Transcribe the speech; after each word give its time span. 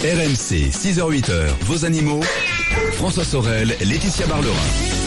RMC, 0.00 0.70
6h-8h, 0.70 1.48
vos 1.62 1.84
animaux. 1.84 2.20
François 2.92 3.24
Sorel, 3.24 3.76
Laetitia 3.80 4.26
Barlerin. 4.26 4.97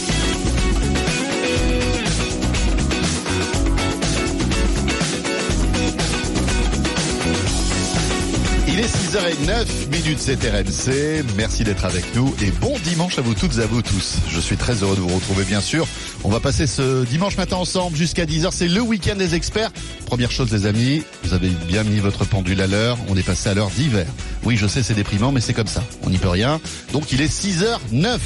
Il 8.82 8.86
est 8.86 8.88
6h09 8.88 9.89
minutes, 9.91 10.18
c'est. 10.18 11.23
Merci 11.38 11.64
d'être 11.64 11.86
avec 11.86 12.16
nous 12.16 12.34
et 12.41 12.50
bon 12.50 12.73
dimanche 12.84 13.20
à 13.20 13.21
vous 13.21 13.36
toutes 13.36 13.59
et 13.59 13.61
à 13.61 13.68
vous 13.68 13.84
tous. 13.84 14.15
Je 14.27 14.39
suis 14.39 14.57
très 14.57 14.82
heureux 14.82 14.96
de 14.96 15.02
vous 15.02 15.14
retrouver 15.14 15.43
bien 15.43 15.61
sûr. 15.61 15.88
On 16.23 16.29
va 16.29 16.39
passer 16.39 16.65
ce 16.65 17.05
dimanche 17.05 17.38
matin 17.38 17.57
ensemble 17.57 17.96
jusqu'à 17.96 18.25
10h. 18.25 18.50
C'est 18.52 18.68
le 18.68 18.82
week-end 18.82 19.15
des 19.15 19.36
experts. 19.36 19.70
Première 20.07 20.32
chose 20.32 20.52
les 20.52 20.65
amis, 20.65 21.04
vous 21.23 21.36
avez 21.36 21.50
bien 21.50 21.83
mis 21.83 22.00
votre 22.00 22.25
pendule 22.25 22.59
à 22.59 22.65
l'heure. 22.65 22.97
On 23.07 23.15
est 23.15 23.23
passé 23.23 23.50
à 23.50 23.54
l'heure 23.54 23.70
d'hiver. 23.70 24.07
Oui, 24.46 24.57
je 24.57 24.65
sais, 24.65 24.82
c'est 24.82 24.95
déprimant, 24.95 25.32
mais 25.32 25.41
c'est 25.41 25.54
comme 25.54 25.68
ça. 25.68 25.84
On 26.02 26.10
n'y 26.10 26.18
peut 26.18 26.29
rien. 26.29 26.60
Donc 26.91 27.11
il 27.11 27.21
est 27.21 27.32
6h09. 27.32 28.18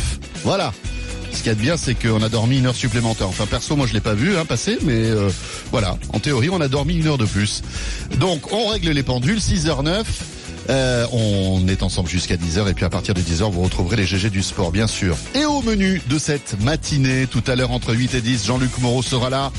Voilà. 0.45 0.71
Ce 1.34 1.40
qu'il 1.40 1.48
y 1.48 1.49
a 1.49 1.55
de 1.55 1.59
bien, 1.59 1.76
c'est 1.76 1.95
qu'on 1.95 2.23
a 2.23 2.29
dormi 2.29 2.59
une 2.59 2.67
heure 2.67 2.76
supplémentaire. 2.76 3.27
Enfin, 3.27 3.45
perso, 3.45 3.76
moi, 3.76 3.87
je 3.87 3.93
l'ai 3.93 3.99
pas 3.99 4.13
vu 4.13 4.37
hein, 4.37 4.45
passer, 4.45 4.77
mais 4.84 4.93
euh, 4.93 5.29
voilà. 5.70 5.98
En 6.13 6.20
théorie, 6.20 6.49
on 6.49 6.62
a 6.62 6.70
dormi 6.70 6.95
une 6.95 7.07
heure 7.07 7.17
de 7.17 7.26
plus. 7.26 7.62
Donc, 8.20 8.53
on 8.53 8.67
règle 8.67 8.91
les 8.91 9.03
pendules, 9.03 9.40
6h09. 9.40 10.05
Euh, 10.69 11.05
on 11.11 11.67
est 11.67 11.83
ensemble 11.83 12.09
jusqu'à 12.09 12.35
10h 12.35 12.69
et 12.69 12.73
puis 12.73 12.85
à 12.85 12.89
partir 12.89 13.13
de 13.13 13.21
10h 13.21 13.51
vous 13.51 13.61
retrouverez 13.61 13.97
les 13.97 14.05
GG 14.05 14.29
du 14.29 14.41
sport 14.41 14.71
bien 14.71 14.87
sûr. 14.87 15.15
Et 15.35 15.45
au 15.45 15.61
menu 15.61 16.01
de 16.07 16.17
cette 16.17 16.59
matinée, 16.61 17.27
tout 17.27 17.43
à 17.47 17.55
l'heure 17.55 17.71
entre 17.71 17.93
8 17.93 18.15
et 18.15 18.21
10, 18.21 18.45
Jean-Luc 18.45 18.77
Moreau 18.79 19.01
sera 19.03 19.29
là 19.29 19.51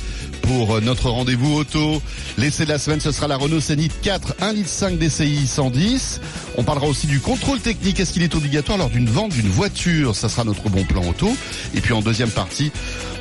pour 0.46 0.80
notre 0.80 1.10
rendez-vous 1.10 1.55
auto. 1.56 2.00
L'essai 2.38 2.64
de 2.64 2.70
la 2.70 2.78
semaine, 2.78 3.00
ce 3.00 3.10
sera 3.10 3.27
la 3.27 3.36
Renault 3.36 3.60
Scénic 3.60 3.92
4, 4.02 4.36
1 4.41 4.52
litre 4.52 4.69
5 4.69 4.98
DCI 4.98 5.46
110. 5.46 6.20
On 6.56 6.62
parlera 6.62 6.86
aussi 6.86 7.06
du 7.06 7.20
contrôle 7.20 7.60
technique. 7.60 7.98
Est-ce 8.00 8.12
qu'il 8.12 8.22
est 8.22 8.34
obligatoire 8.34 8.78
lors 8.78 8.91
d'une 8.91 9.09
vente 9.09 9.32
d'une 9.32 9.48
voiture? 9.48 10.14
Ça 10.14 10.28
sera 10.28 10.44
notre 10.44 10.69
bon 10.69 10.84
plan 10.84 11.03
auto. 11.06 11.36
Et 11.75 11.80
puis 11.80 11.92
en 11.92 12.00
deuxième 12.00 12.30
partie, 12.30 12.70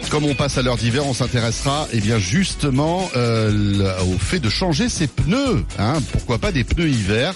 comme 0.09 0.25
on 0.25 0.35
passe 0.35 0.57
à 0.57 0.61
l'heure 0.61 0.77
d'hiver, 0.77 1.05
on 1.05 1.13
s'intéressera 1.13 1.87
eh 1.91 1.99
bien 1.99 2.19
justement 2.19 3.09
euh, 3.15 3.91
au 4.03 4.17
fait 4.19 4.39
de 4.39 4.49
changer 4.49 4.89
ses 4.89 5.07
pneus. 5.07 5.65
Hein, 5.79 5.95
pourquoi 6.11 6.37
pas 6.37 6.51
des 6.51 6.63
pneus 6.63 6.89
hiver? 6.89 7.33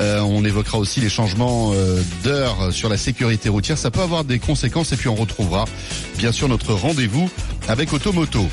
Euh, 0.00 0.20
on 0.20 0.44
évoquera 0.44 0.78
aussi 0.78 1.00
les 1.00 1.08
changements 1.08 1.72
euh, 1.74 2.00
d'heure 2.22 2.72
sur 2.72 2.88
la 2.88 2.96
sécurité 2.96 3.48
routière. 3.48 3.78
Ça 3.78 3.90
peut 3.90 4.00
avoir 4.00 4.24
des 4.24 4.38
conséquences 4.38 4.92
et 4.92 4.96
puis 4.96 5.08
on 5.08 5.14
retrouvera 5.14 5.64
bien 6.18 6.32
sûr 6.32 6.48
notre 6.48 6.72
rendez-vous 6.72 7.28
avec 7.68 7.92
Automoto. 7.92 8.48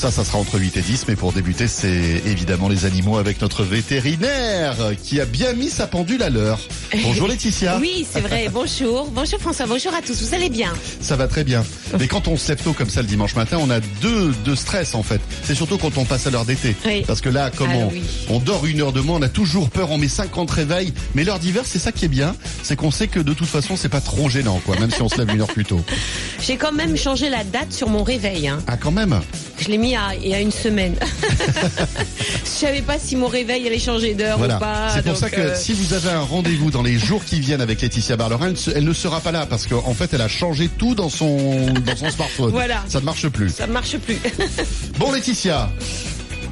Ça, 0.00 0.10
ça 0.10 0.24
sera 0.24 0.38
entre 0.38 0.58
8 0.58 0.78
et 0.78 0.80
10, 0.80 1.04
mais 1.08 1.14
pour 1.14 1.30
débuter, 1.34 1.66
c'est 1.68 2.22
évidemment 2.24 2.70
les 2.70 2.86
animaux 2.86 3.18
avec 3.18 3.42
notre 3.42 3.64
vétérinaire 3.64 4.74
qui 5.04 5.20
a 5.20 5.26
bien 5.26 5.52
mis 5.52 5.68
sa 5.68 5.86
pendule 5.86 6.22
à 6.22 6.30
l'heure. 6.30 6.58
Bonjour 7.02 7.28
Laetitia. 7.28 7.76
Oui, 7.78 8.06
c'est 8.10 8.22
vrai. 8.22 8.48
Bonjour. 8.50 9.10
Bonjour 9.10 9.38
François. 9.38 9.66
Bonjour 9.66 9.92
à 9.92 10.00
tous. 10.00 10.22
Vous 10.22 10.34
allez 10.34 10.48
bien? 10.48 10.72
Ça 11.02 11.16
va 11.16 11.28
très 11.28 11.44
bien. 11.44 11.62
Mais 11.98 12.06
quand 12.06 12.28
on 12.28 12.38
se 12.38 12.48
lève 12.48 12.62
tôt 12.62 12.72
comme 12.72 12.88
ça 12.88 13.02
le 13.02 13.08
dimanche 13.08 13.34
matin, 13.36 13.58
on 13.60 13.68
a 13.68 13.80
deux, 14.00 14.32
deux 14.42 14.56
stress 14.56 14.94
en 14.94 15.02
fait. 15.02 15.20
C'est 15.44 15.54
surtout 15.54 15.76
quand 15.76 15.98
on 15.98 16.06
passe 16.06 16.26
à 16.26 16.30
l'heure 16.30 16.46
d'été. 16.46 16.74
Oui. 16.86 17.04
Parce 17.06 17.20
que 17.20 17.28
là, 17.28 17.50
comme 17.50 17.68
Ah 17.70 17.88
oui. 17.92 18.00
on 18.30 18.38
dort 18.38 18.64
une 18.64 18.80
heure 18.80 18.92
de 18.92 19.02
moins, 19.02 19.18
on 19.18 19.22
a 19.22 19.28
toujours 19.28 19.68
peur, 19.68 19.90
on 19.90 19.98
met 19.98 20.08
50 20.08 20.50
réveils. 20.50 20.94
Mais 21.14 21.24
l'heure 21.24 21.38
d'hiver, 21.40 21.64
c'est 21.66 21.78
ça 21.78 21.92
qui 21.92 22.06
est 22.06 22.08
bien. 22.08 22.34
C'est 22.62 22.74
qu'on 22.74 22.90
sait 22.90 23.08
que 23.08 23.20
de 23.20 23.34
toute 23.34 23.48
façon, 23.48 23.76
c'est 23.76 23.90
pas 23.90 24.00
trop 24.00 24.30
gênant, 24.30 24.62
quoi, 24.64 24.78
même 24.80 24.90
si 24.90 25.02
on 25.02 25.10
se 25.10 25.18
lève 25.18 25.28
une 25.30 25.42
heure 25.42 25.46
plus 25.52 25.66
tôt. 25.66 25.84
J'ai 26.40 26.56
quand 26.56 26.72
même 26.72 26.96
changé 26.96 27.28
la 27.28 27.44
date 27.44 27.70
sur 27.74 27.90
mon 27.90 28.02
réveil. 28.02 28.48
hein. 28.48 28.60
Ah, 28.66 28.78
quand 28.78 28.92
même? 28.92 29.20
Je 29.58 29.68
l'ai 29.68 29.76
mis 29.76 29.89
à, 29.96 30.14
il 30.14 30.28
y 30.28 30.34
a 30.34 30.40
une 30.40 30.50
semaine. 30.50 30.96
Je 32.44 32.48
savais 32.66 32.82
pas 32.82 32.98
si 32.98 33.16
mon 33.16 33.26
réveil 33.26 33.66
allait 33.66 33.78
changer 33.78 34.14
d'heure 34.14 34.38
Voilà. 34.38 34.56
ou 34.56 34.60
pas. 34.60 34.90
C'est 34.94 35.02
pour 35.02 35.12
donc, 35.12 35.20
ça 35.20 35.30
que 35.30 35.40
euh, 35.40 35.54
si 35.54 35.72
vous 35.72 35.94
avez 35.94 36.10
un 36.10 36.20
rendez-vous 36.20 36.70
dans 36.70 36.82
les 36.82 36.98
jours 36.98 37.24
qui 37.24 37.40
viennent 37.40 37.60
avec 37.60 37.80
Laetitia 37.80 38.16
Barlerin, 38.16 38.52
elle, 38.74 38.84
ne 38.84 38.92
sera 38.92 39.20
pas 39.20 39.32
là 39.32 39.46
parce 39.46 39.66
qu'en 39.66 39.94
fait, 39.94 40.12
elle 40.12 40.20
a 40.20 40.28
changé 40.28 40.68
tout 40.68 40.94
dans 40.94 41.08
son, 41.08 41.72
dans 41.86 41.96
son 41.96 42.10
smartphone. 42.10 42.50
Voilà. 42.50 42.84
Ça 42.88 43.00
ne 43.00 43.04
marche 43.04 43.28
plus. 43.28 43.50
ça 43.50 43.66
marche 43.66 43.96
plus. 43.98 44.18
Bon, 44.98 45.12
Laetitia. 45.12 45.70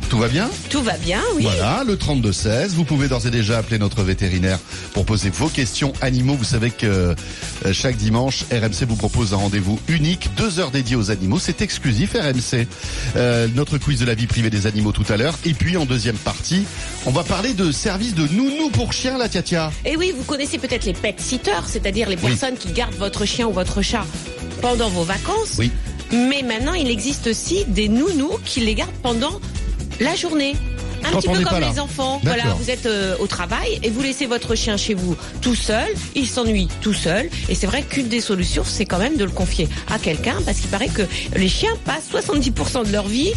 Tout 0.08 0.18
va 0.18 0.28
bien 0.28 0.48
Tout 0.70 0.82
va 0.82 0.96
bien, 0.96 1.20
oui. 1.36 1.42
Voilà, 1.42 1.84
le 1.86 1.94
32-16. 1.96 2.68
Vous 2.70 2.84
pouvez 2.84 3.08
d'ores 3.08 3.26
et 3.26 3.30
déjà 3.30 3.58
appeler 3.58 3.78
notre 3.78 4.02
vétérinaire 4.02 4.58
pour 4.94 5.04
poser 5.04 5.28
vos 5.28 5.48
questions 5.48 5.92
animaux. 6.00 6.34
Vous 6.34 6.44
savez 6.44 6.70
que 6.70 6.86
euh, 6.86 7.14
chaque 7.72 7.96
dimanche, 7.96 8.44
RMC 8.50 8.86
vous 8.88 8.96
propose 8.96 9.34
un 9.34 9.36
rendez-vous 9.36 9.78
unique, 9.86 10.30
deux 10.36 10.60
heures 10.60 10.70
dédiées 10.70 10.96
aux 10.96 11.10
animaux. 11.10 11.38
C'est 11.38 11.60
exclusif 11.60 12.14
RMC. 12.14 12.66
Euh, 13.16 13.48
notre 13.54 13.76
quiz 13.76 14.00
de 14.00 14.06
la 14.06 14.14
vie 14.14 14.26
privée 14.26 14.48
des 14.48 14.66
animaux 14.66 14.92
tout 14.92 15.04
à 15.12 15.18
l'heure. 15.18 15.38
Et 15.44 15.52
puis 15.52 15.76
en 15.76 15.84
deuxième 15.84 16.16
partie, 16.16 16.64
on 17.04 17.10
va 17.10 17.22
parler 17.22 17.52
de 17.52 17.70
services 17.70 18.14
de 18.14 18.26
nounou 18.28 18.70
pour 18.70 18.94
chiens, 18.94 19.18
la 19.18 19.28
tia 19.28 19.70
Et 19.84 19.96
oui, 19.98 20.14
vous 20.16 20.24
connaissez 20.24 20.56
peut-être 20.56 20.86
les 20.86 20.94
pet 20.94 21.20
sitters, 21.20 21.66
c'est-à-dire 21.66 22.08
les 22.08 22.16
Oui. 22.16 22.30
personnes 22.30 22.56
qui 22.56 22.72
gardent 22.72 22.94
votre 22.94 23.26
chien 23.26 23.46
ou 23.46 23.52
votre 23.52 23.82
chat 23.82 24.06
pendant 24.62 24.88
vos 24.88 25.04
vacances. 25.04 25.56
Oui. 25.58 25.70
Mais 26.12 26.42
maintenant, 26.42 26.72
il 26.72 26.88
existe 26.88 27.26
aussi 27.26 27.66
des 27.66 27.88
nounous 27.88 28.38
qui 28.46 28.60
les 28.60 28.74
gardent 28.74 28.90
pendant 29.02 29.38
la 30.00 30.14
journée. 30.14 30.54
Un 31.04 31.12
Quand 31.12 31.20
petit 31.20 31.28
peu 31.28 31.44
comme 31.44 31.60
les 31.60 31.78
enfants. 31.78 32.20
Voilà, 32.24 32.44
vous 32.58 32.70
êtes 32.70 32.86
euh, 32.86 33.16
au 33.20 33.26
travail 33.26 33.78
et 33.82 33.90
vous 33.90 34.02
laissez 34.02 34.26
votre 34.26 34.54
chien 34.56 34.76
chez 34.76 34.94
vous 34.94 35.16
tout 35.40 35.54
seul. 35.54 35.88
Il 36.16 36.28
s'ennuie 36.28 36.68
tout 36.80 36.92
seul. 36.92 37.30
Et 37.48 37.54
c'est 37.54 37.66
vrai 37.66 37.82
qu'une 37.82 38.08
des 38.08 38.20
solutions, 38.20 38.64
c'est 38.64 38.84
quand 38.84 38.98
même 38.98 39.16
de 39.16 39.24
le 39.24 39.30
confier 39.30 39.68
à 39.90 39.98
quelqu'un 39.98 40.36
parce 40.44 40.58
qu'il 40.58 40.70
paraît 40.70 40.88
que 40.88 41.02
les 41.36 41.48
chiens 41.48 41.72
passent 41.84 42.10
70% 42.12 42.86
de 42.86 42.92
leur 42.92 43.06
vie 43.06 43.32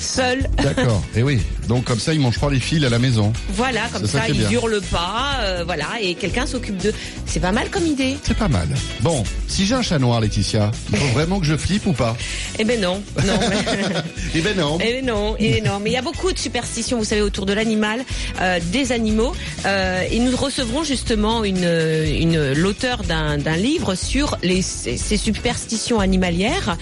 seuls. 0.00 0.48
D'accord. 0.56 1.02
Et 1.16 1.22
oui. 1.22 1.40
Donc 1.68 1.84
comme 1.84 1.98
ça, 1.98 2.14
ils 2.14 2.20
mangent 2.20 2.38
pas 2.40 2.50
les 2.50 2.60
fils 2.60 2.84
à 2.84 2.88
la 2.88 2.98
maison. 2.98 3.32
Voilà, 3.50 3.82
comme 3.92 4.06
ça 4.06 4.20
ça, 4.20 4.28
ils 4.28 4.52
hurlent 4.52 4.80
pas. 4.90 5.36
euh, 5.40 5.62
voilà, 5.66 5.86
et 6.00 6.14
quelqu'un 6.14 6.46
s'occupe 6.46 6.76
d'eux. 6.76 6.94
C'est 7.26 7.40
pas 7.40 7.52
mal 7.52 7.68
comme 7.70 7.86
idée. 7.86 8.16
C'est 8.22 8.36
pas 8.36 8.48
mal. 8.48 8.68
Bon, 9.00 9.22
si 9.48 9.66
j'ai 9.66 9.74
un 9.74 9.82
chat 9.82 9.98
noir, 9.98 10.20
Laetitia, 10.20 10.70
il 10.92 10.98
faut 10.98 11.06
vraiment 11.14 11.40
que 11.40 11.46
je 11.46 11.56
flippe 11.56 11.86
ou 11.86 11.92
pas 11.92 12.16
Eh 12.58 12.64
ben 12.64 12.80
non, 12.80 13.02
non. 13.26 13.38
Eh 14.34 14.40
ben 14.40 14.56
non. 14.56 14.78
Eh 14.80 15.02
non, 15.02 15.34
eh 15.38 15.60
non, 15.62 15.80
mais 15.80 15.90
il 15.90 15.92
y 15.94 15.96
a 15.96 16.02
beaucoup 16.02 16.32
de 16.32 16.38
superstitions, 16.38 16.98
vous 16.98 17.04
savez, 17.04 17.22
autour 17.22 17.46
de 17.46 17.52
l'animal, 17.52 18.04
euh, 18.40 18.58
des 18.72 18.92
animaux, 18.92 19.34
euh, 19.64 20.02
et 20.10 20.18
nous 20.18 20.36
recevrons 20.36 20.84
justement 20.84 21.42
une, 21.44 21.64
une 21.64 22.52
l'auteur 22.52 23.02
d'un 23.04 23.36
livre 23.56 23.94
sur 23.94 24.36
les 24.42 24.62
ces, 24.62 24.96
ces 24.96 25.16
superstitions 25.16 26.00
animalières, 26.00 26.76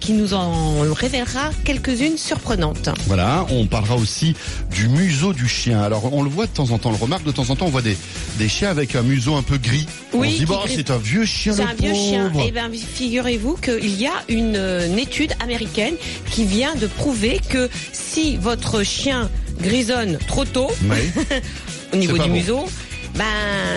qui 0.00 0.12
nous 0.12 0.34
en 0.34 0.82
révélera 0.92 1.50
quelques-unes 1.64 2.16
surprenantes. 2.18 2.88
Voilà, 3.06 3.46
on 3.50 3.66
parlera 3.66 3.96
aussi 3.96 4.13
du 4.70 4.88
museau 4.88 5.32
du 5.32 5.48
chien. 5.48 5.82
Alors 5.82 6.12
on 6.12 6.22
le 6.22 6.30
voit 6.30 6.46
de 6.46 6.52
temps 6.52 6.70
en 6.70 6.78
temps, 6.78 6.90
on 6.90 6.92
le 6.92 6.98
remarque 6.98 7.24
de 7.24 7.32
temps 7.32 7.50
en 7.50 7.56
temps, 7.56 7.66
on 7.66 7.70
voit 7.70 7.82
des, 7.82 7.96
des 8.38 8.48
chiens 8.48 8.70
avec 8.70 8.94
un 8.94 9.02
museau 9.02 9.34
un 9.34 9.42
peu 9.42 9.58
gris. 9.58 9.86
Oui, 10.12 10.28
on 10.28 10.32
se 10.32 10.38
dit, 10.38 10.46
bon, 10.46 10.58
c'est 10.68 10.90
un 10.90 10.98
vieux 10.98 11.24
chien, 11.24 11.52
C'est 11.54 11.62
un 11.62 11.74
vieux 11.74 11.94
chien. 11.94 12.32
Eh 12.46 12.50
bien, 12.50 12.70
figurez-vous 12.72 13.56
qu'il 13.56 14.00
y 14.00 14.06
a 14.06 14.12
une, 14.28 14.56
euh, 14.56 14.86
une 14.86 14.98
étude 14.98 15.32
américaine 15.40 15.94
qui 16.30 16.44
vient 16.44 16.74
de 16.76 16.86
prouver 16.86 17.40
que 17.48 17.68
si 17.92 18.36
votre 18.36 18.82
chien 18.82 19.30
grisonne 19.60 20.18
trop 20.26 20.44
tôt, 20.44 20.70
Oui. 20.84 20.96
au 21.92 21.96
niveau 21.96 22.14
du 22.18 22.28
bon. 22.28 22.34
museau, 22.34 22.64
ben 23.16 23.24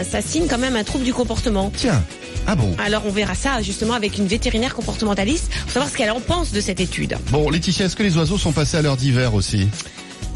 ça 0.10 0.22
signe 0.22 0.48
quand 0.48 0.58
même 0.58 0.76
un 0.76 0.84
trouble 0.84 1.04
du 1.06 1.14
comportement. 1.14 1.72
Tiens, 1.76 2.04
ah 2.48 2.56
bon? 2.56 2.76
Alors 2.84 3.04
on 3.06 3.12
verra 3.12 3.36
ça 3.36 3.62
justement 3.62 3.94
avec 3.94 4.18
une 4.18 4.26
vétérinaire 4.28 4.74
comportementaliste 4.74 5.52
pour 5.64 5.72
savoir 5.72 5.92
ce 5.92 5.98
qu'elle 5.98 6.10
en 6.12 6.20
pense 6.22 6.52
de 6.52 6.62
cette 6.62 6.80
étude. 6.80 7.16
Bon, 7.30 7.50
Laetitia, 7.50 7.86
est-ce 7.86 7.96
que 7.96 8.04
les 8.04 8.18
oiseaux 8.18 8.38
sont 8.38 8.52
passés 8.54 8.78
à 8.78 8.82
l'heure 8.82 8.98
d'hiver 8.98 9.34
aussi? 9.36 9.68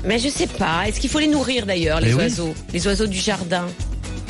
Mais 0.05 0.17
je 0.19 0.29
sais 0.29 0.47
pas, 0.47 0.87
est-ce 0.87 0.99
qu'il 0.99 1.09
faut 1.09 1.19
les 1.19 1.27
nourrir 1.27 1.65
d'ailleurs 1.65 1.99
les 2.01 2.09
Eh 2.11 2.13
oui. 2.13 2.23
oiseaux, 2.23 2.53
les 2.73 2.87
oiseaux 2.87 3.07
du 3.07 3.19
jardin? 3.19 3.65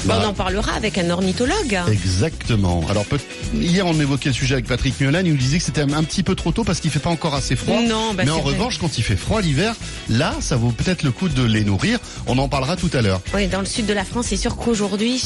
Bah. 0.05 0.19
On 0.23 0.29
en 0.29 0.33
parlera 0.33 0.71
avec 0.73 0.97
un 0.97 1.11
ornithologue. 1.11 1.79
Exactement. 1.91 2.83
Alors 2.89 3.05
peut- 3.05 3.19
hier 3.53 3.85
on 3.85 3.93
évoquait 3.99 4.29
le 4.29 4.33
sujet 4.33 4.55
avec 4.55 4.65
Patrick 4.67 4.99
Miolan, 4.99 5.21
il 5.23 5.31
nous 5.33 5.37
disait 5.37 5.59
que 5.59 5.63
c'était 5.63 5.81
un, 5.81 5.93
un 5.93 6.03
petit 6.03 6.23
peu 6.23 6.33
trop 6.33 6.51
tôt 6.51 6.63
parce 6.63 6.79
qu'il 6.79 6.89
fait 6.89 6.97
pas 6.99 7.11
encore 7.11 7.35
assez 7.35 7.55
froid. 7.55 7.79
Non, 7.87 8.15
bah, 8.15 8.23
Mais 8.25 8.31
en 8.31 8.39
vrai. 8.41 8.53
revanche, 8.53 8.79
quand 8.79 8.97
il 8.97 9.03
fait 9.03 9.15
froid 9.15 9.41
l'hiver, 9.41 9.75
là, 10.09 10.33
ça 10.39 10.55
vaut 10.55 10.71
peut-être 10.71 11.03
le 11.03 11.11
coup 11.11 11.29
de 11.29 11.43
les 11.43 11.63
nourrir. 11.63 11.99
On 12.25 12.37
en 12.39 12.49
parlera 12.49 12.75
tout 12.77 12.89
à 12.93 13.01
l'heure. 13.03 13.21
Oui, 13.35 13.45
dans 13.47 13.59
le 13.59 13.67
sud 13.67 13.85
de 13.85 13.93
la 13.93 14.03
France, 14.03 14.25
c'est 14.29 14.37
sûr 14.37 14.55
qu'aujourd'hui, 14.55 15.21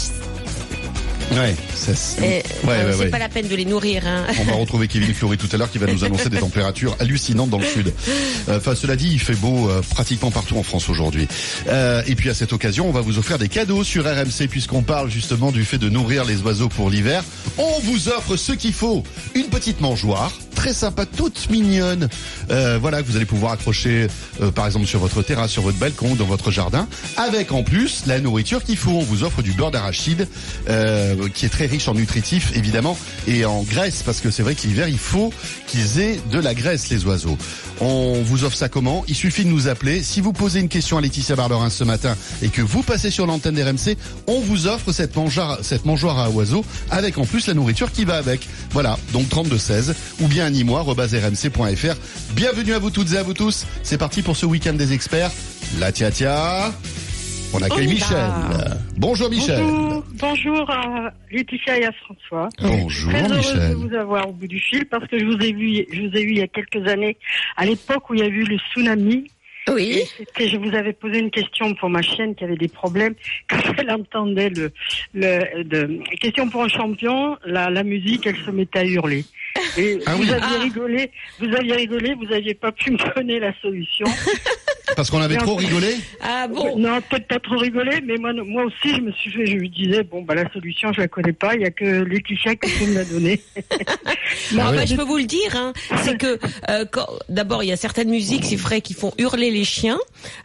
Ouais, 1.36 1.56
c'est- 1.76 1.92
euh, 2.20 2.22
ouais, 2.22 2.44
euh, 2.68 2.86
ouais, 2.88 2.94
c'est 2.94 3.00
ouais. 3.04 3.10
pas 3.10 3.20
la 3.20 3.28
peine 3.30 3.48
de 3.48 3.56
les 3.56 3.66
nourrir. 3.66 4.04
Hein. 4.08 4.24
On 4.40 4.44
va 4.46 4.54
retrouver 4.54 4.88
Kevin 4.88 5.14
Fleury 5.14 5.38
tout 5.38 5.50
à 5.52 5.58
l'heure 5.58 5.70
qui 5.70 5.78
va 5.78 5.88
nous 5.88 6.04
annoncer 6.06 6.30
des 6.30 6.38
températures 6.40 6.96
hallucinantes 7.00 7.50
dans 7.50 7.60
le 7.60 7.66
sud. 7.66 7.94
Euh, 8.50 8.58
Enfin, 8.58 8.74
cela 8.74 8.96
dit, 8.96 9.10
il 9.12 9.20
fait 9.20 9.36
beau 9.36 9.70
euh, 9.70 9.82
pratiquement 9.92 10.32
partout 10.32 10.58
en 10.58 10.64
France 10.64 10.88
aujourd'hui. 10.88 11.28
Euh, 11.68 12.02
et 12.08 12.16
puis 12.16 12.30
à 12.30 12.34
cette 12.34 12.54
occasion, 12.54 12.88
on 12.88 12.92
va 12.92 13.02
vous 13.02 13.18
offrir 13.18 13.38
des 13.38 13.50
cadeaux 13.50 13.84
sur 13.84 14.06
RMC 14.06 14.48
puisqu'on 14.50 14.82
parle 14.82 15.10
justement 15.12 15.52
du 15.52 15.66
fait 15.66 15.78
de 15.78 15.90
nourrir 15.90 16.24
les 16.26 16.42
oiseaux 16.42 16.70
pour 16.70 16.90
l'hiver. 16.90 17.24
On 17.58 17.80
vous 17.82 18.08
offre 18.10 18.38
ce 18.38 18.54
qu'il 18.54 18.74
faut. 18.74 19.04
Une 19.34 19.46
petite 19.48 19.82
mangeoire, 19.82 20.32
très 20.56 20.74
sympas, 20.74 21.06
toutes 21.06 21.50
mignonnes. 21.50 22.10
Euh, 22.50 22.80
voilà, 22.82 23.02
que 23.04 23.08
vous 23.08 23.16
allez 23.16 23.26
pouvoir 23.26 23.52
accrocher, 23.52 24.08
euh, 24.42 24.52
par 24.52 24.66
exemple, 24.66 24.88
sur 24.88 25.00
votre 25.00 25.22
terrasse, 25.22 25.52
sur 25.52 25.62
votre 25.62 25.78
balcon, 25.78 26.16
dans 26.16 26.26
votre 26.26 26.50
jardin, 26.50 26.88
avec 27.18 27.52
en 27.52 27.64
plus 27.64 28.04
la 28.08 28.20
nourriture 28.20 28.64
qu'il 28.64 28.78
faut. 28.78 28.92
On 28.92 29.04
vous 29.04 29.24
offre 29.24 29.42
du 29.42 29.52
beurre 29.52 29.72
d'arachide, 29.72 30.28
euh, 30.70 31.30
qui 31.30 31.46
est 31.46 31.50
très 31.50 31.68
riche 31.68 31.88
en 31.88 31.94
nutritifs, 31.94 32.56
évidemment, 32.56 32.98
et 33.28 33.46
en 33.46 33.62
graisse, 33.64 34.02
parce 34.04 34.22
que 34.22 34.32
c'est 34.32 34.44
vrai 34.44 34.56
que 34.56 34.66
l'hiver, 34.66 34.88
il 34.88 34.98
faut 34.98 35.32
qu'ils 35.68 36.00
aient 36.00 36.20
de 36.32 36.40
la 36.40 36.54
graisse, 36.54 36.90
les 36.90 37.06
oiseaux. 37.06 37.38
On 37.82 38.22
vous 38.24 38.44
offre 38.46 38.56
ça 38.56 38.70
comment? 38.70 39.04
Il 39.08 39.16
suffit 39.16 39.44
de 39.44 39.50
nous 39.50 39.68
appeler. 39.68 40.02
Si 40.02 40.22
vous 40.22 40.32
posez 40.32 40.62
une 40.62 40.70
question 40.70 40.98
à 40.98 41.02
Laetitia 41.02 41.36
Barberin 41.36 41.70
ce 41.70 41.84
matin 41.84 42.16
et 42.42 42.48
que 42.48 42.62
vous 42.62 42.84
passez 42.84 43.12
sur 43.12 43.26
l'antenne 43.26 43.56
d'RMC, 43.56 43.98
on 44.28 44.40
vous 44.40 44.68
offre 44.68 44.94
cette 44.94 45.16
mangeoire, 45.16 45.60
cette 45.62 45.86
mangeoire 45.86 46.20
à 46.20 46.30
oiseaux 46.30 46.64
avec 46.90 47.18
en 47.18 47.26
plus 47.26 47.48
la 47.48 47.54
nourriture 47.54 47.92
qui 47.92 48.06
va 48.06 48.16
avec. 48.16 48.48
Voilà, 48.72 48.98
donc 49.12 49.28
3216 49.30 49.94
ou 50.22 50.28
bien 50.28 50.45
animois.rmc.fr. 50.46 51.96
Bienvenue 52.36 52.74
à 52.74 52.80
vous 52.80 52.90
toutes 52.90 53.14
et 53.14 53.18
à 53.18 53.24
vous 53.24 53.34
tous. 53.34 53.66
C'est 53.84 53.98
parti 53.98 54.22
pour 54.22 54.38
ce 54.38 54.46
week-end 54.46 54.74
des 54.74 54.94
experts. 54.94 55.32
La 55.80 55.92
tia 55.92 56.12
tia. 56.12 56.72
On 57.54 57.62
accueille 57.62 57.88
Michel. 57.88 58.18
Bonjour 58.98 59.30
Michel. 59.30 59.62
Bonjour, 59.62 60.04
bonjour 60.20 60.70
à 60.70 61.12
Laetitia 61.32 61.80
et 61.80 61.86
à 61.86 61.92
François. 61.94 62.50
Bonjour 62.62 63.12
Très 63.14 63.32
heureuse 63.32 63.38
Michel. 63.54 63.70
de 63.70 63.76
vous 63.76 63.96
avoir 63.96 64.30
au 64.30 64.34
bout 64.34 64.48
du 64.48 64.60
fil 64.60 64.86
parce 64.88 65.08
que 65.08 65.18
je 65.18 65.26
vous 65.26 65.38
ai 65.42 65.54
vu, 65.54 65.86
je 65.92 66.02
vous 66.02 66.16
ai 66.18 66.22
eu 66.22 66.32
il 66.32 66.38
y 66.40 66.42
a 66.42 66.48
quelques 66.48 66.86
années, 66.88 67.18
à 67.56 67.66
l'époque 67.66 68.10
où 68.10 68.14
il 68.14 68.20
y 68.20 68.24
a 68.24 68.28
eu 68.28 68.44
le 68.44 68.58
tsunami. 68.58 69.28
Oui. 69.68 70.04
Je 70.38 70.58
vous 70.58 70.76
avais 70.76 70.94
posé 70.94 71.20
une 71.20 71.32
question 71.32 71.74
pour 71.76 71.90
ma 71.90 72.02
chienne 72.02 72.36
qui 72.36 72.44
avait 72.44 72.56
des 72.56 72.68
problèmes 72.68 73.16
quand 73.50 73.58
elle 73.78 73.92
entendait 73.92 74.50
le, 74.52 74.72
le 75.14 75.64
de, 75.64 76.00
question 76.20 76.50
pour 76.50 76.64
un 76.64 76.68
champion, 76.68 77.38
la, 77.46 77.70
la 77.70 77.84
musique, 77.84 78.28
elle 78.28 78.38
se 78.38 78.52
mettait 78.52 78.80
à 78.80 78.86
hurler. 78.86 79.26
Et 79.78 80.00
Ah 80.06 80.16
vous 80.16 80.24
oui. 80.24 80.30
aviez 80.32 80.58
Ah. 80.60 80.62
rigolé, 80.62 81.12
vous 81.40 81.56
aviez 81.56 81.74
rigolé, 81.76 82.14
vous 82.14 82.32
aviez 82.32 82.54
pas 82.54 82.72
pu 82.72 82.92
me 82.92 82.98
donner 83.16 83.40
la 83.40 83.54
solution. 83.62 84.06
Parce 84.96 85.10
qu'on 85.10 85.22
avait 85.22 85.38
trop 85.38 85.56
rigolé 85.56 85.96
Ah 86.22 86.48
bon. 86.48 86.78
Non, 86.78 87.00
peut-être 87.10 87.28
pas 87.28 87.40
trop 87.40 87.58
rigolé, 87.58 88.02
mais 88.06 88.18
moi, 88.18 88.32
moi 88.34 88.66
aussi, 88.66 88.96
je 88.96 89.02
me 89.02 89.12
suis 89.12 89.32
fait, 89.32 89.46
je 89.46 89.56
me 89.56 89.68
disais, 89.68 90.04
bon, 90.04 90.22
bah, 90.22 90.36
la 90.36 90.52
solution, 90.52 90.92
je 90.94 91.02
la 91.02 91.08
connais 91.08 91.34
pas, 91.34 91.56
il 91.56 91.62
y 91.62 91.66
a 91.66 91.72
que 91.72 91.86
Laetitia 92.04 92.56
qui 92.56 92.86
me 92.88 92.94
la 92.96 93.06
donner. 93.06 93.42
Non, 94.54 94.64
Ah 94.68 94.72
bah, 94.74 94.86
je 94.86 94.96
peux 94.96 95.04
vous 95.04 95.18
le 95.18 95.24
dire, 95.24 95.56
hein, 95.56 95.74
c'est 96.04 96.18
que 96.18 96.40
euh, 96.70 96.86
quand- 96.92 97.08
d'abord 97.30 97.64
il 97.64 97.68
y 97.68 97.72
a 97.72 97.78
certaines 97.78 98.10
musiques, 98.10 98.44
c'est 98.46 98.56
vrai, 98.56 98.82
qui 98.82 98.94
font 98.94 99.12
hurler 99.18 99.50
les 99.52 99.64
chiens. 99.64 99.98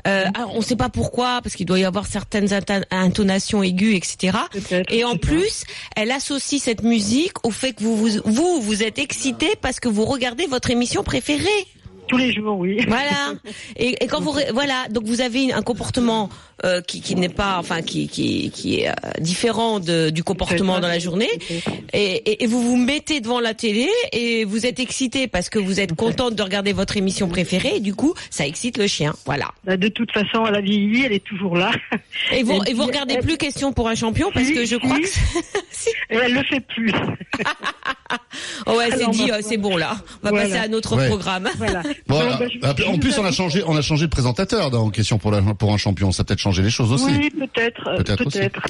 Euh, 0.07 0.25
alors, 0.35 0.55
on 0.55 0.59
ne 0.59 0.65
sait 0.65 0.77
pas 0.77 0.89
pourquoi, 0.89 1.41
parce 1.43 1.55
qu'il 1.55 1.67
doit 1.67 1.79
y 1.79 1.85
avoir 1.85 2.07
certaines 2.07 2.49
intonations 2.91 3.63
aiguës, 3.63 3.97
etc. 3.97 4.39
Et 4.91 5.05
en 5.05 5.17
plus, 5.17 5.65
elle 5.97 6.11
associe 6.11 6.61
cette 6.63 6.83
musique 6.83 7.45
au 7.47 7.51
fait 7.51 7.73
que 7.75 7.83
vous 7.83 7.97
vous 7.97 8.09
vous, 8.25 8.61
vous 8.61 8.83
êtes 8.83 8.99
excité 8.99 9.49
parce 9.61 9.81
que 9.81 9.89
vous 9.89 10.05
regardez 10.05 10.47
votre 10.47 10.71
émission 10.71 11.03
préférée. 11.03 11.45
Tous 12.11 12.17
les 12.17 12.33
jours, 12.33 12.59
oui. 12.59 12.85
Voilà. 12.89 13.35
Et, 13.77 14.03
et 14.03 14.07
quand 14.09 14.21
vous 14.21 14.33
voilà, 14.53 14.89
donc 14.91 15.05
vous 15.05 15.21
avez 15.21 15.53
un 15.53 15.63
comportement 15.63 16.29
euh, 16.65 16.81
qui, 16.83 17.01
qui 17.01 17.15
n'est 17.15 17.29
pas, 17.29 17.57
enfin 17.59 17.83
qui 17.83 18.09
qui, 18.09 18.51
qui 18.51 18.81
est 18.81 18.89
euh, 18.89 18.93
différent 19.21 19.81
de, 19.81 20.11
du 20.11 20.23
comportement 20.25 20.79
dans 20.81 20.89
la 20.89 20.99
journée. 20.99 21.29
Et, 21.93 22.01
et, 22.31 22.45
et 22.45 22.47
vous 22.47 22.63
vous 22.63 22.77
mettez 22.77 23.21
devant 23.21 23.41
la 23.41 23.55
télé 23.55 23.89
et 24.13 24.45
vous 24.45 24.67
êtes 24.67 24.79
excité 24.81 25.27
parce 25.29 25.49
que 25.49 25.59
vous 25.59 25.81
êtes 25.81 25.95
contente 25.95 26.35
de 26.35 26.43
regarder 26.43 26.73
votre 26.73 26.97
émission 26.97 27.29
préférée. 27.29 27.77
Et 27.77 27.81
du 27.81 27.95
coup, 27.95 28.15
ça 28.31 28.47
excite 28.47 28.79
le 28.79 28.87
chien. 28.87 29.15
Voilà. 29.25 29.51
Bah, 29.65 29.77
De 29.77 29.89
toute 29.89 30.13
façon, 30.13 30.45
elle 30.47 30.55
a 30.55 30.61
vieilli, 30.61 31.05
elle 31.05 31.13
est 31.13 31.25
toujours 31.25 31.57
là. 31.57 31.71
Et 32.33 32.43
vous 32.43 32.61
Et 32.67 32.75
vous 32.75 32.85
regardez 32.85 33.19
plus 33.19 33.37
question 33.37 33.73
pour 33.73 33.89
un 33.89 33.95
champion 33.95 34.31
parce 34.33 34.47
Si, 34.47 34.55
que 34.55 34.61
je 34.63 34.67
si. 34.75 34.79
crois 34.79 34.99
que 34.99 35.07
si. 35.71 35.89
Et 36.11 36.17
elle 36.17 36.35
le 36.35 36.43
fait 36.45 36.61
plus. 36.61 36.93
oh 38.67 38.77
ouais, 38.77 38.89
c'est 38.97 39.11
dit, 39.11 39.31
euh, 39.31 39.41
c'est 39.43 39.57
bon 39.57 39.77
là. 39.77 39.97
On 40.23 40.27
va 40.27 40.31
Voilà. 40.31 40.45
passer 40.49 40.59
à 40.59 40.69
notre 40.69 40.97
Ouais. 40.97 41.09
programme. 41.09 41.49
Voilà. 41.57 41.83
Voilà. 42.07 42.39
Non, 42.39 42.47
bah, 42.61 42.75
En 42.89 42.99
plus, 42.99 43.19
on 43.19 43.25
a 43.25 43.33
changé, 43.33 43.63
on 43.67 43.77
a 43.77 43.83
changé 43.83 44.07
de 44.07 44.11
présentateur 44.11 44.71
dans 44.71 44.91
question 44.91 45.19
pour, 45.19 45.31
la, 45.31 45.41
pour 45.55 45.73
un 45.73 45.77
champion. 45.77 46.11
Ça 46.13 46.23
a 46.23 46.25
peut-être 46.25 46.41
changé 46.51 46.63
les 46.63 46.71
choses 46.71 46.93
aussi. 46.93 47.07
Oui, 47.17 47.31
peut-être. 47.31 47.87
euh. 47.89 48.03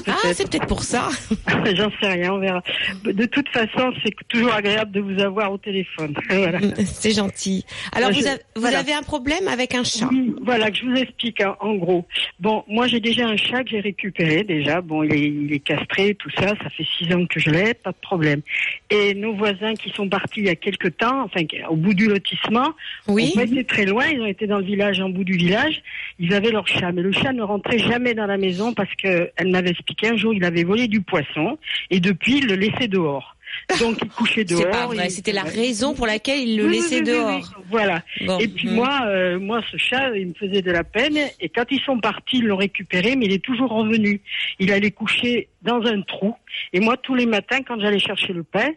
Ah, 0.07 0.13
c'est 0.33 0.49
peut-être 0.49 0.67
pour 0.67 0.83
ça. 0.83 1.09
J'en 1.75 1.89
sais 1.99 2.07
rien, 2.07 2.33
on 2.33 2.39
verra. 2.39 2.61
De 3.03 3.25
toute 3.25 3.49
façon, 3.49 3.91
c'est 4.03 4.13
toujours 4.27 4.53
agréable 4.53 4.91
de 4.91 4.99
vous 4.99 5.19
avoir 5.19 5.51
au 5.51 5.57
téléphone. 5.57 6.13
Voilà. 6.29 6.59
C'est 6.85 7.11
gentil. 7.11 7.65
Alors 7.93 8.11
vous, 8.11 8.21
voilà. 8.55 8.79
avez 8.79 8.93
un 8.93 9.01
problème 9.03 9.47
avec 9.47 9.75
un 9.75 9.83
chat. 9.83 10.07
Oui, 10.11 10.33
voilà, 10.43 10.71
que 10.71 10.77
je 10.77 10.85
vous 10.85 10.95
explique 10.95 11.41
hein, 11.41 11.55
en 11.59 11.75
gros. 11.75 12.05
Bon, 12.39 12.63
moi 12.67 12.87
j'ai 12.87 12.99
déjà 12.99 13.27
un 13.27 13.35
chat 13.37 13.63
que 13.63 13.69
j'ai 13.71 13.79
récupéré 13.79 14.43
déjà. 14.43 14.81
Bon, 14.81 15.03
il 15.03 15.13
est, 15.13 15.19
il 15.27 15.53
est 15.53 15.59
castré, 15.59 16.15
tout 16.15 16.29
ça. 16.31 16.47
Ça 16.47 16.69
fait 16.75 16.85
six 16.97 17.13
ans 17.13 17.25
que 17.25 17.39
je 17.39 17.49
l'ai, 17.49 17.73
pas 17.73 17.91
de 17.91 17.97
problème. 18.01 18.41
Et 18.89 19.13
nos 19.13 19.33
voisins 19.33 19.73
qui 19.75 19.89
sont 19.91 20.07
partis 20.09 20.39
il 20.41 20.45
y 20.45 20.49
a 20.49 20.55
quelque 20.55 20.87
temps, 20.87 21.23
enfin 21.23 21.41
au 21.69 21.75
bout 21.75 21.93
du 21.93 22.07
lotissement, 22.07 22.69
Oui. 23.07 23.31
ont 23.33 23.39
pas 23.39 23.43
été 23.45 23.63
très 23.63 23.85
loin. 23.85 24.05
Ils 24.07 24.21
ont 24.21 24.25
été 24.25 24.47
dans 24.47 24.57
le 24.59 24.65
village, 24.65 24.99
en 24.99 25.09
bout 25.09 25.23
du 25.23 25.33
village. 25.37 25.81
Ils 26.19 26.33
avaient 26.33 26.51
leur 26.51 26.67
chat, 26.67 26.91
mais 26.91 27.01
le 27.01 27.11
chat 27.11 27.33
ne 27.33 27.43
rentrait 27.71 27.91
jamais 27.91 28.13
dans 28.13 28.25
la 28.25 28.37
maison 28.37 28.73
parce 28.73 28.93
que 28.95 29.29
elle 29.35 29.49
m'avait 29.51 29.69
expliqué 29.71 30.07
un 30.09 30.17
jour 30.17 30.33
il 30.33 30.43
avait 30.43 30.63
volé 30.63 30.87
du 30.87 31.01
poisson 31.01 31.57
et 31.89 31.99
depuis 31.99 32.37
il 32.39 32.47
le 32.47 32.55
laissait 32.55 32.87
dehors. 32.87 33.35
Donc 33.81 33.97
il 34.01 34.09
couchait 34.09 34.45
dehors. 34.45 34.93
C'était 35.09 35.33
la 35.33 35.43
raison 35.43 35.93
pour 35.93 36.07
laquelle 36.07 36.39
il 36.39 36.57
le 36.57 36.65
Oui, 36.67 36.71
laissait 36.71 36.95
oui, 37.01 37.01
oui, 37.01 37.07
dehors. 37.11 37.53
Voilà. 37.69 38.01
Bon. 38.21 38.39
Et 38.39 38.47
puis 38.47 38.69
Mhm. 38.69 38.75
moi, 38.75 39.01
euh, 39.07 39.39
moi, 39.39 39.61
ce 39.69 39.75
chat, 39.77 40.15
il 40.15 40.27
me 40.29 40.33
faisait 40.33 40.61
de 40.61 40.71
la 40.71 40.85
peine. 40.85 41.17
Et 41.41 41.49
quand 41.49 41.65
ils 41.69 41.81
sont 41.81 41.99
partis, 41.99 42.37
ils 42.37 42.45
l'ont 42.45 42.55
récupéré, 42.55 43.15
mais 43.17 43.25
il 43.25 43.33
est 43.33 43.43
toujours 43.43 43.71
revenu. 43.71 44.21
Il 44.59 44.71
allait 44.71 44.91
coucher 44.91 45.49
dans 45.63 45.81
un 45.85 46.01
trou. 46.01 46.33
Et 46.71 46.79
moi, 46.79 46.95
tous 46.95 47.13
les 47.13 47.25
matins, 47.25 47.59
quand 47.67 47.77
j'allais 47.79 47.99
chercher 47.99 48.31
le 48.31 48.43
pain, 48.43 48.69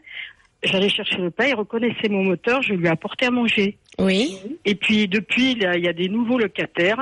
j'allais 0.65 0.89
chercher 0.89 1.17
le 1.19 1.31
pain, 1.31 1.47
il 1.47 1.55
reconnaissait 1.55 2.09
mon 2.09 2.25
moteur, 2.25 2.63
je 2.63 2.75
lui 2.75 2.89
apportais 2.89 3.27
à 3.27 3.31
manger. 3.31 3.77
Oui. 3.99 4.37
Et 4.65 4.75
puis 4.75 5.07
depuis, 5.07 5.53
il 5.53 5.59
y 5.63 5.89
a 5.89 5.93
des 5.93 6.09
nouveaux 6.09 6.39
locataires. 6.39 6.99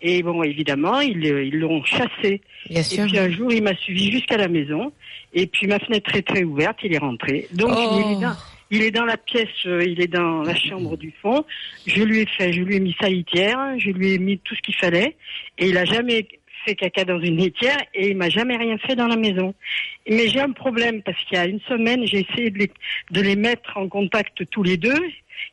Et 0.00 0.22
bon, 0.22 0.42
évidemment, 0.44 1.00
ils 1.00 1.26
euh, 1.26 1.44
ils 1.44 1.58
l'ont 1.58 1.82
chassé. 1.84 2.40
Bien 2.70 2.80
Et 2.80 2.84
sûr. 2.84 3.04
puis 3.06 3.18
un 3.18 3.30
jour, 3.30 3.52
il 3.52 3.62
m'a 3.62 3.74
suivi 3.76 4.12
jusqu'à 4.12 4.36
la 4.36 4.46
maison. 4.48 4.92
Et 5.34 5.46
puis 5.48 5.66
ma 5.66 5.78
fenêtre 5.80 6.14
est 6.14 6.22
très 6.26 6.44
ouverte, 6.44 6.78
il 6.84 6.94
est 6.94 6.98
rentré. 6.98 7.48
Donc 7.52 7.70
Oh. 7.74 7.98
il, 8.00 8.12
est 8.16 8.20
dans, 8.20 8.36
il 8.70 8.82
est 8.82 8.90
dans 8.92 9.04
la 9.04 9.16
pièce, 9.16 9.48
euh, 9.66 9.82
il 9.84 10.00
est 10.00 10.06
dans 10.06 10.42
la 10.42 10.54
chambre 10.54 10.96
du 10.96 11.12
fond. 11.20 11.44
Je 11.86 12.02
lui 12.02 12.20
ai 12.20 12.26
fait, 12.26 12.52
je 12.52 12.60
lui 12.62 12.76
ai 12.76 12.80
mis 12.80 12.94
sa 13.00 13.08
litière, 13.08 13.58
je 13.78 13.90
lui 13.90 14.12
ai 14.12 14.18
mis 14.18 14.38
tout 14.38 14.54
ce 14.54 14.60
qu'il 14.62 14.76
fallait. 14.76 15.16
Et 15.58 15.68
il 15.68 15.76
a 15.76 15.84
jamais 15.84 16.26
fait 16.66 16.74
caca 16.74 17.04
dans 17.04 17.20
une 17.20 17.36
litière 17.36 17.78
et 17.94 18.08
il 18.10 18.16
m'a 18.16 18.28
jamais 18.28 18.56
rien 18.56 18.76
fait 18.78 18.96
dans 18.96 19.06
la 19.06 19.16
maison. 19.16 19.54
Mais 20.08 20.28
j'ai 20.28 20.40
un 20.40 20.52
problème 20.52 21.02
parce 21.02 21.18
qu'il 21.24 21.38
y 21.38 21.40
a 21.40 21.46
une 21.46 21.60
semaine, 21.60 22.06
j'ai 22.06 22.26
essayé 22.28 22.50
de 22.50 22.58
les, 22.58 22.70
de 23.10 23.20
les 23.20 23.36
mettre 23.36 23.76
en 23.76 23.88
contact 23.88 24.44
tous 24.50 24.62
les 24.62 24.76
deux. 24.76 25.00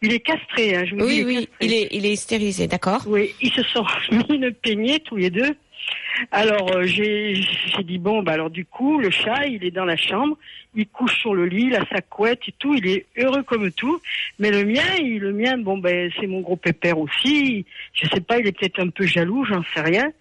Il 0.02 0.14
est 0.14 0.20
castré, 0.20 0.76
hein, 0.76 0.86
je 0.86 0.96
vous 0.96 1.02
dis. 1.02 1.06
Oui, 1.06 1.20
est 1.20 1.26
oui. 1.26 1.36
castré. 1.36 1.56
Il 1.62 1.74
est, 1.74 1.88
il 1.92 2.06
est 2.06 2.16
stérilisé, 2.16 2.68
d'accord. 2.68 3.04
Oui, 3.08 3.34
ils 3.42 3.52
se 3.52 3.64
sont 3.64 3.86
mis 4.12 4.36
une 4.36 4.52
peignée 4.52 5.00
tous 5.00 5.18
les 5.18 5.30
deux. 5.30 5.56
Alors 6.32 6.76
euh, 6.76 6.84
j'ai 6.86 7.34
j'ai 7.36 7.84
dit 7.84 7.98
bon 7.98 8.24
bah 8.24 8.34
alors 8.34 8.50
du 8.50 8.66
coup 8.66 9.00
le 9.00 9.10
chat 9.10 9.48
il 9.48 9.64
est 9.66 9.72
dans 9.72 9.84
la 9.84 9.98
chambre, 9.98 10.38
il 10.76 10.88
couche 10.88 11.20
sur 11.20 11.34
le 11.34 11.46
lit, 11.46 11.66
il 11.68 11.76
a 11.76 11.86
sa 11.92 12.02
couette 12.02 12.42
et 12.48 12.54
tout, 12.58 12.76
il 12.76 12.88
est 12.88 13.06
heureux 13.18 13.44
comme 13.44 13.72
tout. 13.72 14.00
Mais 14.40 14.52
le 14.52 14.64
mien, 14.64 14.96
il, 15.00 15.20
le 15.20 15.34
mien 15.34 15.58
bon 15.58 15.78
ben 15.78 16.12
c'est 16.20 16.28
mon 16.28 16.42
gros 16.42 16.56
pépère 16.56 17.00
aussi. 17.00 17.66
Je 17.94 18.08
sais 18.08 18.22
pas, 18.22 18.40
il 18.40 18.48
est 18.48 18.58
peut-être 18.58 18.80
un 18.80 18.90
peu 18.90 19.06
jaloux, 19.06 19.44
j'en 19.46 19.64
sais 19.74 19.82
rien. 19.82 20.12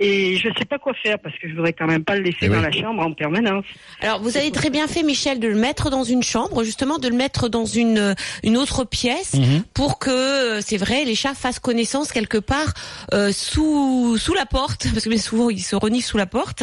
Et 0.00 0.36
je 0.36 0.48
sais 0.58 0.64
pas 0.64 0.78
quoi 0.78 0.92
faire 0.94 1.18
parce 1.18 1.34
que 1.38 1.48
je 1.48 1.54
voudrais 1.54 1.72
quand 1.72 1.86
même 1.86 2.04
pas 2.04 2.14
le 2.16 2.22
laisser 2.22 2.38
Eh 2.42 2.48
dans 2.48 2.56
oui. 2.58 2.62
la 2.62 2.70
chambre 2.72 3.02
en 3.02 3.12
permanence. 3.12 3.64
Alors 4.00 4.20
vous 4.22 4.36
avez 4.36 4.50
très 4.52 4.70
bien 4.70 4.86
fait, 4.86 5.02
Michel, 5.02 5.40
de 5.40 5.48
le 5.48 5.56
mettre 5.56 5.90
dans 5.90 6.04
une 6.04 6.22
chambre, 6.22 6.62
justement, 6.62 6.98
de 6.98 7.08
le 7.08 7.16
mettre 7.16 7.48
dans 7.48 7.64
une 7.66 8.14
une 8.44 8.56
autre 8.56 8.84
pièce 8.84 9.34
Mhm. 9.34 9.62
pour 9.74 9.98
que, 9.98 10.10
euh, 10.10 10.60
c'est 10.64 10.76
vrai, 10.76 11.04
les 11.04 11.14
chats 11.14 11.34
fassent 11.34 11.58
connaissance 11.58 12.12
quelque 12.12 12.38
part 12.38 12.72
euh, 13.12 13.32
sous 13.32 14.16
sous 14.18 14.34
la 14.34 14.46
porte, 14.46 14.86
parce 14.92 15.04
que 15.04 15.08
bien 15.10 15.18
souvent 15.18 15.50
ils 15.50 15.62
se 15.62 15.74
reniflent 15.76 16.06
sous 16.08 16.16
la 16.18 16.26
porte. 16.26 16.62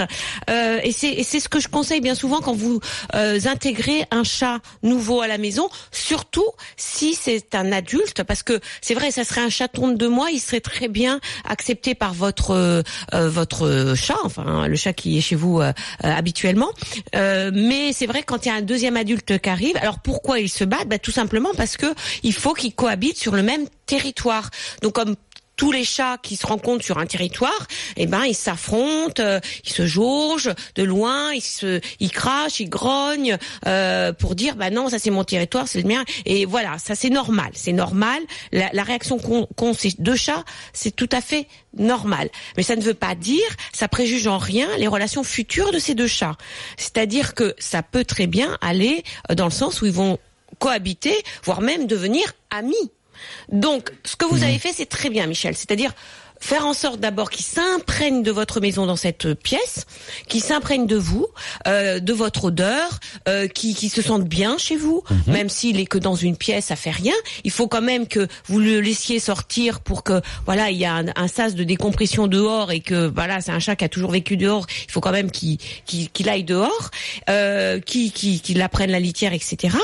Euh, 0.50 0.80
et 0.84 0.92
c'est 0.92 1.10
et 1.12 1.24
c'est 1.24 1.40
ce 1.42 1.50
que 1.50 1.60
je 1.60 1.68
conseille 1.68 2.02
bien 2.02 2.16
souvent 2.16 2.40
quand 2.40 2.54
vous 2.54 2.80
euh, 3.16 3.40
intégrez 3.46 4.06
un 4.12 4.24
chat 4.24 4.60
nouveau 4.84 5.22
à 5.22 5.28
la 5.28 5.38
maison, 5.38 5.70
surtout 5.92 6.46
si 6.78 7.16
c'est 7.16 7.54
un 7.56 7.72
adulte, 7.72 8.24
parce 8.24 8.44
que 8.44 8.60
c'est 8.82 8.94
vrai, 8.94 9.12
ça 9.12 9.24
serait 9.24 9.42
un 9.42 9.50
chaton 9.50 9.90
de 9.90 9.96
deux 9.96 10.10
mois, 10.10 10.32
il 10.32 10.40
serait 10.40 10.62
très 10.62 10.88
bien 10.88 11.20
accepté 11.44 11.96
par 11.96 12.14
votre 12.14 12.52
euh, 12.52 12.82
votre 13.28 13.94
chat, 13.96 14.18
enfin 14.24 14.68
le 14.68 14.76
chat 14.76 14.94
qui 14.94 15.18
est 15.18 15.22
chez 15.22 15.36
vous 15.36 15.60
euh, 15.60 15.72
euh, 16.04 16.12
habituellement. 16.12 16.70
Euh, 17.16 17.52
mais 17.54 17.94
c'est 17.94 18.06
vrai 18.06 18.24
quand 18.24 18.46
il 18.46 18.50
y 18.50 18.52
a 18.52 18.56
un 18.56 18.62
deuxième 18.62 18.98
adulte 18.98 19.40
qui 19.40 19.50
arrive, 19.50 19.78
alors 19.78 20.00
pourquoi 20.00 20.40
ils 20.40 20.50
se 20.50 20.64
battent 20.64 20.88
bah, 20.88 21.00
Tout 21.00 21.12
simplement 21.12 21.50
parce 21.56 21.78
que 21.78 21.88
il 22.24 22.34
faut 22.34 22.54
qu'ils 22.54 22.74
cohabitent 22.74 23.18
sur 23.18 23.36
le 23.36 23.44
même 23.44 23.66
territoire. 23.86 24.50
Donc 24.82 24.94
comme 24.94 25.16
tous 25.56 25.72
les 25.72 25.84
chats 25.84 26.18
qui 26.22 26.36
se 26.36 26.46
rencontrent 26.46 26.84
sur 26.84 26.98
un 26.98 27.06
territoire, 27.06 27.68
eh 27.98 28.08
ben 28.08 28.24
ils 28.26 28.36
s'affrontent, 28.36 29.22
euh, 29.22 29.40
ils 29.64 29.72
se 29.72 29.86
jaugent 29.86 30.54
de 30.76 30.84
loin, 30.84 31.32
ils 31.34 31.42
se, 31.42 31.80
ils 32.00 32.12
crachent, 32.12 32.60
ils 32.60 32.70
grognent 32.70 33.38
euh, 33.66 34.14
pour 34.14 34.36
dire 34.36 34.56
bah 34.56 34.70
non 34.70 34.90
ça 34.90 35.00
c'est 35.00 35.12
mon 35.12 35.24
territoire, 35.24 35.68
c'est 35.68 35.82
le 35.82 35.88
mien. 35.88 36.04
Et 36.26 36.46
voilà, 36.46 36.78
ça 36.78 36.96
c'est 36.96 37.10
normal, 37.10 37.52
c'est 37.54 37.74
normal. 37.74 38.22
La, 38.52 38.84
réaction 38.84 39.18
qu'ont 39.18 39.48
qu'ont 39.56 39.74
ces 39.74 39.94
deux 39.98 40.16
chats, 40.16 40.44
c'est 40.74 40.96
tout 40.96 41.10
à 41.12 41.22
fait 41.22 41.48
normal. 41.78 42.30
Mais 42.58 42.64
ça 42.64 42.76
ne 42.76 42.82
veut 42.82 42.94
pas 42.94 43.16
dire, 43.16 43.48
ça 43.74 43.88
préjuge 43.88 44.28
en 44.28 44.38
rien 44.38 44.68
les 44.78 44.88
relations 44.88 45.24
futures 45.24 45.72
de 45.72 45.80
ces 45.80 45.96
deux 45.96 46.08
chats. 46.08 46.38
C'est-à-dire 46.78 47.34
que 47.34 47.56
ça 47.58 47.82
peut 47.84 48.06
très 48.06 48.28
bien 48.28 48.58
aller 48.62 49.04
euh, 49.32 49.36
dans 49.36 49.46
le 49.46 49.52
sens 49.52 49.82
où 49.82 49.86
ils 49.86 49.92
vont 49.92 50.20
cohabiter, 50.60 51.16
voire 51.44 51.62
même 51.62 51.88
devenir 51.88 52.34
amis. 52.50 52.92
Donc, 53.50 53.92
ce 54.04 54.16
que 54.16 54.26
vous 54.26 54.44
avez 54.44 54.60
fait, 54.60 54.74
c'est 54.74 54.86
très 54.86 55.10
bien, 55.10 55.28
Michel. 55.28 55.56
C'est-à-dire 55.56 55.94
faire 56.40 56.66
en 56.66 56.74
sorte 56.74 57.00
d'abord 57.00 57.30
qu'ils 57.30 57.46
s'imprègnent 57.46 58.24
de 58.24 58.32
votre 58.32 58.60
maison 58.60 58.86
dans 58.86 58.96
cette 58.96 59.34
pièce, 59.34 59.86
qu'ils 60.28 60.44
s'imprègnent 60.44 60.86
de 60.88 60.96
vous, 60.98 61.28
euh, 61.68 62.00
de 62.00 62.14
votre 62.14 62.46
odeur, 62.46 63.00
euh, 63.28 63.48
qui, 63.48 63.74
qui 63.74 63.90
se 63.90 64.02
sentent 64.02 64.26
bien 64.28 64.58
chez 64.58 64.76
vous, 64.76 65.04
Mhm. 65.10 65.34
même 65.34 65.50
s'il 65.50 65.80
est 65.80 65.86
que 65.86 65.98
dans 65.98 66.16
une 66.16 66.38
pièce, 66.38 66.66
ça 66.66 66.76
fait 66.76 66.92
rien. 66.92 67.14
Il 67.44 67.52
faut 67.52 67.68
quand 67.68 67.82
même 67.82 68.08
que 68.08 68.28
vous 68.48 68.60
le 68.60 68.80
laissiez 68.80 69.20
sortir 69.20 69.80
pour 69.80 70.04
que 70.04 70.22
voilà, 70.46 70.70
il 70.72 70.78
y 70.78 70.86
a 70.86 70.94
un, 70.94 71.06
un 71.16 71.28
sas 71.28 71.56
de 71.56 71.64
décompression 71.64 72.28
dehors 72.28 72.72
et 72.72 72.80
que 72.82 73.08
voilà, 73.08 73.42
c'est 73.42 73.52
un 73.52 73.60
chat 73.60 73.76
qui 73.76 73.86
a 73.86 73.90
toujours 73.90 74.12
vécu 74.12 74.38
dehors. 74.38 74.66
Il 74.88 74.92
faut 74.92 75.02
quand 75.02 75.12
même 75.12 75.32
qu'il 75.32 75.60
aille 76.30 76.44
dehors, 76.44 76.92
euh, 77.30 77.80
qu'il 77.80 78.62
apprenne 78.62 78.92
la 78.92 79.00
litière, 79.00 79.34
etc. 79.34 79.76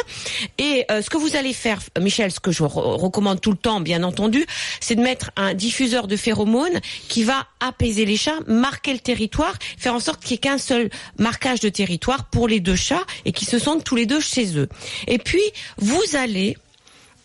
Et 0.58 0.86
euh, 0.91 1.01
ce 1.01 1.10
que 1.10 1.17
vous 1.17 1.36
allez 1.36 1.53
faire, 1.53 1.79
Michel, 2.00 2.31
ce 2.31 2.39
que 2.39 2.51
je 2.51 2.63
re- 2.63 3.00
recommande 3.00 3.41
tout 3.41 3.51
le 3.51 3.58
temps, 3.58 3.79
bien 3.81 4.03
entendu, 4.03 4.46
c'est 4.79 4.96
de 4.96 5.01
mettre 5.01 5.31
un 5.36 5.53
diffuseur 5.53 6.08
de 6.08 6.15
phéromones 6.41 6.79
qui 7.07 7.24
va 7.24 7.45
apaiser 7.60 8.05
les 8.05 8.17
chats, 8.17 8.39
marquer 8.48 8.93
le 8.93 9.00
territoire, 9.00 9.53
faire 9.77 9.93
en 9.93 10.00
sorte 10.00 10.21
qu'il 10.21 10.31
n'y 10.31 10.36
ait 10.36 10.39
qu'un 10.39 10.57
seul 10.57 10.89
marquage 11.17 11.60
de 11.60 11.69
territoire 11.69 12.25
pour 12.25 12.48
les 12.48 12.60
deux 12.60 12.75
chats 12.75 13.03
et 13.25 13.31
qu'ils 13.31 13.48
se 13.48 13.60
sentent 13.60 13.83
tous 13.83 13.95
les 13.95 14.05
deux 14.05 14.19
chez 14.19 14.57
eux. 14.57 14.69
Et 15.07 15.17
puis, 15.17 15.43
vous 15.77 16.01
allez, 16.15 16.57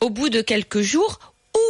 au 0.00 0.11
bout 0.11 0.28
de 0.28 0.42
quelques 0.42 0.82
jours, 0.82 1.18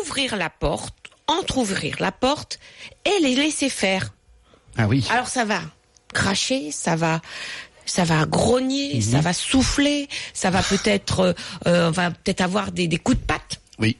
ouvrir 0.02 0.36
la 0.36 0.50
porte, 0.50 0.94
entr'ouvrir 1.26 1.96
la 2.00 2.12
porte 2.12 2.58
et 3.04 3.22
les 3.22 3.34
laisser 3.34 3.68
faire. 3.68 4.12
Ah 4.76 4.86
oui. 4.86 5.04
Alors 5.10 5.28
ça 5.28 5.44
va 5.44 5.60
cracher, 6.12 6.70
ça 6.70 6.96
va 6.96 7.20
ça 7.88 8.02
va 8.02 8.26
grogner, 8.26 9.00
ça 9.00 9.20
va 9.20 9.32
souffler, 9.32 10.08
ça 10.34 10.50
va 10.50 10.60
peut-être 10.60 11.20
euh, 11.20 11.32
euh, 11.66 11.88
on 11.88 11.92
va 11.92 12.10
peut-être 12.10 12.40
avoir 12.40 12.72
des, 12.72 12.88
des 12.88 12.98
coups 12.98 13.18
de 13.18 13.22
patte, 13.24 13.60
Oui. 13.78 13.96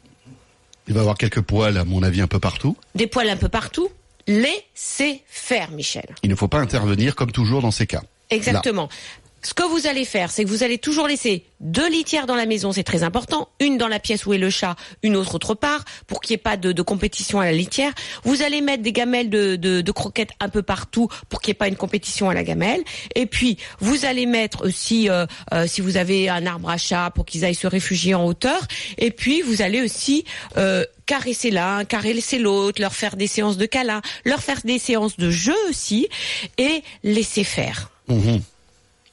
Il 0.89 0.95
va 0.95 1.01
y 1.01 1.03
avoir 1.03 1.17
quelques 1.17 1.41
poils, 1.41 1.77
à 1.77 1.85
mon 1.85 2.03
avis, 2.03 2.21
un 2.21 2.27
peu 2.29 2.39
partout. 2.39 2.77
des 2.95 3.07
poils 3.07 3.29
un 3.29 3.37
peu 3.37 3.49
partout. 3.49 3.91
Laissez 4.29 5.23
faire, 5.27 5.71
Michel. 5.71 6.07
Il 6.23 6.31
ne 6.31 6.35
faut 6.35 6.49
pas 6.49 6.59
intervenir 6.59 7.15
comme 7.15 7.31
toujours 7.31 7.63
dans 7.63 7.71
ces 7.71 7.87
cas. 7.87 8.03
Exactement. 8.31 8.89
Ce 9.47 9.55
que 9.55 9.63
vous 9.63 9.87
allez 9.87 10.05
faire, 10.05 10.33
c'est 10.33 10.43
que 10.43 10.49
vous 10.49 10.65
allez 10.65 10.77
toujours 10.79 11.07
laisser 11.07 11.45
deux 11.61 11.89
litières 11.89 12.27
dans 12.27 12.35
la 12.35 12.47
maison, 12.47 12.73
c'est 12.73 12.83
très 12.83 13.05
important. 13.05 13.49
Une 13.61 13.79
dans 13.79 13.87
la 13.87 14.01
pièce 14.01 14.27
où 14.27 14.33
est 14.33 14.39
le 14.39 14.51
chat, 14.51 14.75
une 15.05 15.15
autre 15.15 15.37
autre 15.37 15.55
part, 15.55 15.85
pour 16.09 16.21
qu'il 16.21 16.33
n'y 16.35 16.41
ait 16.41 16.43
pas 16.43 16.57
de, 16.57 16.73
de 16.73 16.83
compétition 16.83 17.39
à 17.39 17.45
la 17.45 17.53
litière. 17.53 17.93
Vous 18.25 18.43
allez 18.43 18.61
mettre 18.61 18.83
des 18.83 18.91
gamelles 18.93 19.31
de, 19.31 19.55
de- 19.55 19.83
de 19.83 19.93
croquettes 19.93 20.31
un 20.41 20.49
peu 20.49 20.63
partout 20.63 21.07
pour 21.29 21.41
qu'il 21.41 21.51
n'y 21.53 21.53
ait 21.53 21.59
pas 21.59 21.69
une 21.69 21.77
compétition 21.77 22.29
à 22.29 22.35
la 22.35 22.43
gamelle. 22.43 22.83
Et 23.15 23.27
puis, 23.27 23.57
vous 23.79 24.05
allez 24.05 24.27
mettre 24.27 24.65
aussi, 24.67 25.09
euh, 25.09 25.27
euh, 25.55 25.69
si 25.69 25.81
vous 25.81 25.97
avez 25.97 26.29
un 26.29 26.45
arbre 26.45 26.69
à 26.69 26.77
chat, 26.77 27.13
pour 27.15 27.25
qu'ils 27.25 27.45
aillent 27.45 27.55
se 27.55 27.69
réfugier 27.69 28.15
en 28.17 28.25
hauteur. 28.27 28.67
Et 28.99 29.13
puis, 29.13 29.43
vous 29.43 29.63
allez 29.63 29.81
aussi 29.81 30.25
euh, 30.57 30.85
caresser 31.07 31.53
l'un, 31.53 31.85
caresser 31.85 32.41
l'autre, 32.41 32.83
leur 32.83 32.95
faire 32.95 33.15
des 33.15 33.29
séances 33.29 33.59
de 33.59 33.67
câlins, 33.67 34.03
leur 34.25 34.43
faire 34.43 34.59
des 34.65 34.81
séances 34.81 35.17
de 35.19 35.31
jeu 35.31 35.55
aussi, 35.71 36.09
et 36.59 36.83
laisser 37.05 37.45
faire 37.45 37.93
Mhm. 38.09 38.41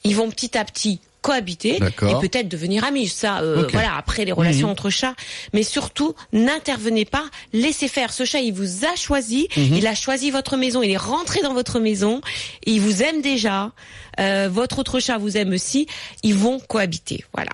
Ils 0.04 0.14
vont 0.16 0.30
petit 0.30 0.56
à 0.56 0.64
petit 0.64 1.00
cohabiter 1.22 1.76
et 1.76 1.80
peut-être 2.20 2.48
devenir 2.50 2.84
amis. 2.84 3.08
Ça, 3.08 3.40
euh, 3.40 3.66
voilà, 3.72 3.96
après 3.96 4.26
les 4.26 4.32
relations 4.32 4.66
Mhm. 4.66 4.72
entre 4.72 4.90
chats. 4.90 5.14
Mais 5.54 5.62
surtout, 5.62 6.14
n'intervenez 6.34 7.06
pas, 7.06 7.24
laissez 7.54 7.88
faire. 7.88 8.12
Ce 8.12 8.26
chat, 8.26 8.40
il 8.40 8.52
vous 8.52 8.84
a 8.84 8.94
choisi, 8.94 9.48
Mhm. 9.56 9.76
il 9.76 9.86
a 9.86 9.94
choisi 9.94 10.30
votre 10.30 10.58
maison, 10.58 10.82
il 10.82 10.90
est 10.90 10.98
rentré 10.98 11.40
dans 11.40 11.54
votre 11.54 11.80
maison, 11.80 12.20
il 12.66 12.82
vous 12.82 13.02
aime 13.02 13.22
déjà. 13.22 13.72
Euh, 14.20 14.50
votre 14.52 14.78
autre 14.80 15.00
chat 15.00 15.16
vous 15.16 15.38
aime 15.38 15.52
aussi. 15.52 15.86
Ils 16.22 16.34
vont 16.34 16.60
cohabiter. 16.60 17.24
Voilà. 17.32 17.50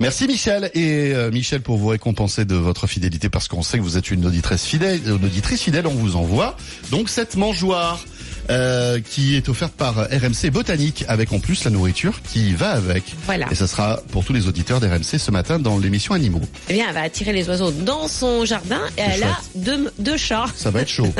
Merci 0.00 0.26
Michel 0.26 0.70
et 0.74 1.12
euh, 1.14 1.30
Michel 1.30 1.60
pour 1.62 1.76
vous 1.78 1.88
récompenser 1.88 2.44
de 2.44 2.56
votre 2.56 2.86
fidélité 2.86 3.28
parce 3.30 3.48
qu'on 3.48 3.62
sait 3.62 3.78
que 3.78 3.82
vous 3.82 3.96
êtes 3.96 4.10
une 4.10 4.26
auditrice 4.26 4.64
fidèle, 4.64 5.00
une 5.06 5.12
auditrice 5.24 5.62
fidèle, 5.62 5.86
on 5.86 5.90
vous 5.94 6.16
envoie 6.16 6.56
donc 6.90 7.08
cette 7.08 7.36
mangeoire 7.36 8.02
euh, 8.50 9.00
qui 9.00 9.36
est 9.36 9.48
offerte 9.48 9.72
par 9.74 9.94
RMC 9.96 10.50
Botanique 10.52 11.04
avec 11.08 11.32
en 11.32 11.38
plus 11.38 11.64
la 11.64 11.70
nourriture 11.70 12.20
qui 12.32 12.52
va 12.54 12.70
avec. 12.70 13.04
Voilà. 13.26 13.46
Et 13.50 13.54
ça 13.54 13.66
sera 13.66 14.00
pour 14.10 14.24
tous 14.24 14.32
les 14.32 14.46
auditeurs 14.46 14.80
d'RMC 14.80 15.18
ce 15.18 15.30
matin 15.30 15.58
dans 15.58 15.78
l'émission 15.78 16.14
Animaux. 16.14 16.40
Eh 16.68 16.74
bien, 16.74 16.86
elle 16.88 16.94
va 16.94 17.02
attirer 17.02 17.32
les 17.32 17.48
oiseaux 17.48 17.70
dans 17.70 18.08
son 18.08 18.44
jardin 18.44 18.80
et 18.98 19.02
elle 19.02 19.22
a 19.24 19.38
deux, 19.54 19.92
deux 19.98 20.16
chats. 20.16 20.46
Ça 20.56 20.70
va 20.70 20.80
être 20.82 20.88
chaud. 20.88 21.12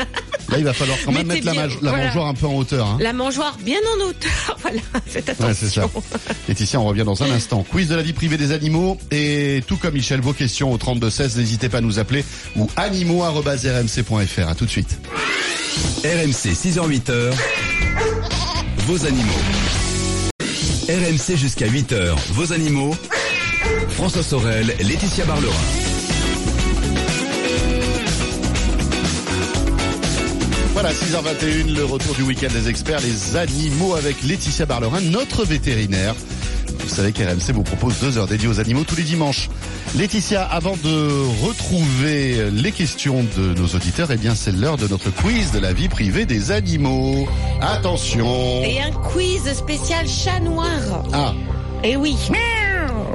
Là, 0.49 0.59
il 0.59 0.65
va 0.65 0.73
falloir 0.73 0.99
quand 1.05 1.13
même 1.13 1.27
Mettez 1.27 1.41
mettre 1.43 1.47
la, 1.47 1.53
bien- 1.53 1.63
mage- 1.63 1.79
la 1.83 1.91
voilà. 1.91 2.07
mangeoire 2.07 2.27
un 2.27 2.35
peu 2.35 2.47
en 2.47 2.55
hauteur. 2.57 2.87
Hein. 2.87 2.99
La 3.01 3.13
mangeoire 3.13 3.57
bien 3.65 3.79
en 3.97 4.05
hauteur. 4.09 4.31
Voilà, 4.63 4.79
faites 5.07 5.29
attention. 5.29 5.47
Ouais, 5.49 5.55
c'est 5.55 5.69
ça. 5.69 5.89
Laetitia, 6.49 6.79
on 6.81 6.85
revient 6.85 7.03
dans 7.05 7.21
un 7.23 7.31
instant. 7.33 7.65
Quiz 7.69 7.89
de 7.89 7.95
la 7.97 8.03
vie 8.03 8.13
privée 8.13 8.37
des 8.37 8.53
animaux. 8.53 8.97
Et 9.11 9.63
tout 9.67 9.77
comme 9.77 9.95
Michel, 9.95 10.21
vos 10.21 10.33
questions 10.33 10.73
au 10.73 10.79
3216, 10.79 11.37
n'hésitez 11.37 11.69
pas 11.69 11.79
à 11.79 11.81
nous 11.81 11.99
appeler 11.99 12.25
ou 12.57 12.69
animaux.rmc.fr. 12.77 14.49
À 14.49 14.55
tout 14.55 14.65
de 14.67 14.71
suite. 14.71 14.99
RMC 16.05 16.55
6h-8h, 17.13 17.35
vos 18.87 19.07
animaux. 19.07 19.33
RMC 20.89 21.37
jusqu'à 21.37 21.67
8h, 21.67 22.15
vos 22.31 22.53
animaux. 22.53 22.95
François 23.91 24.23
Sorel, 24.23 24.75
Laetitia 24.81 25.25
Barlerin. 25.27 25.53
Voilà, 30.73 30.93
6h21, 30.93 31.75
le 31.75 31.85
retour 31.85 32.15
du 32.15 32.23
week-end 32.23 32.49
des 32.53 32.69
experts, 32.69 33.01
les 33.01 33.37
animaux 33.37 33.95
avec 33.95 34.23
Laetitia 34.23 34.65
Barlerin, 34.65 35.01
notre 35.03 35.45
vétérinaire. 35.45 36.15
Vous 36.83 36.89
savez 36.89 37.13
qu'RMC 37.13 37.53
vous 37.55 37.63
propose 37.63 37.99
deux 38.01 38.19
heures 38.19 38.27
dédiées 38.27 38.49
aux 38.49 38.61
animaux 38.61 38.85
tous 38.85 38.97
les 38.97 39.03
dimanches. 39.05 39.49
Laetitia, 39.97 40.43
avant 40.43 40.77
de 40.83 41.45
retrouver 41.47 42.51
les 42.51 42.73
questions 42.73 43.25
de 43.37 43.55
nos 43.55 43.67
auditeurs, 43.69 44.11
eh 44.11 44.17
bien 44.17 44.35
c'est 44.35 44.53
l'heure 44.53 44.77
de 44.77 44.89
notre 44.89 45.11
quiz 45.11 45.53
de 45.53 45.59
la 45.59 45.73
vie 45.73 45.89
privée 45.89 46.27
des 46.27 46.51
animaux. 46.51 47.27
Attention 47.61 48.63
Et 48.65 48.81
un 48.83 48.91
quiz 48.91 49.53
spécial 49.55 50.07
chat 50.09 50.41
noir. 50.41 50.69
Ah, 51.13 51.33
Eh 51.85 51.97
oui. 51.97 52.17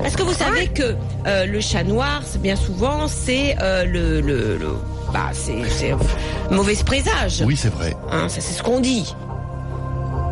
Est-ce 0.06 0.16
que 0.16 0.24
vous 0.24 0.34
savez 0.34 0.68
que 0.68 0.96
euh, 1.26 1.46
le 1.46 1.60
chat 1.60 1.84
noir, 1.84 2.22
c'est 2.26 2.42
bien 2.42 2.56
souvent, 2.56 3.08
c'est 3.08 3.56
euh, 3.62 3.84
le, 3.84 4.22
le, 4.22 4.58
le- 4.58 4.76
bah, 5.12 5.30
c'est, 5.34 5.64
c'est 5.70 5.94
mauvais 6.52 6.76
présage. 6.86 7.44
oui 7.46 7.56
c'est 7.58 7.74
vrai. 7.74 7.96
Hein, 8.12 8.30
ça, 8.30 8.40
c'est 8.40 8.54
ce 8.54 8.64
qu'on 8.64 8.80
dit. 8.80 9.14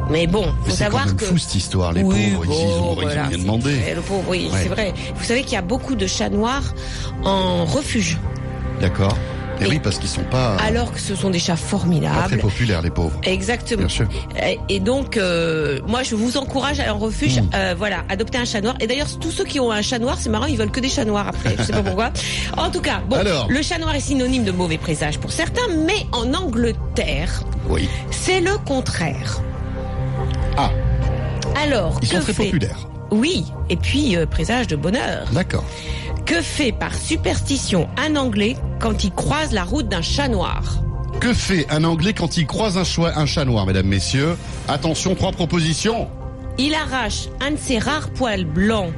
Mais 0.10 0.28
bon, 0.28 0.42
Mais 0.42 0.48
faut 0.48 0.70
quand 0.70 0.76
savoir 0.76 1.06
même 1.08 1.16
que. 1.16 1.26
fou 1.26 1.38
cette 1.38 1.56
histoire, 1.56 1.92
les 1.94 2.04
Oui, 2.04 2.32
pauvres, 2.32 2.46
bon, 2.46 2.52
ils 2.54 2.56
ont, 2.58 2.68
ils 2.70 2.82
ont 2.82 2.94
voilà, 2.94 3.28
demandé. 3.30 3.74
vrai, 3.76 3.96
Le 3.96 4.02
pauvre, 4.02 4.24
oui, 4.28 4.50
Ouais. 4.52 4.60
c'est 4.64 4.70
vrai. 4.70 4.94
Vous 5.16 5.24
savez 5.24 5.42
qu'il 5.44 5.54
y 5.54 5.58
a 5.58 5.62
beaucoup 5.64 5.96
de 5.96 6.06
chats 6.08 6.30
noirs 6.30 6.74
en 7.24 7.66
refuge, 7.66 8.18
D'accord. 8.82 9.16
Et, 9.62 9.64
Et- 9.64 9.68
oui, 9.70 9.80
parce 9.82 10.00
qu'ils 10.00 10.10
sont 10.10 10.26
pas, 10.30 10.58
alors 10.58 10.92
que 10.92 11.00
ce 11.00 11.16
sont 11.16 11.30
des 11.30 11.40
chats 11.40 11.54
pas 11.54 11.60
très 11.60 11.68
formidables. 11.70 12.38
populaires, 12.40 12.82
les 12.82 12.90
pauvres. 12.90 13.18
Exactement. 13.24 13.80
Bien 13.80 13.88
sûr. 13.90 14.06
Et- 14.68 14.82
donc, 14.82 15.16
euh, 15.16 15.80
moi, 15.88 16.04
je 16.04 16.14
vous 16.14 16.36
encourage 16.36 16.82
à 16.82 16.84
aller 16.84 16.92
en 16.92 16.98
refuge. 16.98 17.40
Mm. 17.40 17.50
euh, 17.56 17.76
voilà, 17.78 18.04
adopter 18.10 18.38
un 18.38 18.44
chat 18.44 18.60
noir. 18.60 18.76
Et 18.82 18.88
d'ailleurs, 18.88 19.08
tous 19.18 19.32
ceux 19.32 19.46
qui 19.46 19.62
ont 19.62 19.72
un 19.72 19.82
chat 19.82 19.98
noir, 19.98 20.18
c'est 20.20 20.28
marrant, 20.30 20.46
ils 20.48 20.58
veulent 20.58 20.72
que 20.72 20.82
des 20.82 20.90
chats 20.90 21.06
noirs 21.06 21.30
après. 21.30 21.56
Je 21.58 21.64
sais 21.64 21.72
pas 21.72 21.84
pourquoi. 21.84 22.12
En 22.58 22.70
tout 22.70 22.82
cas, 22.82 23.02
bon, 23.10 23.16
Alors. 23.16 23.48
le 23.50 23.62
chat 23.62 23.78
noir 23.78 23.96
est 23.96 24.02
synonyme 24.02 24.44
de 24.44 24.52
mauvais 24.52 24.78
présage 24.78 25.20
pour 25.20 25.32
certains, 25.32 25.70
mais 25.86 26.06
en 26.12 26.34
Angleterre, 26.34 27.42
Oui. 27.70 27.88
c'est 28.12 28.42
le 28.42 28.58
contraire. 28.58 29.40
Ah, 30.58 30.72
Alors, 31.62 32.00
ils 32.02 32.10
que 32.10 32.16
sont 32.16 32.22
très 32.22 32.34
fait 32.34 32.46
populaires. 32.46 32.88
Oui, 33.12 33.46
et 33.70 33.76
puis 33.78 34.16
euh, 34.18 34.26
présage 34.26 34.68
de 34.68 34.76
bonheur. 34.76 35.28
D'accord. 35.32 35.64
Que 36.26 36.42
fait 36.42 36.72
par 36.72 36.94
superstition 36.96 37.88
un 37.98 38.16
Anglais 38.16 38.56
quand 38.80 39.04
il 39.04 39.12
croise 39.12 39.52
la 39.52 39.64
route 39.64 39.88
d'un 39.88 40.02
chat 40.02 40.28
noir 40.28 40.82
Que 41.20 41.34
fait 41.34 41.68
un 41.70 41.84
Anglais 41.84 42.14
quand 42.14 42.38
il 42.38 42.48
croise 42.48 42.78
un, 42.78 42.84
choix, 42.84 43.12
un 43.18 43.26
chat 43.28 43.46
noir, 43.46 43.66
mesdames, 43.68 43.86
messieurs? 43.86 44.36
Attention, 44.68 45.14
trois 45.16 45.32
propositions. 45.32 46.08
Il 46.58 46.74
arrache 46.74 47.28
un 47.42 47.52
de 47.52 47.58
ses 47.58 47.78
rares 47.78 48.10
poils 48.10 48.46
blancs 48.46 48.92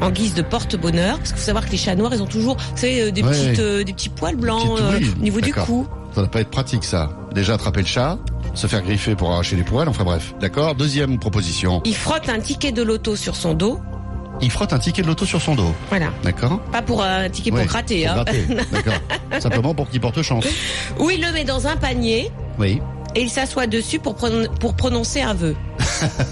en 0.00 0.10
guise 0.10 0.34
de 0.34 0.42
porte-bonheur, 0.42 1.16
parce 1.18 1.30
qu'il 1.30 1.38
faut 1.38 1.44
savoir 1.46 1.66
que 1.66 1.72
les 1.72 1.76
chats 1.76 1.96
noirs, 1.96 2.12
ils 2.14 2.22
ont 2.22 2.26
toujours, 2.26 2.56
vous 2.56 2.76
savez, 2.76 3.00
euh, 3.02 3.10
des, 3.10 3.22
Ouais. 3.22 3.30
petites, 3.30 3.58
euh, 3.58 3.82
des 3.82 3.92
petits 3.92 4.08
poils 4.10 4.36
blancs 4.36 4.78
euh, 4.78 5.00
au 5.16 5.20
niveau 5.22 5.40
du 5.40 5.52
cou. 5.52 5.88
Ça 6.14 6.22
va 6.22 6.28
pas 6.28 6.40
être 6.40 6.50
pratique, 6.50 6.84
ça. 6.84 7.10
Déjà 7.34 7.54
attraper 7.54 7.80
le 7.80 7.86
chat, 7.86 8.16
se 8.58 8.66
faire 8.66 8.82
griffer 8.82 9.14
pour 9.14 9.30
arracher 9.32 9.54
les 9.56 9.62
poils, 9.62 9.88
enfin 9.88 10.02
bref. 10.04 10.34
D'accord 10.40 10.74
Deuxième 10.74 11.18
proposition. 11.18 11.80
Il 11.84 11.94
frotte 11.94 12.28
un 12.28 12.40
ticket 12.40 12.72
de 12.72 12.82
loto 12.82 13.14
sur 13.14 13.36
son 13.36 13.54
dos. 13.54 13.78
Il 14.40 14.50
frotte 14.50 14.72
un 14.72 14.78
ticket 14.80 15.02
de 15.02 15.06
loto 15.06 15.24
sur 15.24 15.40
son 15.40 15.54
dos. 15.54 15.72
Voilà. 15.90 16.08
D'accord 16.24 16.60
Pas 16.72 16.82
pour 16.82 17.02
un 17.02 17.28
ticket 17.28 17.50
pour 17.50 17.64
gratter, 17.64 18.02
pour 18.06 18.10
hein. 18.10 18.24
gratter, 18.24 18.44
D'accord. 18.72 19.40
Simplement 19.40 19.74
pour 19.74 19.88
qu'il 19.88 20.00
porte 20.00 20.20
chance. 20.22 20.44
Ou 20.98 21.10
il 21.10 21.20
le 21.22 21.32
met 21.32 21.44
dans 21.44 21.68
un 21.68 21.76
panier 21.76 22.30
Oui. 22.58 22.80
et 23.14 23.22
il 23.22 23.30
s'assoit 23.30 23.68
dessus 23.68 24.00
pour, 24.00 24.16
pour 24.16 24.74
prononcer 24.74 25.22
un 25.22 25.34
vœu. 25.34 25.54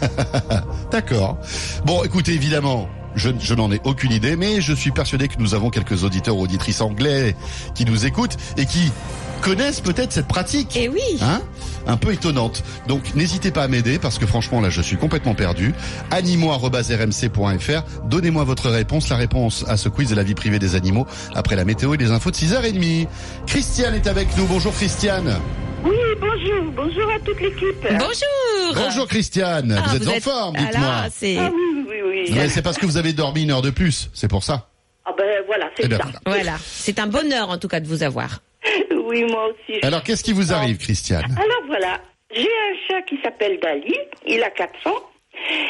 D'accord. 0.90 1.38
Bon, 1.84 2.02
écoutez, 2.04 2.32
évidemment, 2.32 2.88
Je, 3.16 3.30
je 3.40 3.54
n'en 3.54 3.72
ai 3.72 3.80
aucune 3.84 4.12
idée, 4.12 4.36
mais 4.36 4.60
je 4.60 4.72
suis 4.72 4.92
persuadé 4.92 5.26
que 5.28 5.38
nous 5.38 5.54
avons 5.54 5.70
quelques 5.70 6.04
auditeurs 6.04 6.36
ou 6.36 6.42
auditrices 6.42 6.80
anglais 6.80 7.34
qui 7.74 7.84
nous 7.84 8.06
écoutent 8.06 8.36
et 8.56 8.66
qui 8.66 8.92
connaissent 9.40 9.80
peut-être 9.80 10.12
cette 10.12 10.26
pratique. 10.26 10.76
Et 10.76 10.88
oui. 10.88 11.00
Hein? 11.22 11.40
Un 11.86 11.96
peu 11.96 12.12
étonnante. 12.12 12.62
Donc 12.88 13.14
n'hésitez 13.14 13.50
pas 13.50 13.62
à 13.62 13.68
m'aider 13.68 13.98
parce 13.98 14.18
que 14.18 14.26
franchement 14.26 14.60
là 14.60 14.70
je 14.70 14.80
suis 14.82 14.96
complètement 14.96 15.34
perdu. 15.34 15.74
Animaux@rmc.fr. 16.10 18.06
Donnez-moi 18.08 18.44
votre 18.44 18.70
réponse. 18.70 19.08
La 19.08 19.16
réponse 19.16 19.64
à 19.68 19.76
ce 19.76 19.88
quiz 19.88 20.10
de 20.10 20.14
la 20.14 20.22
vie 20.22 20.34
privée 20.34 20.58
des 20.58 20.74
animaux 20.74 21.06
après 21.34 21.56
la 21.56 21.64
météo 21.64 21.94
et 21.94 21.96
les 21.96 22.10
infos 22.10 22.30
de 22.30 22.36
6h30. 22.36 23.06
Christiane 23.46 23.94
est 23.94 24.06
avec 24.06 24.36
nous. 24.36 24.46
Bonjour 24.46 24.72
Christiane. 24.72 25.38
Oui, 25.86 25.96
bonjour, 26.20 26.62
bonjour 26.72 27.10
à 27.10 27.18
toute 27.20 27.40
l'équipe. 27.40 27.76
Bonjour. 27.82 28.74
Bonjour 28.74 29.06
Christiane. 29.08 29.72
Ah, 29.78 29.88
vous, 29.88 29.96
êtes 29.96 30.08
en 30.08 30.20
forme, 30.20 30.56
ah 30.58 30.64
dites-moi. 30.64 30.88
Ah 30.90 31.50
oui, 31.54 31.84
oui, 31.88 32.26
oui. 32.32 32.48
C'est 32.50 32.62
parce 32.62 32.76
que 32.78 32.86
vous 32.86 32.96
avez 32.96 33.12
dormi 33.12 33.44
une 33.44 33.50
heure 33.52 33.62
de 33.62 33.70
plus, 33.70 34.10
c'est 34.12 34.28
pour 34.28 34.42
ça. 34.42 34.68
Ah 35.04 35.12
ben 35.16 35.42
voilà, 35.46 35.70
c'est 35.76 35.84
Eh 35.84 35.88
ben 35.88 35.98
ça. 35.98 36.04
voilà. 36.04 36.20
voilà, 36.42 36.56
c'est 36.60 36.98
un 36.98 37.06
bonheur 37.06 37.50
en 37.50 37.58
tout 37.58 37.68
cas 37.68 37.80
de 37.80 37.86
vous 37.86 38.02
avoir. 38.02 38.40
Oui, 39.08 39.22
moi 39.30 39.46
aussi. 39.50 39.78
Alors 39.84 40.02
qu'est-ce 40.02 40.24
qui 40.24 40.32
vous 40.32 40.52
arrive 40.52 40.78
Christiane 40.78 41.24
Alors 41.36 41.62
voilà, 41.68 42.00
j'ai 42.34 42.40
un 42.42 42.74
chat 42.88 43.02
qui 43.02 43.16
s'appelle 43.22 43.60
Dali, 43.60 43.94
il 44.26 44.42
a 44.42 44.50
4 44.50 44.84
ans, 44.88 45.00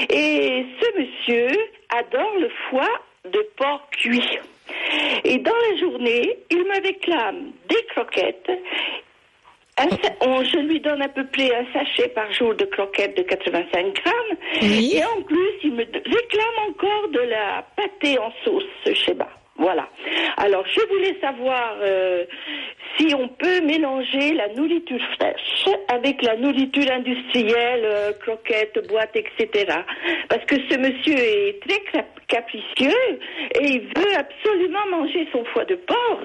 et 0.09 0.65
ce 0.81 0.99
monsieur 0.99 1.49
adore 1.91 2.33
le 2.41 2.49
foie 2.71 2.89
de 3.31 3.47
porc 3.59 3.87
cuit. 3.91 4.39
Et 5.25 5.37
dans 5.39 5.53
la 5.71 5.79
journée, 5.79 6.39
il 6.51 6.59
me 6.65 6.83
réclame 6.83 7.51
des 7.69 7.85
croquettes. 7.95 8.51
Un 9.79 9.89
on- 10.23 10.43
je 10.43 10.57
lui 10.59 10.81
donne 10.81 11.03
à 11.03 11.09
peu 11.09 11.27
près 11.27 11.55
un 11.55 11.67
sachet 11.73 12.09
par 12.09 12.33
jour 12.33 12.55
de 12.55 12.65
croquettes 12.65 13.17
de 13.17 13.23
85 13.23 13.95
grammes. 13.95 14.39
Oui. 14.63 14.95
Et 14.97 15.05
en 15.05 15.23
plus, 15.23 15.51
il 15.65 15.73
me 15.73 15.85
réclame 15.85 16.59
encore 16.71 17.09
de 17.13 17.21
la 17.21 17.65
pâtée 17.77 18.19
en 18.19 18.33
sauce, 18.45 18.65
ce 18.85 18.95
schéma. 18.95 19.29
Voilà. 19.59 19.89
Alors, 20.37 20.65
je 20.67 20.81
voulais 20.89 21.17
savoir 21.21 21.77
euh, 21.81 22.25
si 22.99 23.15
on 23.15 23.29
peut 23.29 23.61
mélanger 23.63 24.35
la 24.35 24.49
nourriture 24.55 25.01
fraîche 25.19 25.65
avec 25.89 26.23
la 26.23 26.37
nourriture 26.37 26.91
industrielle, 26.93 27.83
euh, 27.85 28.13
croquettes, 28.21 28.87
boîtes, 28.89 29.17
etc. 29.17 29.73
Parce 30.29 30.45
que 30.45 30.57
ce 30.71 30.77
monsieur 30.77 31.17
est 31.19 31.61
très 31.67 31.81
cap- 31.93 32.21
capricieux 32.29 33.19
et 33.61 33.65
il 33.65 33.81
veut 33.97 34.15
absolument 34.17 34.87
manger 34.91 35.27
son 35.33 35.45
foie 35.47 35.65
de 35.65 35.77
porc. 35.77 36.21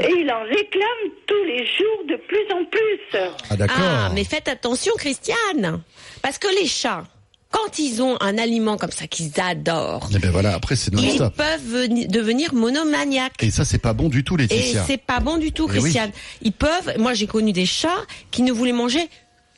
Et 0.00 0.12
il 0.16 0.30
en 0.32 0.42
réclame 0.42 1.12
tous 1.26 1.44
les 1.44 1.64
jours 1.64 2.04
de 2.08 2.16
plus 2.16 2.52
en 2.52 2.64
plus. 2.64 3.20
Ah 3.50 3.56
d'accord. 3.56 3.76
Ah, 3.80 4.08
mais 4.14 4.24
faites 4.24 4.48
attention, 4.48 4.92
Christiane, 4.98 5.80
parce 6.22 6.38
que 6.38 6.48
les 6.60 6.66
chats, 6.66 7.04
quand 7.50 7.78
ils 7.78 8.02
ont 8.02 8.16
un 8.20 8.36
aliment 8.38 8.76
comme 8.76 8.90
ça 8.90 9.06
qu'ils 9.06 9.32
adorent, 9.40 10.08
Eh 10.14 10.18
ben 10.18 10.30
voilà, 10.30 10.54
après 10.54 10.76
c'est 10.76 10.92
ils 10.94 11.18
peuvent 11.18 11.62
veni- 11.66 12.06
devenir 12.06 12.52
monomaniaques. 12.54 13.42
Et 13.42 13.50
ça 13.50 13.64
c'est 13.64 13.78
pas 13.78 13.92
bon 13.94 14.08
du 14.08 14.22
tout 14.24 14.34
Et 14.36 14.42
Laetitia. 14.46 14.84
c'est 14.86 14.98
pas 14.98 15.20
bon 15.20 15.38
du 15.38 15.52
tout, 15.52 15.66
Eh 15.68 15.74
oui. 15.74 15.80
Christiane. 15.80 16.10
Ils 16.42 16.52
peuvent. 16.52 16.94
Moi, 16.98 17.14
j'ai 17.14 17.26
connu 17.26 17.52
des 17.52 17.66
chats 17.66 18.02
qui 18.30 18.42
ne 18.42 18.52
voulaient 18.52 18.72
manger 18.72 19.08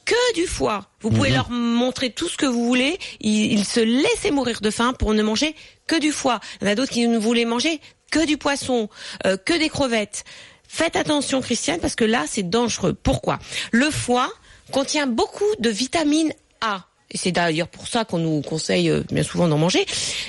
que 0.05 0.35
du 0.35 0.47
foie. 0.47 0.87
Vous 1.01 1.11
Mhm. 1.11 1.17
pouvez 1.17 1.31
leur 1.31 1.51
montrer 1.51 2.11
tout 2.11 2.29
ce 2.29 2.37
que 2.37 2.47
vous 2.47 2.65
voulez. 2.67 2.99
Ils, 3.21 3.53
ils 3.53 3.65
se 3.65 3.81
laissaient 3.81 4.31
mourir 4.31 4.61
de 4.61 4.71
faim 4.71 4.93
pour 4.99 5.13
ne 5.15 5.23
manger 5.23 5.55
que 5.87 5.99
du 6.01 6.13
foie. 6.13 6.41
Il 6.61 6.65
y 6.67 6.69
en 6.69 6.73
a 6.73 6.75
d'autres 6.75 6.93
qui 6.93 7.07
ne 7.07 7.19
voulaient 7.19 7.45
manger 7.45 7.81
que 8.11 8.25
du 8.27 8.37
poisson, 8.39 8.89
euh, 9.27 9.37
que 9.37 9.57
des 9.59 9.69
crevettes. 9.69 10.25
Faites 10.67 10.97
attention, 10.97 11.41
Christiane, 11.41 11.81
parce 11.81 11.95
que 11.97 12.05
là, 12.05 12.25
c'est 12.29 12.49
dangereux. 12.49 12.93
Pourquoi? 12.95 13.39
Le 13.73 13.91
foie 13.91 14.31
contient 14.73 15.07
beaucoup 15.09 15.45
de 15.59 15.69
vitamine 15.71 16.33
A. 16.61 16.87
Et 17.11 17.19
c'est 17.19 17.33
d'ailleurs 17.33 17.69
pour 17.69 17.89
ça 17.89 18.05
qu'on 18.05 18.19
nous 18.19 18.41
conseille 18.43 18.91
euh, 18.91 19.03
bien 19.11 19.23
souvent 19.23 19.49
d'en 19.49 19.59
manger. 19.59 19.85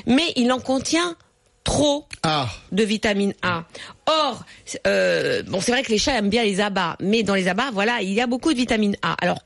Mais 0.05 0.33
il 0.35 0.51
en 0.51 0.59
contient 0.59 1.15
trop 1.63 2.07
Ah, 2.23 2.49
de 2.71 2.83
vitamine 2.83 3.33
A. 3.41 3.63
Or, 4.07 4.43
euh, 4.87 5.43
bon, 5.43 5.61
c'est 5.61 5.71
vrai 5.71 5.83
que 5.83 5.91
les 5.91 5.97
chats 5.97 6.17
aiment 6.17 6.29
bien 6.29 6.43
les 6.43 6.59
abats, 6.59 6.97
mais 6.99 7.23
dans 7.23 7.35
les 7.35 7.47
abats, 7.47 7.69
voilà, 7.71 8.01
il 8.01 8.11
y 8.11 8.21
a 8.21 8.27
beaucoup 8.27 8.51
de 8.51 8.57
vitamine 8.57 8.95
A. 9.03 9.15
Alors 9.21 9.39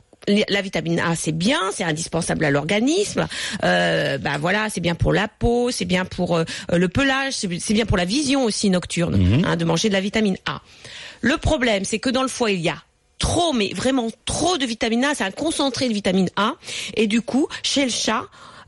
la 0.50 0.62
vitamine 0.62 1.00
A, 1.00 1.16
c'est 1.16 1.32
bien, 1.32 1.60
c'est 1.72 1.84
indispensable 1.84 2.46
à 2.46 2.50
l'organisme. 2.52 3.28
Euh, 3.64 4.18
bah 4.18 4.38
voilà, 4.40 4.70
c'est 4.70 4.82
bien 4.82 4.96
pour 4.96 5.14
la 5.14 5.28
peau, 5.28 5.72
c'est 5.72 5.86
bien 5.86 6.06
pour 6.06 6.38
euh, 6.38 6.44
le 6.74 6.88
pelage, 6.88 7.34
c'est 7.34 7.74
bien 7.74 7.86
pour 7.86 7.98
la 7.98 8.06
vision 8.06 8.44
aussi 8.44 8.70
nocturne, 8.70 9.44
hein, 9.46 9.56
de 9.56 9.66
manger 9.66 9.90
de 9.90 9.94
la 9.94 10.02
vitamine 10.02 10.38
A. 10.48 10.62
Le 11.22 11.38
problème, 11.38 11.86
c'est 11.86 12.00
que 12.00 12.10
dans 12.10 12.22
le 12.22 12.28
foie, 12.28 12.52
il 12.52 12.62
y 12.62 12.70
a 12.70 12.78
trop, 13.20 13.54
mais 13.54 13.74
vraiment 13.74 14.10
trop 14.26 14.58
de 14.58 14.66
vitamine 14.66 15.06
A. 15.06 15.16
C'est 15.16 15.24
un 15.24 15.32
concentré 15.32 15.88
de 15.88 15.94
vitamine 15.94 16.30
A, 16.36 16.54
et 16.96 17.08
du 17.08 17.22
coup, 17.22 17.48
chez 17.64 17.84
le 17.84 17.92
chat, 17.92 18.26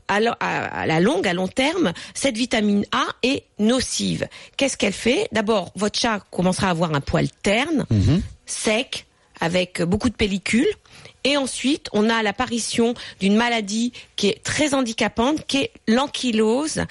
à 0.08 0.20
la, 0.20 1.00
longue, 1.00 1.28
à 1.28 1.34
long 1.34 1.48
terme, 1.48 1.92
cette 2.14 2.36
vitamine 2.36 2.86
A 2.92 3.04
est 3.22 3.44
nocive. 3.58 4.26
Qu'est-ce 4.56 4.78
qu'elle 4.78 4.94
fait? 4.94 5.28
D'abord, 5.32 5.70
votre 5.76 5.98
chat 5.98 6.20
commencera 6.30 6.68
à 6.68 6.70
avoir 6.70 6.94
un 6.94 7.00
poil 7.00 7.28
terne, 7.42 7.84
sec, 8.46 9.06
avec 9.40 9.82
beaucoup 9.82 10.08
de 10.08 10.14
pellicules. 10.14 10.72
Et 11.24 11.36
ensuite, 11.36 11.88
on 11.92 12.08
a 12.08 12.22
l'apparition 12.22 12.94
d'une 13.20 13.36
maladie 13.36 13.92
qui 14.16 14.28
est 14.28 14.42
très 14.42 14.72
handicapante, 14.72 15.46
qui 15.46 15.58
est 15.58 15.72
l'ankylose 15.86 16.84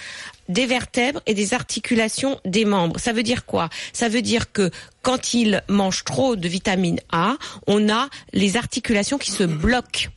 des 0.49 0.65
vertèbres 0.65 1.21
et 1.25 1.33
des 1.33 1.53
articulations 1.53 2.39
des 2.45 2.65
membres. 2.65 2.99
Ça 2.99 3.13
veut 3.13 3.23
dire 3.23 3.45
quoi? 3.45 3.69
Ça 3.93 4.09
veut 4.09 4.21
dire 4.21 4.51
que 4.51 4.71
quand 5.01 5.33
il 5.33 5.63
mange 5.67 6.03
trop 6.03 6.35
de 6.35 6.47
vitamine 6.47 6.99
A, 7.11 7.35
on 7.67 7.89
a 7.89 8.09
les 8.33 8.57
articulations 8.57 9.17
qui 9.17 9.31
se 9.31 9.43
bloquent. 9.43 10.09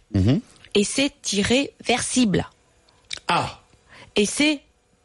Et 0.75 0.85
c'est 0.85 1.33
irréversible. 1.33 2.49
ah. 3.29 3.57
Et 4.17 4.27
c'est 4.27 4.61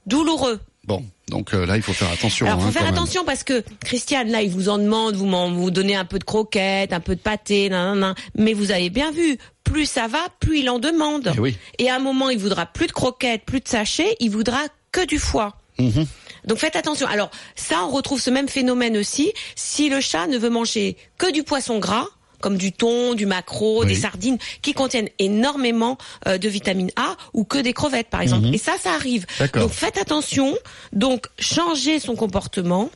douloureux. 0.08 0.60
Bon, 0.84 1.04
donc 1.30 1.54
euh, 1.54 1.66
là 1.66 1.78
il 1.78 1.82
faut 1.84 1.94
faire 1.94 2.12
attention. 2.12 2.46
Alors, 2.46 2.62
faut 2.62 2.68
hein, 2.68 2.72
faire 2.72 2.84
même. 2.84 2.94
attention 2.94 3.24
parce 3.24 3.44
que 3.44 3.64
Christiane, 3.84 4.30
là, 4.30 4.42
il 4.42 4.50
vous 4.52 4.70
en 4.70 4.78
demande, 4.78 5.16
vous 5.16 5.28
vous 5.56 5.72
donnez 5.72 5.96
un 5.96 6.06
peu 6.06 6.20
de 6.20 6.24
croquettes, 6.24 6.94
un 6.94 7.00
peu 7.00 7.16
de 7.16 7.20
pâté, 7.22 7.70
nan, 7.70 7.92
nan, 7.92 8.00
nan. 8.00 8.16
mais 8.36 8.54
vous 8.54 8.72
avez 8.72 8.90
bien 8.90 9.12
vu, 9.12 9.38
plus 9.64 9.86
ça 9.88 10.08
va, 10.08 10.20
plus 10.40 10.60
il 10.60 10.70
en 10.70 10.80
demande. 10.80 11.32
Eh 11.36 11.40
oui. 11.40 11.58
Et 11.80 11.90
à 11.90 11.96
un 11.96 12.00
moment, 12.00 12.30
il 12.30 12.38
voudra 12.38 12.66
plus 12.68 12.88
de 12.88 12.92
croquettes, 12.92 13.46
plus 13.46 13.62
de 13.62 13.68
sachets, 13.68 14.16
il 14.20 14.30
voudra 14.30 14.60
que 14.96 15.06
du 15.06 15.20
foie. 15.20 15.52
Mhm. 15.78 16.06
Donc 16.46 16.58
faites 16.58 16.78
attention. 16.78 17.08
Alors 17.08 17.30
ça, 17.56 17.84
on 17.86 17.90
retrouve 17.90 18.22
ce 18.22 18.30
même 18.30 18.48
phénomène 18.48 18.96
aussi 18.98 19.34
si 19.56 19.90
le 19.90 20.00
chat 20.00 20.26
ne 20.28 20.38
veut 20.38 20.50
manger 20.50 20.96
que 21.18 21.30
du 21.32 21.44
poisson 21.44 21.80
gras 21.80 22.08
comme 22.42 22.58
du 22.58 22.72
thon, 22.72 23.16
du 23.16 23.26
maquereau, 23.26 23.82
Oui. 23.82 23.88
des 23.88 23.96
sardines, 23.96 24.38
qui 24.62 24.74
contiennent 24.74 25.10
énormément 25.18 25.98
euh, 26.28 26.38
de 26.38 26.48
vitamine 26.48 26.92
A, 26.96 27.16
ou 27.34 27.44
que 27.44 27.58
des 27.58 27.74
crevettes, 27.74 28.10
par 28.10 28.22
exemple. 28.22 28.50
Et 28.54 28.60
ça, 28.60 28.74
ça 28.80 28.92
arrive. 28.94 29.26
Mhm. 29.40 29.62
Donc 29.62 29.72
faites 29.72 29.98
attention. 29.98 30.56
Donc 30.94 31.26
changez 31.40 32.00
son 32.00 32.16
comportement. 32.16 32.92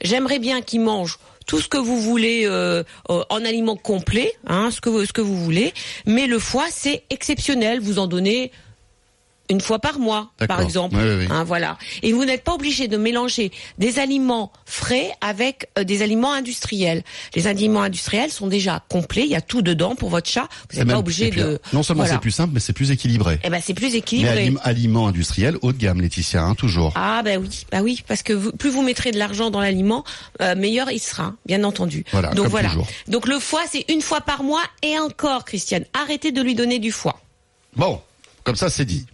J'aimerais 0.00 0.40
bien 0.40 0.62
qu'il 0.62 0.80
mange 0.80 1.18
tout 1.46 1.60
ce 1.60 1.68
que 1.68 1.78
vous 1.78 2.00
voulez 2.00 2.42
euh, 2.44 2.82
euh, 3.10 3.24
en 3.30 3.44
aliments 3.44 3.76
complets, 3.76 4.32
hein, 4.48 4.70
ce 4.72 4.80
que 4.80 5.04
ce 5.06 5.12
que 5.12 5.20
vous 5.22 5.36
voulez. 5.36 5.72
Mais 6.04 6.26
le 6.26 6.38
foie, 6.40 6.66
c'est 6.70 7.04
exceptionnel. 7.10 7.78
Vous 7.80 7.98
en 8.00 8.06
donnez 8.08 8.50
une 9.50 9.60
fois 9.60 9.78
par 9.78 9.98
mois, 9.98 10.30
par 10.46 10.60
exemple. 10.60 10.96
Oui, 10.96 11.02
oui, 11.02 11.16
oui. 11.20 11.26
Hein, 11.30 11.44
voilà. 11.44 11.78
Et 12.02 12.12
vous 12.12 12.24
n'êtes 12.24 12.44
pas 12.44 12.54
obligé 12.54 12.86
de 12.88 12.96
mélanger 12.96 13.50
des 13.78 13.98
aliments 13.98 14.52
frais 14.66 15.10
avec 15.20 15.68
euh, 15.78 15.84
des 15.84 16.02
aliments 16.02 16.32
industriels. 16.32 17.02
Les 17.34 17.46
aliments 17.46 17.82
industriels 17.82 18.30
sont 18.30 18.46
déjà 18.46 18.84
complets. 18.88 19.22
Il 19.24 19.30
y 19.30 19.34
a 19.36 19.40
tout 19.40 19.62
dedans 19.62 19.94
pour 19.94 20.10
votre 20.10 20.28
chat. 20.30 20.48
Vous 20.70 20.78
n'êtes 20.78 20.88
pas 20.88 20.98
obligé 20.98 21.30
de. 21.30 21.42
euh, 21.42 21.58
Non 21.72 21.82
seulement 21.82 22.02
Voilà. 22.02 22.14
c'est 22.16 22.20
plus 22.20 22.30
simple, 22.30 22.52
mais 22.54 22.60
c'est 22.60 22.72
plus 22.72 22.90
équilibré. 22.90 23.38
Eh 23.42 23.50
ben, 23.50 23.60
c'est 23.64 23.74
plus 23.74 23.92
Mais 23.92 23.98
équilibré. 23.98 24.46
alim- 24.48 24.60
aliments 24.62 25.06
industriels 25.08 25.56
haut 25.62 25.72
de 25.72 25.78
gamme, 25.78 26.00
Laetitia, 26.00 26.42
hein, 26.42 26.54
toujours. 26.54 26.92
Ah 26.96 27.22
ben 27.24 27.40
oui, 27.40 27.64
bah 27.72 27.80
oui, 27.82 28.02
parce 28.06 28.22
que 28.22 28.32
vous- 28.32 28.52
plus 28.52 28.70
vous 28.70 28.82
mettrez 28.82 29.10
de 29.12 29.18
l'argent 29.18 29.50
dans 29.50 29.60
l'aliment, 29.60 30.04
euh, 30.42 30.54
meilleur 30.54 30.90
il 30.90 31.00
sera, 31.00 31.34
bien 31.46 31.64
entendu. 31.64 32.04
Voilà, 32.12 32.30
Donc 32.34 32.48
voilà. 32.48 32.68
toujours. 32.68 32.86
Donc 33.08 33.26
le 33.26 33.38
foie, 33.38 33.62
c'est 33.70 33.84
une 33.88 34.02
fois 34.02 34.20
par 34.20 34.42
mois 34.42 34.62
et 34.82 34.98
encore, 34.98 35.44
Christiane, 35.44 35.84
arrêtez 35.94 36.32
de 36.32 36.42
lui 36.42 36.54
donner 36.54 36.78
du 36.78 36.92
foie. 36.92 37.20
Bon, 37.76 38.00
comme 38.44 38.56
ça 38.56 38.68
c'est 38.70 38.84
dit. 38.84 39.06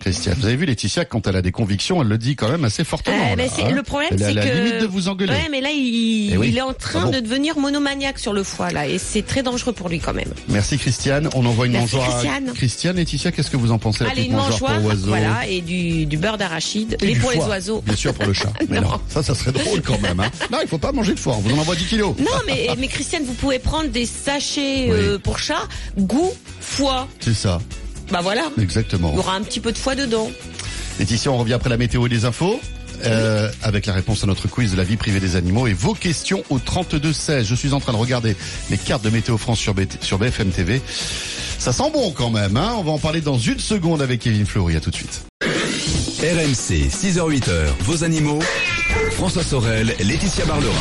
Christiane, 0.00 0.34
vous 0.38 0.46
avez 0.46 0.56
vu 0.56 0.66
Laetitia, 0.66 1.04
quand 1.04 1.26
elle 1.26 1.36
a 1.36 1.40
des 1.42 1.52
convictions, 1.52 2.02
elle 2.02 2.08
le 2.08 2.18
dit 2.18 2.36
quand 2.36 2.48
même 2.48 2.64
assez 2.64 2.84
fortement. 2.84 3.16
Euh, 3.32 3.36
là, 3.36 3.44
hein. 3.44 3.70
le 3.70 3.82
problème, 3.82 4.10
c'est 4.18 4.34
la 4.34 4.44
que 4.44 4.52
limite 4.54 4.80
de 4.80 4.86
vous 4.86 5.08
engueuler. 5.08 5.32
Ouais, 5.32 5.48
mais 5.50 5.60
là, 5.60 5.70
il, 5.70 6.32
Eh 6.34 6.36
oui. 6.36 6.48
il 6.48 6.58
est 6.58 6.62
en 6.62 6.74
train 6.74 7.02
Ah 7.02 7.04
bon. 7.06 7.10
de 7.12 7.20
devenir 7.20 7.56
monomaniaque 7.58 8.18
sur 8.18 8.32
le 8.32 8.42
foie 8.42 8.70
là, 8.70 8.86
et 8.86 8.98
c'est 8.98 9.22
très 9.22 9.42
dangereux 9.42 9.72
pour 9.72 9.88
lui 9.88 10.00
quand 10.00 10.12
même. 10.12 10.28
Merci 10.48 10.76
Christiane. 10.76 11.30
On 11.34 11.46
envoie 11.46 11.66
une 11.66 11.72
Merci, 11.72 11.96
mangeoire 11.96 12.18
Christiane. 12.18 12.52
Christiane. 12.54 12.96
Laetitia, 12.96 13.32
qu'est-ce 13.32 13.50
que 13.50 13.56
vous 13.56 13.70
en 13.72 13.78
pensez 13.78 14.04
la 14.04 14.10
Allez, 14.10 14.22
petite 14.22 14.32
une 14.32 14.36
mangeoire 14.36 14.72
mangeoire, 14.72 14.80
pour 14.80 14.88
oiseaux 14.90 15.06
voilà, 15.08 15.46
et 15.48 15.60
du, 15.62 16.04
du 16.06 16.16
beurre 16.18 16.36
d'arachide, 16.36 16.96
du 17.00 17.18
pour 17.18 17.30
les 17.30 17.38
oiseaux. 17.38 17.80
Bien 17.86 17.96
sûr 17.96 18.12
pour 18.12 18.26
le 18.26 18.32
chat. 18.34 18.52
Mais 18.68 18.80
non. 18.80 18.88
Non. 18.90 19.00
ça, 19.08 19.22
ça 19.22 19.34
serait 19.34 19.52
drôle 19.52 19.80
quand 19.80 20.00
même. 20.02 20.20
Hein. 20.20 20.30
Non, 20.52 20.58
il 20.60 20.68
faut 20.68 20.78
pas 20.78 20.92
manger 20.92 21.14
de 21.14 21.20
foie. 21.20 21.36
On 21.38 21.40
vous 21.40 21.54
en 21.54 21.58
envoie 21.60 21.76
10 21.76 21.84
kilos. 21.86 22.14
Non, 22.18 22.26
mais, 22.46 22.68
mais 22.76 22.88
Christiane, 22.88 23.24
vous 23.24 23.34
pouvez 23.34 23.58
prendre 23.58 23.88
des 23.88 24.04
sachets 24.04 24.86
Oui. 24.86 24.90
euh, 24.90 25.18
pour 25.18 25.38
chat, 25.38 25.66
goût, 25.96 26.32
foie. 26.60 27.08
C'est 27.20 27.34
ça, 27.34 27.60
Bah 28.10 28.20
voilà, 28.22 28.50
exactement. 28.60 29.10
il 29.12 29.16
y 29.16 29.18
aura 29.18 29.34
un 29.34 29.42
petit 29.42 29.60
peu 29.60 29.72
de 29.72 29.78
foie 29.78 29.94
dedans. 29.94 30.30
Laetitia, 30.98 31.30
on 31.32 31.38
revient 31.38 31.54
après 31.54 31.70
la 31.70 31.76
météo 31.76 32.06
et 32.06 32.08
les 32.08 32.24
infos. 32.24 32.60
euh, 33.04 33.50
avec 33.62 33.86
la 33.86 33.92
réponse 33.92 34.22
à 34.22 34.26
notre 34.26 34.46
quiz 34.48 34.70
de 34.72 34.76
la 34.76 34.84
vie 34.84 34.96
privée 34.96 35.20
des 35.20 35.34
animaux 35.36 35.66
et 35.66 35.72
vos 35.74 35.94
questions 35.94 36.42
au 36.48 36.58
32-16. 36.58 37.44
Je 37.44 37.54
suis 37.54 37.72
en 37.72 37.80
train 37.80 37.92
de 37.92 37.98
regarder 37.98 38.36
les 38.70 38.78
cartes 38.78 39.02
de 39.04 39.10
Météo 39.10 39.36
France 39.36 39.58
sur, 39.58 39.74
sur 40.00 40.18
BFM 40.18 40.50
TV. 40.50 40.80
Ça 41.58 41.72
sent 41.72 41.90
bon 41.92 42.12
quand 42.12 42.30
même, 42.30 42.56
hein 42.56 42.74
On 42.78 42.82
va 42.82 42.92
en 42.92 42.98
parler 42.98 43.20
dans 43.20 43.36
une 43.38 43.58
seconde 43.58 44.00
avec 44.00 44.20
Kevin 44.20 44.46
Fleury. 44.46 44.76
À 44.76 44.80
tout 44.80 44.90
de 44.90 44.96
suite. 44.96 45.22
RMC, 46.22 46.88
6h-8h, 46.88 47.50
vos 47.80 48.04
animaux. 48.04 48.38
François 49.12 49.42
Sorel, 49.42 49.94
Laetitia 50.00 50.44
Barlerin. 50.46 50.72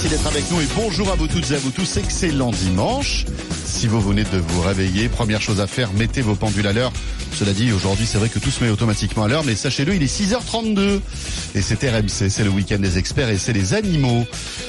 Merci 0.00 0.14
d'être 0.14 0.28
avec 0.28 0.48
nous 0.52 0.60
et 0.60 0.66
bonjour 0.76 1.10
à 1.10 1.16
vous 1.16 1.26
toutes 1.26 1.50
et 1.50 1.54
à 1.56 1.58
vous 1.58 1.72
tous. 1.72 1.96
Excellent 1.96 2.52
dimanche. 2.52 3.24
Si 3.64 3.88
vous 3.88 4.00
venez 4.00 4.22
de 4.22 4.38
vous 4.38 4.60
réveiller, 4.60 5.08
première 5.08 5.42
chose 5.42 5.60
à 5.60 5.66
faire, 5.66 5.92
mettez 5.92 6.20
vos 6.20 6.36
pendules 6.36 6.68
à 6.68 6.72
l'heure. 6.72 6.92
Cela 7.34 7.52
dit, 7.52 7.70
aujourd'hui, 7.72 8.04
c'est 8.06 8.18
vrai 8.18 8.28
que 8.28 8.38
tout 8.38 8.50
se 8.50 8.62
met 8.64 8.70
automatiquement 8.70 9.24
à 9.24 9.28
l'heure, 9.28 9.44
mais 9.44 9.54
sachez-le, 9.54 9.94
il 9.94 10.02
est 10.02 10.06
6h32. 10.06 11.00
Et 11.54 11.62
c'est 11.62 11.82
RMC, 11.88 12.28
c'est 12.30 12.42
le 12.44 12.50
week-end 12.50 12.78
des 12.78 12.98
experts 12.98 13.28
et 13.28 13.38
c'est 13.38 13.52
les 13.52 13.74
animaux. 13.74 14.26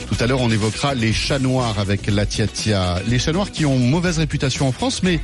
Tout 0.07 0.15
à 0.23 0.27
l'heure, 0.27 0.41
on 0.41 0.51
évoquera 0.51 0.93
les 0.93 1.11
chats 1.13 1.39
noirs 1.39 1.79
avec 1.79 2.07
la 2.07 2.25
Tiatia. 2.25 3.01
Les 3.07 3.17
chats 3.19 3.31
noirs 3.31 3.51
qui 3.51 3.65
ont 3.65 3.77
mauvaise 3.79 4.19
réputation 4.19 4.67
en 4.67 4.71
France, 4.71 5.01
mais 5.03 5.19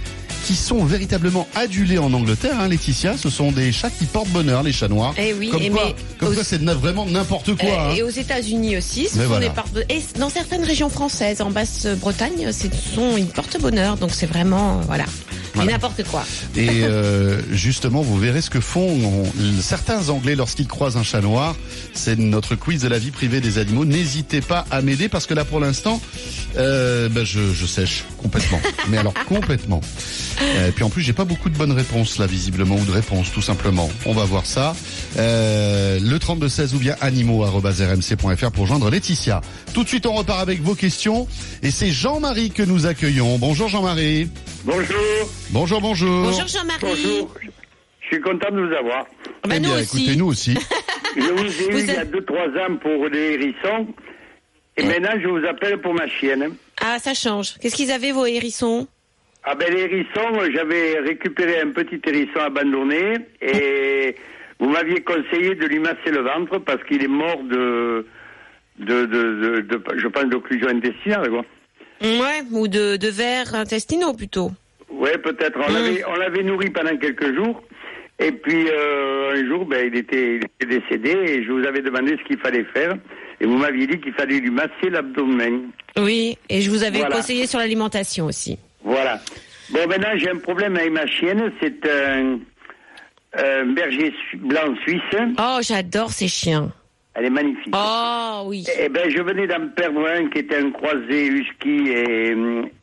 qui 0.45 0.55
sont 0.55 0.83
véritablement 0.85 1.47
adulés 1.55 1.97
en 1.97 2.13
Angleterre, 2.13 2.59
hein, 2.59 2.67
Laetitia. 2.67 3.15
Ce 3.17 3.29
sont 3.31 3.51
des 3.51 3.71
chats 3.71 3.89
qui 3.89 4.05
portent 4.05 4.29
bonheur, 4.29 4.61
les 4.63 4.71
chats 4.71 4.87
noirs. 4.87 5.13
Eh 5.17 5.33
oui, 5.33 5.49
comme 5.49 5.61
et 5.61 5.69
quoi, 5.69 5.85
mais 5.87 5.95
comme 6.19 6.29
aux- 6.29 6.33
quoi 6.33 6.43
c'est 6.43 6.61
vraiment 6.63 7.05
n'importe 7.05 7.55
quoi. 7.55 7.67
Euh, 7.69 7.89
hein. 7.91 7.95
Et 7.95 8.03
aux 8.03 8.09
États-Unis 8.09 8.77
aussi, 8.77 9.07
ce 9.07 9.15
Mais 9.17 9.23
sont 9.23 9.29
voilà. 9.29 9.47
des 9.47 9.53
porte 9.53 9.75
Et 9.89 10.01
dans 10.19 10.29
certaines 10.29 10.63
régions 10.63 10.89
françaises, 10.89 11.41
en 11.41 11.49
Basse-Bretagne, 11.49 12.51
ce 12.51 12.67
sont 12.95 13.17
une 13.17 13.27
porte-bonheur. 13.27 13.97
Donc 13.97 14.11
c'est 14.13 14.27
vraiment, 14.27 14.79
euh, 14.79 14.83
voilà, 14.85 15.05
Voilà. 15.55 15.71
n'importe 15.73 16.03
quoi. 16.03 16.23
Et 16.55 16.67
euh, 16.83 17.24
justement, 17.51 18.01
vous 18.01 18.17
verrez 18.17 18.41
ce 18.41 18.49
que 18.49 18.59
font 18.59 18.87
on- 19.03 19.61
certains 19.61 20.09
Anglais 20.09 20.35
lorsqu'ils 20.35 20.67
croisent 20.67 20.97
un 20.99 21.03
chat 21.03 21.21
noir. 21.21 21.55
C'est 21.93 22.17
notre 22.19 22.55
quiz 22.55 22.81
de 22.81 22.87
la 22.87 22.99
vie 22.99 23.11
privée 23.11 23.41
des 23.41 23.57
animaux. 23.57 23.85
N'hésitez 23.85 24.41
pas 24.41 24.65
à 24.71 24.81
m'aider 24.81 25.09
parce 25.09 25.25
que 25.27 25.33
là, 25.33 25.45
pour 25.45 25.59
l'instant, 25.59 26.01
euh, 26.57 27.09
ben, 27.09 27.23
je, 27.25 27.53
je 27.53 27.65
sèche 27.65 28.03
complètement. 28.21 28.59
Mais 28.89 28.97
alors 28.97 29.13
complètement. 29.27 29.81
Et 30.41 30.71
puis 30.71 30.83
en 30.83 30.89
plus, 30.89 31.01
j'ai 31.01 31.13
pas 31.13 31.25
beaucoup 31.25 31.49
de 31.49 31.57
bonnes 31.57 31.71
réponses 31.71 32.17
là, 32.17 32.25
visiblement, 32.27 32.75
ou 32.75 32.85
de 32.85 32.91
réponses 32.91 33.31
tout 33.31 33.41
simplement. 33.41 33.89
On 34.05 34.13
va 34.13 34.25
voir 34.25 34.45
ça. 34.45 34.75
Euh, 35.17 35.99
le 36.01 36.19
3216 36.19 36.75
ou 36.75 36.79
bien 36.79 36.95
animaux@rmc.fr 37.01 38.51
pour 38.51 38.67
joindre 38.67 38.89
Laetitia. 38.89 39.41
Tout 39.73 39.83
de 39.83 39.87
suite, 39.89 40.05
on 40.05 40.13
repart 40.13 40.39
avec 40.41 40.61
vos 40.61 40.75
questions. 40.75 41.27
Et 41.63 41.71
c'est 41.71 41.91
Jean-Marie 41.91 42.51
que 42.51 42.63
nous 42.63 42.85
accueillons. 42.85 43.37
Bonjour 43.37 43.67
Jean-Marie. 43.69 44.29
Bonjour, 44.65 44.95
Bonjour, 45.51 45.79
bonjour. 45.81 46.23
Bonjour 46.31 46.47
Jean-Marie. 46.47 47.14
Je 48.01 48.07
suis 48.07 48.21
content 48.21 48.51
de 48.51 48.61
vous 48.61 48.73
avoir. 48.73 49.05
Bah, 49.43 49.55
Eh 49.55 49.59
nous 49.59 49.69
bien, 49.69 49.79
aussi. 49.79 49.97
écoutez, 50.03 50.15
nous 50.17 50.27
aussi. 50.27 50.53
Je 51.15 51.21
vous 51.21 51.45
ai 51.45 51.71
Vous 51.71 51.79
eu 51.79 51.81
il 51.81 51.87
y 51.87 51.91
a 51.97 52.01
êtes- 52.03 52.11
2-3 52.11 52.65
ans 52.65 52.75
pour 52.77 53.09
des 53.09 53.33
hérissons. 53.33 53.87
Et 54.77 54.83
maintenant, 54.83 55.17
je 55.21 55.27
vous 55.29 55.45
appelle 55.45 55.79
pour 55.79 55.93
ma 55.93 56.05
chienne. 56.07 56.53
Ah, 56.81 56.99
ça 56.99 57.13
change. 57.13 57.53
Qu'est-ce 57.61 57.75
qu'ils 57.75 57.91
avaient 57.93 58.11
vos 58.11 58.25
hérissons 58.25 58.85
Ah 59.45 59.55
ben, 59.55 59.73
les 59.73 59.83
hérissons, 59.83 60.33
euh, 60.41 60.49
j'avais 60.53 60.99
récupéré 60.99 61.61
un 61.61 61.69
petit 61.71 62.01
hérisson 62.05 62.39
abandonné 62.41 63.15
et 63.41 64.15
vous 64.59 64.69
m'aviez 64.69 65.01
conseillé 65.01 65.55
de 65.55 65.65
lui 65.65 65.79
masser 65.79 66.11
le 66.11 66.19
ventre 66.21 66.59
parce 66.59 66.83
qu'il 66.83 67.01
est 67.01 67.07
mort 67.07 67.41
de, 67.43 68.05
de, 68.79 69.05
de, 69.05 69.05
de, 69.05 69.61
de- 69.61 69.83
je 69.97 70.07
pense, 70.09 70.25
d'occlusion 70.25 70.67
intestinale, 70.67 71.29
quoi. 71.29 71.45
Ouais, 72.01 72.43
ou 72.51 72.67
de, 72.67 72.97
de 72.97 73.07
vers 73.07 73.55
intestinaux 73.55 74.11
plutôt. 74.13 74.51
Ouais, 74.89 75.17
peut-être. 75.17 75.57
On 75.65 75.71
Mm. 75.71 75.73
l'avait, 75.73 76.03
on 76.05 76.15
l'avait 76.15 76.43
nourri 76.43 76.69
pendant 76.69 76.95
quelques 76.97 77.33
jours. 77.35 77.61
Et 78.19 78.31
puis 78.31 78.67
euh, 78.69 79.33
un 79.35 79.45
jour, 79.47 79.65
ben, 79.65 79.87
il 79.91 79.97
était, 79.97 80.37
il 80.37 80.43
était 80.45 80.79
décédé 80.79 81.09
et 81.11 81.43
je 81.43 81.51
vous 81.51 81.65
avais 81.65 81.81
demandé 81.81 82.15
ce 82.17 82.23
qu'il 82.27 82.37
fallait 82.39 82.63
faire. 82.73 82.93
Et 83.41 83.45
vous 83.45 83.57
m'aviez 83.57 83.87
dit 83.87 83.99
qu'il 83.99 84.13
fallait 84.13 84.39
lui 84.39 84.51
masser 84.51 84.89
l'abdomen. 84.89 85.63
Oui, 85.97 86.37
et 86.49 86.61
je 86.61 86.69
vous 86.69 86.83
avais 86.83 86.99
Voilà. 86.99 87.17
conseillé 87.17 87.45
sur 87.47 87.59
l'alimentation 87.59 88.25
aussi. 88.27 88.57
Voilà. 88.83 89.19
Bon, 89.71 89.85
maintenant, 89.87 90.15
j'ai 90.15 90.29
un 90.29 90.37
problème 90.37 90.77
avec 90.77 90.91
ma 90.91 91.05
chienne. 91.07 91.51
C'est 91.61 91.85
un, 91.89 92.39
un 93.37 93.65
berger 93.73 94.13
blanc 94.35 94.73
suisse. 94.83 95.01
Oh, 95.37 95.57
j'adore 95.61 96.11
ces 96.11 96.27
chiens. 96.29 96.71
Elle 97.15 97.25
est 97.25 97.29
magnifique. 97.29 97.73
Oh 97.75 98.43
oui. 98.47 98.65
Eh 98.79 98.89
ben, 98.89 99.09
je 99.09 99.21
venais 99.21 99.47
d'en 99.47 99.67
perdre 99.69 100.05
un 100.07 100.27
qui 100.27 100.39
était 100.39 100.57
un 100.57 100.69
croisé 100.71 101.27
husky 101.27 101.87
et, 101.89 102.35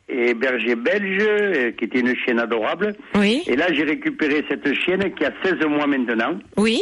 et 0.09 0.33
berger 0.33 0.75
belge, 0.75 1.17
euh, 1.21 1.71
qui 1.71 1.85
était 1.85 1.99
une 1.99 2.15
chienne 2.15 2.39
adorable. 2.39 2.95
Oui, 3.15 3.43
Et 3.45 3.55
là, 3.55 3.71
j'ai 3.71 3.83
récupéré 3.83 4.43
cette 4.49 4.73
chienne 4.73 5.13
qui 5.13 5.23
a 5.25 5.31
16 5.43 5.65
mois 5.67 5.87
maintenant. 5.87 6.37
oui. 6.57 6.81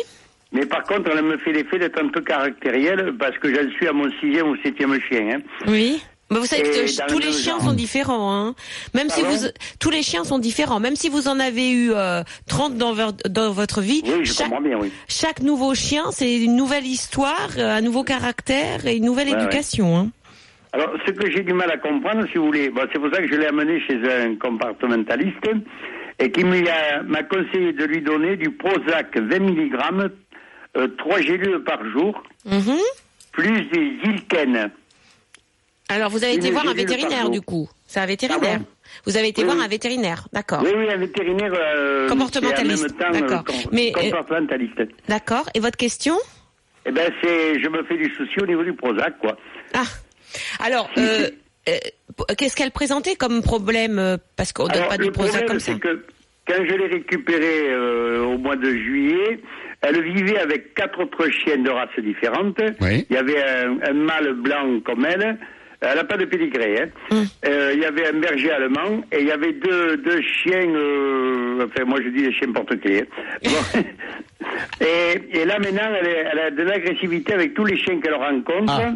Mais 0.53 0.65
par 0.65 0.83
contre, 0.83 1.09
elle 1.15 1.23
me 1.23 1.37
fait 1.37 1.53
l'effet 1.53 1.79
d'être 1.79 1.97
un 2.03 2.09
peu 2.09 2.19
caractérielle 2.19 3.13
parce 3.17 3.37
que 3.37 3.47
j'en 3.55 3.69
suis 3.71 3.87
à 3.87 3.93
mon 3.93 4.11
sixième 4.19 4.47
ou 4.49 4.57
septième 4.61 4.99
chien. 5.09 5.37
Hein. 5.37 5.39
Oui. 5.65 6.03
Bah, 6.31 6.39
vous 6.39 6.45
savez 6.45 6.63
que 6.63 7.07
tous 7.07 7.19
le 7.19 7.25
les 7.27 7.31
chiens 7.33 7.53
genre. 7.59 7.69
sont 7.69 7.73
différents, 7.73 8.33
hein. 8.33 8.55
Même 8.93 9.09
si 9.09 9.21
Pardon 9.21 9.37
vous, 9.37 9.47
tous 9.79 9.89
les 9.89 10.01
chiens 10.01 10.23
sont 10.23 10.39
différents. 10.39 10.79
Même 10.79 10.95
si 10.95 11.09
vous 11.09 11.27
en 11.27 11.39
avez 11.39 11.69
eu 11.71 11.91
euh, 11.93 12.23
30 12.47 12.77
dans, 12.77 12.93
vo- 12.93 13.11
dans 13.29 13.51
votre 13.51 13.81
vie, 13.81 14.01
Oui, 14.05 14.23
je 14.23 14.33
chaque, 14.33 14.47
comprends 14.47 14.61
bien, 14.61 14.77
oui. 14.79 14.91
chaque 15.09 15.41
nouveau 15.41 15.75
chien, 15.75 16.05
c'est 16.11 16.33
une 16.37 16.55
nouvelle 16.55 16.85
histoire, 16.87 17.49
euh, 17.57 17.75
un 17.75 17.81
nouveau 17.81 18.03
caractère 18.03 18.85
et 18.87 18.95
une 18.95 19.05
nouvelle 19.05 19.27
Ouais, 19.29 19.41
éducation. 19.41 19.97
Hein. 19.97 20.09
Alors, 20.73 20.89
ce 21.05 21.11
que 21.11 21.29
j'ai 21.29 21.41
du 21.43 21.53
mal 21.53 21.69
à 21.69 21.77
comprendre, 21.77 22.25
si 22.31 22.37
vous 22.37 22.45
voulez, 22.45 22.69
bon, 22.69 22.83
c'est 22.93 22.99
pour 22.99 23.13
ça 23.13 23.21
que 23.21 23.27
je 23.27 23.35
l'ai 23.35 23.47
amené 23.47 23.81
chez 23.85 23.99
un 24.09 24.35
compartimentaliste 24.37 25.35
et 26.17 26.31
qui 26.31 26.45
m'a 26.45 27.23
conseillé 27.23 27.73
de 27.73 27.83
lui 27.83 28.01
donner 28.01 28.37
du 28.37 28.51
Prozac 28.51 29.17
20 29.17 29.39
mg, 29.39 29.75
euh, 30.77 30.87
3 30.97 31.19
gélules 31.21 31.61
par 31.65 31.83
jour, 31.91 32.23
Mhm. 32.45 32.77
plus 33.33 33.63
des 33.73 33.97
Zilken. 34.01 34.71
Alors, 35.91 36.09
vous 36.09 36.23
avez 36.23 36.35
été 36.35 36.51
voir 36.51 36.67
un 36.67 36.73
vétérinaire 36.73 37.29
du 37.29 37.41
coup. 37.41 37.67
C'est 37.85 37.99
un 37.99 38.05
vétérinaire. 38.05 38.39
Pardon 38.41 38.65
vous 39.05 39.17
avez 39.17 39.29
été 39.29 39.41
Oui, 39.41 39.45
voir 39.45 39.57
oui. 39.57 39.63
un 39.63 39.67
vétérinaire, 39.69 40.27
d'accord. 40.33 40.61
Oui, 40.63 40.71
oui, 40.75 40.89
un 40.91 40.97
vétérinaire 40.97 41.53
euh, 41.55 42.09
Comportementaliste, 42.09 42.87
qui 42.97 43.01
est 43.01 43.05
en 43.05 43.11
même 43.11 43.21
temps 43.21 43.27
d'accord. 43.37 43.55
euh, 43.55 43.69
Mais, 43.71 43.93
euh, 43.97 44.01
comportementaliste. 44.01 44.81
D'accord. 45.07 45.49
Et 45.53 45.59
votre 45.61 45.77
question? 45.77 46.15
Eh 46.85 46.91
ben, 46.91 47.09
c'est, 47.23 47.59
je 47.61 47.69
me 47.69 47.83
fais 47.83 47.95
du 47.97 48.13
souci 48.15 48.39
au 48.41 48.45
niveau 48.45 48.63
du 48.63 48.73
Prozac, 48.73 49.17
quoi. 49.19 49.37
Ah. 49.73 49.83
Alors, 50.59 50.89
euh, 50.97 51.29
euh, 51.69 51.73
qu'est-ce 52.37 52.55
qu'elle 52.57 52.71
présentait 52.71 53.15
comme 53.15 53.41
problème 53.41 54.17
Parce 54.35 54.51
qu'on 54.51 54.63
donne 54.67 54.75
Alors, 54.75 54.89
pas 54.89 54.97
du 54.97 55.11
Prozac 55.11 55.45
problème, 55.45 55.47
comme 55.47 55.59
ça? 55.59 55.71
c'est 55.73 55.79
que 55.79 56.05
quand 56.47 56.55
je 56.65 56.73
l'ai 56.75 56.87
récupérée 56.87 57.69
euh, 57.69 58.23
au 58.25 58.37
mois 58.37 58.57
de 58.57 58.71
juillet, 58.71 59.39
elle 59.81 60.01
vivait 60.03 60.39
avec 60.39 60.73
quatre 60.73 60.99
autres 61.01 61.29
chiennes 61.29 61.63
de 61.63 61.69
races 61.69 61.89
différentes. 61.99 62.59
Oui. 62.81 63.05
Il 63.09 63.15
y 63.15 63.19
avait 63.19 63.41
un, 63.41 63.77
un 63.83 63.93
mâle 63.93 64.33
blanc 64.33 64.79
comme 64.85 65.05
elle. 65.05 65.37
Elle 65.81 65.95
n'a 65.95 66.03
pas 66.03 66.17
de 66.17 66.25
pédigré. 66.25 66.81
Hein. 66.83 66.89
Hum. 67.09 67.25
Euh, 67.47 67.71
il 67.73 67.79
y 67.81 67.85
avait 67.85 68.07
un 68.07 68.19
berger 68.19 68.51
allemand 68.51 69.01
et 69.11 69.21
il 69.21 69.27
y 69.27 69.31
avait 69.31 69.53
deux, 69.53 69.97
deux 69.97 70.21
chiens, 70.21 70.69
euh, 70.75 71.65
enfin 71.65 71.85
moi 71.85 71.97
je 72.03 72.09
dis 72.09 72.21
des 72.23 72.33
chiens 72.33 72.51
porte-clés. 72.51 73.01
hein. 73.01 73.39
Bon. 73.43 73.79
et, 74.85 75.39
et 75.41 75.45
là 75.45 75.57
maintenant, 75.59 75.89
elle, 75.99 76.07
est- 76.07 76.25
elle 76.31 76.39
a 76.39 76.51
de 76.51 76.61
l'agressivité 76.63 77.33
avec 77.33 77.53
tous 77.55 77.65
les 77.65 77.77
chiens 77.77 77.99
qu'elle 77.99 78.13
rencontre. 78.13 78.71
Ah. 78.79 78.93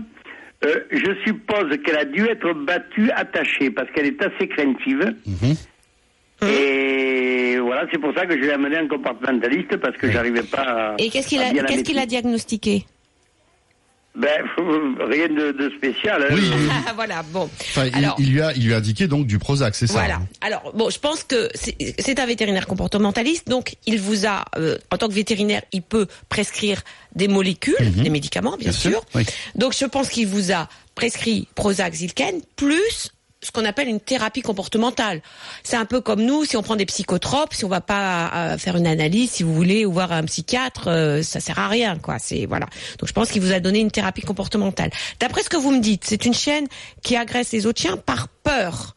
Euh, 0.65 0.79
je 0.91 1.11
suppose 1.25 1.75
qu'elle 1.83 1.97
a 1.97 2.05
dû 2.05 2.23
être 2.27 2.53
battue, 2.53 3.09
attachée, 3.15 3.69
parce 3.71 3.89
qu'elle 3.91 4.05
est 4.07 4.21
assez 4.23 4.47
craintive. 4.47 5.13
Et 6.47 7.57
voilà, 7.59 7.85
c'est 7.91 7.99
pour 7.99 8.13
ça 8.13 8.25
que 8.25 8.33
je 8.35 8.41
l'ai 8.41 8.51
amené 8.51 8.77
en 8.79 8.87
comportementaliste, 8.87 9.77
parce 9.77 9.95
que 9.97 10.09
j'arrivais 10.11 10.43
pas 10.43 10.61
à. 10.61 10.95
Et 10.99 11.09
qu'est-ce 11.09 11.27
qu'il 11.29 11.39
a, 11.41 11.49
qu'est-ce 11.51 11.83
qu'il 11.83 11.97
a 11.99 12.05
diagnostiqué? 12.05 12.85
Ben, 14.17 14.29
rien 15.09 15.27
de, 15.27 15.51
de 15.51 15.69
spécial. 15.77 16.23
hein. 16.23 16.33
Oui, 16.33 16.41
oui. 16.55 16.69
Voilà, 16.95 17.23
bon. 17.23 17.49
Enfin, 17.59 17.85
il- 17.87 17.95
Alors, 17.95 18.15
il, 18.19 18.31
lui 18.31 18.41
a, 18.41 18.53
il 18.53 18.65
lui 18.65 18.73
a 18.73 18.77
indiqué 18.77 19.07
donc 19.07 19.27
du 19.27 19.39
Prozac, 19.39 19.75
c'est 19.75 19.87
ça 19.87 19.93
Voilà. 19.93 20.15
hein 20.15 20.27
Alors 20.41 20.71
bon, 20.73 20.89
je 20.89 20.99
pense 20.99 21.23
que 21.23 21.49
c'est 21.53 21.75
c'est 21.99 22.19
un 22.19 22.25
vétérinaire 22.25 22.67
comportementaliste, 22.67 23.47
donc 23.49 23.75
il 23.85 23.99
vous 23.99 24.25
a, 24.25 24.45
euh, 24.57 24.77
en 24.91 24.97
tant 24.97 25.07
que 25.09 25.13
vétérinaire, 25.13 25.63
il 25.73 25.81
peut 25.81 26.07
prescrire 26.29 26.81
des 27.15 27.27
molécules, 27.27 27.75
des 27.93 28.09
médicaments, 28.09 28.57
bien, 28.57 28.69
Mhm. 28.69 28.71
Bien 28.71 28.71
sûr, 28.73 28.91
sûr. 28.91 29.05
oui. 29.15 29.25
Donc 29.55 29.73
je 29.77 29.85
pense 29.85 30.09
qu'il 30.09 30.27
vous 30.27 30.51
a 30.53 30.69
prescrit 30.95 31.47
Prozac, 31.55 31.93
Zilken, 31.93 32.39
plus 32.55 33.11
ce 33.45 33.51
qu'on 33.51 33.65
appelle 33.65 33.87
une 33.87 33.99
thérapie 33.99 34.41
comportementale. 34.41 35.21
C'est 35.63 35.77
un 35.77 35.85
peu 35.85 36.01
comme 36.01 36.21
nous, 36.21 36.45
si 36.45 36.57
on 36.57 36.63
prend 36.63 36.75
des 36.75 36.85
psychotropes, 36.85 37.53
si 37.53 37.63
on 37.63 37.69
va 37.69 37.81
pas 37.81 38.31
euh, 38.33 38.57
faire 38.57 38.75
une 38.75 38.87
analyse, 38.87 39.31
si 39.31 39.43
vous 39.43 39.53
voulez, 39.53 39.85
ou 39.85 39.91
voir 39.91 40.11
un 40.11 40.23
psychiatre, 40.23 40.87
euh, 40.87 41.21
ça 41.21 41.39
sert 41.39 41.59
à 41.59 41.67
rien, 41.67 41.97
quoi. 41.97 42.17
C'est 42.19 42.45
voilà. 42.45 42.65
Donc 42.99 43.07
je 43.07 43.13
pense 43.13 43.31
qu'il 43.31 43.41
vous 43.41 43.53
a 43.53 43.59
donné 43.59 43.79
une 43.79 43.91
thérapie 43.91 44.21
comportementale. 44.21 44.89
D'après 45.19 45.43
ce 45.43 45.49
que 45.49 45.57
vous 45.57 45.71
me 45.71 45.79
dites, 45.79 46.03
c'est 46.05 46.25
une 46.25 46.33
chienne 46.33 46.67
qui 47.03 47.15
agresse 47.15 47.51
les 47.51 47.67
autres 47.67 47.81
chiens 47.81 47.97
par 47.97 48.27
peur. 48.27 48.95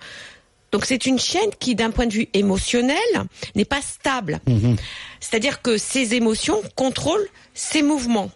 Donc 0.73 0.85
c'est 0.85 1.07
une 1.07 1.19
chienne 1.19 1.51
qui, 1.59 1.75
d'un 1.75 1.91
point 1.91 2.07
de 2.07 2.13
vue 2.13 2.29
émotionnel, 2.35 2.99
n'est 3.55 3.65
pas 3.65 3.81
stable. 3.81 4.41
C'est-à-dire 5.21 5.63
que 5.63 5.79
ses 5.79 6.15
émotions 6.15 6.61
contrôlent 6.75 7.27
ses 7.55 7.83
mouvements. 7.83 8.31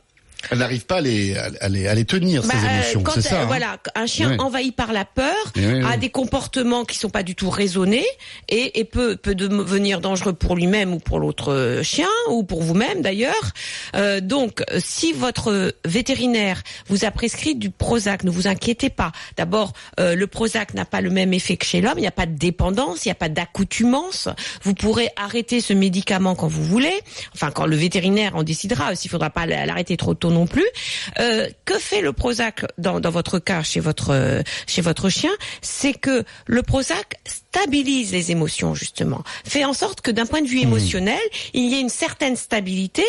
Elle 0.50 0.59
n'arrive 0.59 0.85
pas 0.87 0.96
à 0.96 1.00
les, 1.00 1.37
à 1.37 1.68
les, 1.68 1.87
à 1.87 1.94
les 1.94 2.05
tenir, 2.05 2.42
Bah, 2.42 2.48
ces 2.61 2.66
euh, 2.66 2.70
émotions. 2.74 3.02
quand, 3.02 3.12
C'est 3.14 3.22
ça. 3.22 3.40
euh, 3.40 3.42
hein. 3.42 3.46
voilà, 3.46 3.76
un 3.94 4.07
chien 4.07 4.38
envahi 4.38 4.72
par 4.72 4.92
la 4.92 5.05
peur 5.05 5.35
oui, 5.57 5.83
a 5.85 5.96
des 5.96 6.11
comportements 6.11 6.85
qui 6.85 6.98
sont 6.98 7.11
pas 7.11 7.22
du 7.22 7.35
tout 7.35 7.50
raisonnés 7.50 8.07
et, 8.48 8.81
et 8.81 8.85
peut, 8.85 9.16
peut 9.16 9.35
devenir 9.35 10.00
dangereux 10.00 10.33
pour 10.33 10.57
lui-même 10.57 10.92
ou 10.94 10.98
pour 10.98 11.18
l'autre 11.20 11.52
euh, 11.52 11.83
chien 11.83 12.09
ou 12.28 12.42
pour 12.44 12.62
vous-même 12.62 13.02
d'ailleurs. 13.02 13.52
Euh, 13.94 14.20
donc, 14.20 14.62
si 14.78 15.12
votre 15.12 15.74
vétérinaire 15.85 16.62
vous 16.88 17.05
a 17.05 17.11
prescrit 17.11 17.55
du 17.55 17.70
Prozac, 17.70 18.24
ne 18.24 18.31
vous 18.31 18.48
inquiétez 18.48 18.90
pas. 18.90 19.12
D'abord, 19.37 19.72
euh, 20.00 20.14
le 20.14 20.26
Prozac 20.26 20.74
n'a 20.74 20.85
pas 20.85 21.00
le 21.00 21.11
même 21.11 21.33
effet 21.33 21.57
que 21.57 21.64
chez 21.66 21.81
l'homme. 21.81 21.94
Il 21.98 22.02
n'y 22.02 22.07
a 22.07 22.11
pas 22.12 22.26
de 22.26 22.37
dépendance, 22.37 23.05
il 23.05 23.09
n'y 23.09 23.12
a 23.12 23.16
pas 23.16 23.28
d'accoutumance. 23.28 24.28
Vous 24.62 24.74
pourrez 24.74 25.11
arrêter 25.16 25.61
ce 25.61 25.72
médicament 25.72 26.35
quand 26.35 26.48
vous 26.48 26.64
voulez. 26.64 26.94
Enfin, 27.35 27.50
quand 27.50 27.66
le 27.66 27.76
vétérinaire 27.76 28.35
en 28.37 28.42
décidera. 28.42 28.94
S'il 28.96 29.11
faudra 29.11 29.31
pas 29.31 29.46
l'arrêter 29.46 29.96
trop 29.96 30.14
tôt 30.14 30.31
non 30.33 30.47
plus. 30.47 30.66
Euh, 31.18 31.49
que 31.64 31.79
fait 31.79 32.01
le 32.01 32.12
Prozac 32.12 32.64
dans, 32.79 33.01
dans 33.01 33.11
votre 33.11 33.38
cas 33.38 33.62
chez 33.62 33.81
votre 33.81 34.11
euh, 34.11 34.42
chez 34.66 34.83
votre 34.83 35.09
chien? 35.09 35.31
C'est 35.61 35.95
que 35.95 36.25
le 36.47 36.62
Prozac 36.62 37.16
stabilise 37.25 38.12
les 38.12 38.31
émotions 38.31 38.75
justement, 38.75 39.23
fait 39.45 39.64
en 39.64 39.73
sorte 39.73 40.01
que 40.01 40.11
d'un 40.11 40.27
point 40.27 40.40
de 40.40 40.49
vue 40.49 40.61
émotionnel, 40.61 41.21
il 41.53 41.68
y 41.68 41.75
ait 41.75 41.81
une 41.81 41.88
certaine 41.88 42.37
stabilité 42.37 43.05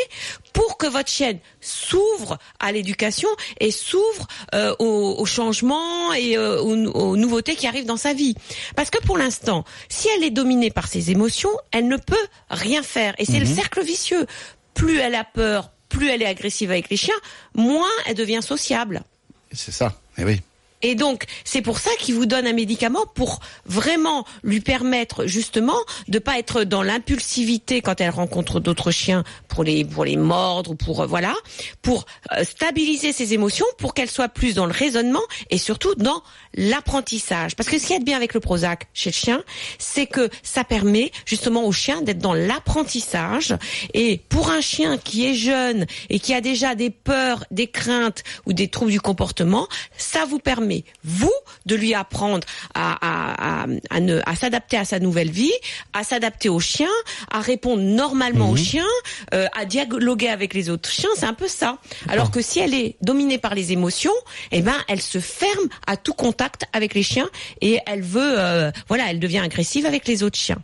pour 0.51 0.77
que 0.77 0.85
votre 0.85 1.09
chienne 1.09 1.39
s'ouvre 1.61 2.37
à 2.59 2.71
l'éducation 2.71 3.29
et 3.59 3.71
s'ouvre 3.71 4.27
euh, 4.53 4.75
aux, 4.79 5.15
aux 5.17 5.25
changements 5.25 6.13
et 6.13 6.37
euh, 6.37 6.61
aux, 6.61 6.75
aux 6.75 7.17
nouveautés 7.17 7.55
qui 7.55 7.67
arrivent 7.67 7.85
dans 7.85 7.97
sa 7.97 8.13
vie. 8.13 8.35
Parce 8.75 8.89
que 8.89 9.01
pour 9.03 9.17
l'instant, 9.17 9.63
si 9.89 10.07
elle 10.15 10.23
est 10.23 10.29
dominée 10.29 10.71
par 10.71 10.87
ses 10.87 11.09
émotions, 11.11 11.51
elle 11.71 11.87
ne 11.87 11.97
peut 11.97 12.27
rien 12.49 12.83
faire 12.83 13.15
et 13.17 13.25
c'est 13.25 13.39
le 13.39 13.45
cercle 13.45 13.81
vicieux. 13.81 14.25
Plus 14.73 14.97
elle 14.97 15.15
a 15.15 15.23
peur, 15.23 15.71
plus 15.93 16.09
elle 16.09 16.21
est 16.21 16.27
agressive 16.27 16.71
avec 16.71 16.89
les 16.89 16.97
chiens, 16.97 17.15
moins 17.55 17.89
elle 18.05 18.15
devient 18.15 18.41
sociable. 18.41 19.03
C'est 19.51 19.71
ça. 19.71 19.93
Eh 20.17 20.25
oui. 20.25 20.41
Et 20.83 20.95
donc, 20.95 21.23
c'est 21.45 21.61
pour 21.61 21.79
ça 21.79 21.89
qu'il 21.97 22.13
vous 22.13 22.25
donne 22.25 22.45
un 22.45 22.53
médicament 22.53 23.05
pour 23.15 23.39
vraiment 23.65 24.25
lui 24.43 24.59
permettre 24.59 25.25
justement 25.25 25.77
de 26.09 26.19
pas 26.19 26.37
être 26.37 26.65
dans 26.65 26.83
l'impulsivité 26.83 27.81
quand 27.81 28.01
elle 28.01 28.09
rencontre 28.09 28.59
d'autres 28.59 28.91
chiens 28.91 29.23
pour 29.47 29.63
les 29.63 29.85
pour 29.85 30.03
les 30.03 30.17
mordre 30.17 30.71
ou 30.71 30.75
pour 30.75 31.01
euh, 31.01 31.05
voilà, 31.07 31.33
pour 31.81 32.05
euh, 32.33 32.43
stabiliser 32.43 33.13
ses 33.13 33.33
émotions 33.33 33.65
pour 33.77 33.93
qu'elle 33.93 34.09
soit 34.09 34.27
plus 34.27 34.55
dans 34.55 34.65
le 34.65 34.73
raisonnement 34.73 35.21
et 35.49 35.57
surtout 35.57 35.95
dans 35.95 36.21
l'apprentissage. 36.53 37.55
Parce 37.55 37.69
que 37.69 37.79
ce 37.79 37.87
qui 37.87 37.93
est 37.93 38.03
bien 38.03 38.17
avec 38.17 38.33
le 38.33 38.41
Prozac 38.41 38.87
chez 38.93 39.09
le 39.09 39.15
chien, 39.15 39.43
c'est 39.79 40.05
que 40.05 40.29
ça 40.43 40.65
permet 40.65 41.11
justement 41.25 41.65
au 41.65 41.71
chien 41.71 42.01
d'être 42.01 42.19
dans 42.19 42.33
l'apprentissage 42.33 43.55
et 43.93 44.19
pour 44.27 44.51
un 44.51 44.61
chien 44.61 44.97
qui 44.97 45.25
est 45.27 45.33
jeune 45.33 45.85
et 46.09 46.19
qui 46.19 46.33
a 46.33 46.41
déjà 46.41 46.75
des 46.75 46.89
peurs, 46.89 47.45
des 47.51 47.67
craintes 47.67 48.23
ou 48.45 48.51
des 48.51 48.67
troubles 48.67 48.91
du 48.91 48.99
comportement, 48.99 49.67
ça 49.97 50.25
vous 50.25 50.39
permet 50.39 50.72
vous 51.03 51.31
de 51.65 51.75
lui 51.75 51.93
apprendre 51.93 52.45
à, 52.73 52.87
à, 53.01 53.63
à, 53.63 53.65
à 53.89 53.99
ne- 53.99 54.21
à 54.25 54.35
s'adapter 54.35 54.77
à 54.77 54.85
sa 54.85 54.99
nouvelle 54.99 55.31
vie, 55.31 55.51
à 55.93 56.03
s'adapter 56.03 56.49
au 56.49 56.59
chien, 56.59 56.89
à 57.31 57.39
répondre 57.41 57.81
normalement 57.81 58.49
au 58.51 58.55
chien, 58.55 58.85
euh, 59.33 59.47
à 59.57 59.65
dialoguer 59.65 60.29
avec 60.29 60.53
les 60.53 60.69
autres 60.69 60.89
chiens, 60.89 61.09
c'est 61.15 61.25
un 61.25 61.33
peu 61.33 61.47
ça. 61.47 61.77
Alors 62.07 62.31
que 62.31 62.41
si 62.41 62.59
elle 62.59 62.73
est 62.73 62.95
dominée 63.01 63.37
par 63.37 63.55
les 63.55 63.71
émotions, 63.71 64.13
eh 64.51 64.61
ben 64.61 64.75
elle 64.87 65.01
se 65.01 65.19
ferme 65.19 65.67
à 65.87 65.97
tout 65.97 66.13
contact 66.13 66.63
avec 66.73 66.93
les 66.93 67.03
chiens 67.03 67.29
et 67.61 67.79
elle 67.85 68.01
veut, 68.01 68.35
euh, 68.39 68.71
voilà, 68.87 69.09
elle 69.09 69.19
devient 69.19 69.39
agressive 69.39 69.85
avec 69.85 70.07
les 70.07 70.23
autres 70.23 70.39
chiens. 70.39 70.61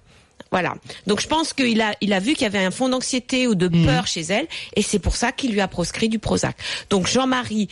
Voilà. 0.52 0.76
Donc 1.06 1.22
je 1.22 1.28
pense 1.28 1.54
qu'il 1.54 1.82
a, 1.82 1.94
il 2.02 2.14
a 2.14 2.20
vu 2.20 2.34
qu'il 2.34 2.44
y 2.44 2.46
avait 2.46 2.64
un 2.64 2.72
fond 2.72 2.90
d'anxiété 2.90 3.48
ou 3.48 3.56
de 3.56 3.68
peur 3.68 4.08
chez 4.08 4.22
elle, 4.22 4.48
et 4.76 4.82
c'est 4.82 5.00
pour 5.00 5.16
ça 5.16 5.32
qu'il 5.32 5.52
lui 5.52 5.62
a 5.62 5.68
proscrit 5.68 6.10
du 6.10 6.20
Prozac. 6.20 6.58
Donc 6.90 7.08
Jean-Marie, 7.08 7.70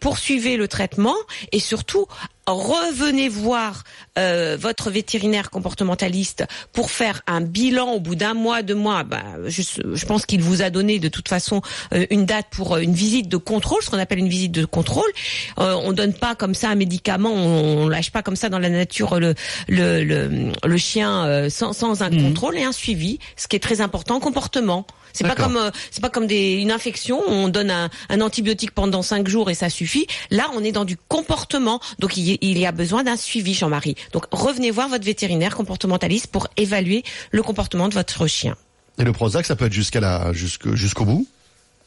poursuivez 0.00 0.56
le 0.56 0.68
traitement 0.68 1.14
et 1.52 1.60
surtout 1.60 2.06
revenez 2.46 3.28
voir 3.28 3.84
euh, 4.18 4.56
votre 4.60 4.90
vétérinaire 4.90 5.50
comportementaliste 5.50 6.44
pour 6.72 6.90
faire 6.90 7.22
un 7.26 7.40
bilan 7.40 7.92
au 7.92 8.00
bout 8.00 8.14
d'un 8.14 8.34
mois, 8.34 8.62
deux 8.62 8.74
mois. 8.74 9.02
Bah, 9.02 9.22
je, 9.46 9.62
je 9.62 10.06
pense 10.06 10.26
qu'il 10.26 10.42
vous 10.42 10.62
a 10.62 10.70
donné 10.70 10.98
de 10.98 11.08
toute 11.08 11.28
façon 11.28 11.62
euh, 11.92 12.06
une 12.10 12.26
date 12.26 12.46
pour 12.50 12.74
euh, 12.74 12.80
une 12.80 12.94
visite 12.94 13.28
de 13.28 13.36
contrôle, 13.36 13.82
ce 13.82 13.90
qu'on 13.90 13.98
appelle 13.98 14.18
une 14.18 14.28
visite 14.28 14.52
de 14.52 14.64
contrôle. 14.64 15.10
Euh, 15.58 15.74
on 15.84 15.92
donne 15.92 16.14
pas 16.14 16.34
comme 16.34 16.54
ça 16.54 16.68
un 16.68 16.74
médicament, 16.74 17.32
on, 17.32 17.84
on 17.84 17.88
lâche 17.88 18.10
pas 18.10 18.22
comme 18.22 18.36
ça 18.36 18.48
dans 18.48 18.58
la 18.58 18.68
nature 18.68 19.18
le 19.18 19.34
le, 19.68 20.04
le, 20.04 20.52
le 20.64 20.76
chien 20.76 21.48
sans, 21.50 21.72
sans 21.72 22.02
un 22.02 22.10
contrôle 22.10 22.56
et 22.58 22.64
un 22.64 22.72
suivi, 22.72 23.18
ce 23.36 23.48
qui 23.48 23.56
est 23.56 23.60
très 23.60 23.80
important, 23.80 24.20
comportement. 24.20 24.86
C'est 25.12 25.24
pas 25.24 25.36
comme 25.36 25.70
c'est 25.92 26.00
pas 26.00 26.10
comme 26.10 26.26
des, 26.26 26.54
une 26.54 26.72
infection, 26.72 27.22
on 27.28 27.48
donne 27.48 27.70
un, 27.70 27.88
un 28.08 28.20
antibiotique 28.20 28.72
pendant 28.72 29.02
cinq 29.02 29.28
jours 29.28 29.48
et 29.48 29.54
ça 29.54 29.70
suffit. 29.70 30.08
Là, 30.30 30.50
on 30.54 30.64
est 30.64 30.72
dans 30.72 30.84
du 30.84 30.96
comportement, 30.96 31.80
donc 32.00 32.16
il 32.16 32.28
y, 32.28 32.33
il 32.40 32.58
y 32.58 32.66
a 32.66 32.72
besoin 32.72 33.04
d'un 33.04 33.16
suivi, 33.16 33.54
Jean-Marie. 33.54 33.96
Donc 34.12 34.26
revenez 34.30 34.70
voir 34.70 34.88
votre 34.88 35.04
vétérinaire 35.04 35.56
comportementaliste 35.56 36.28
pour 36.28 36.48
évaluer 36.56 37.02
le 37.30 37.42
comportement 37.42 37.88
de 37.88 37.94
votre 37.94 38.26
chien. 38.26 38.56
Et 38.98 39.04
le 39.04 39.12
Prozac, 39.12 39.44
ça 39.46 39.56
peut 39.56 39.66
être 39.66 39.72
jusqu'à 39.72 40.00
la, 40.00 40.32
jusqu'au 40.32 41.04
bout? 41.04 41.26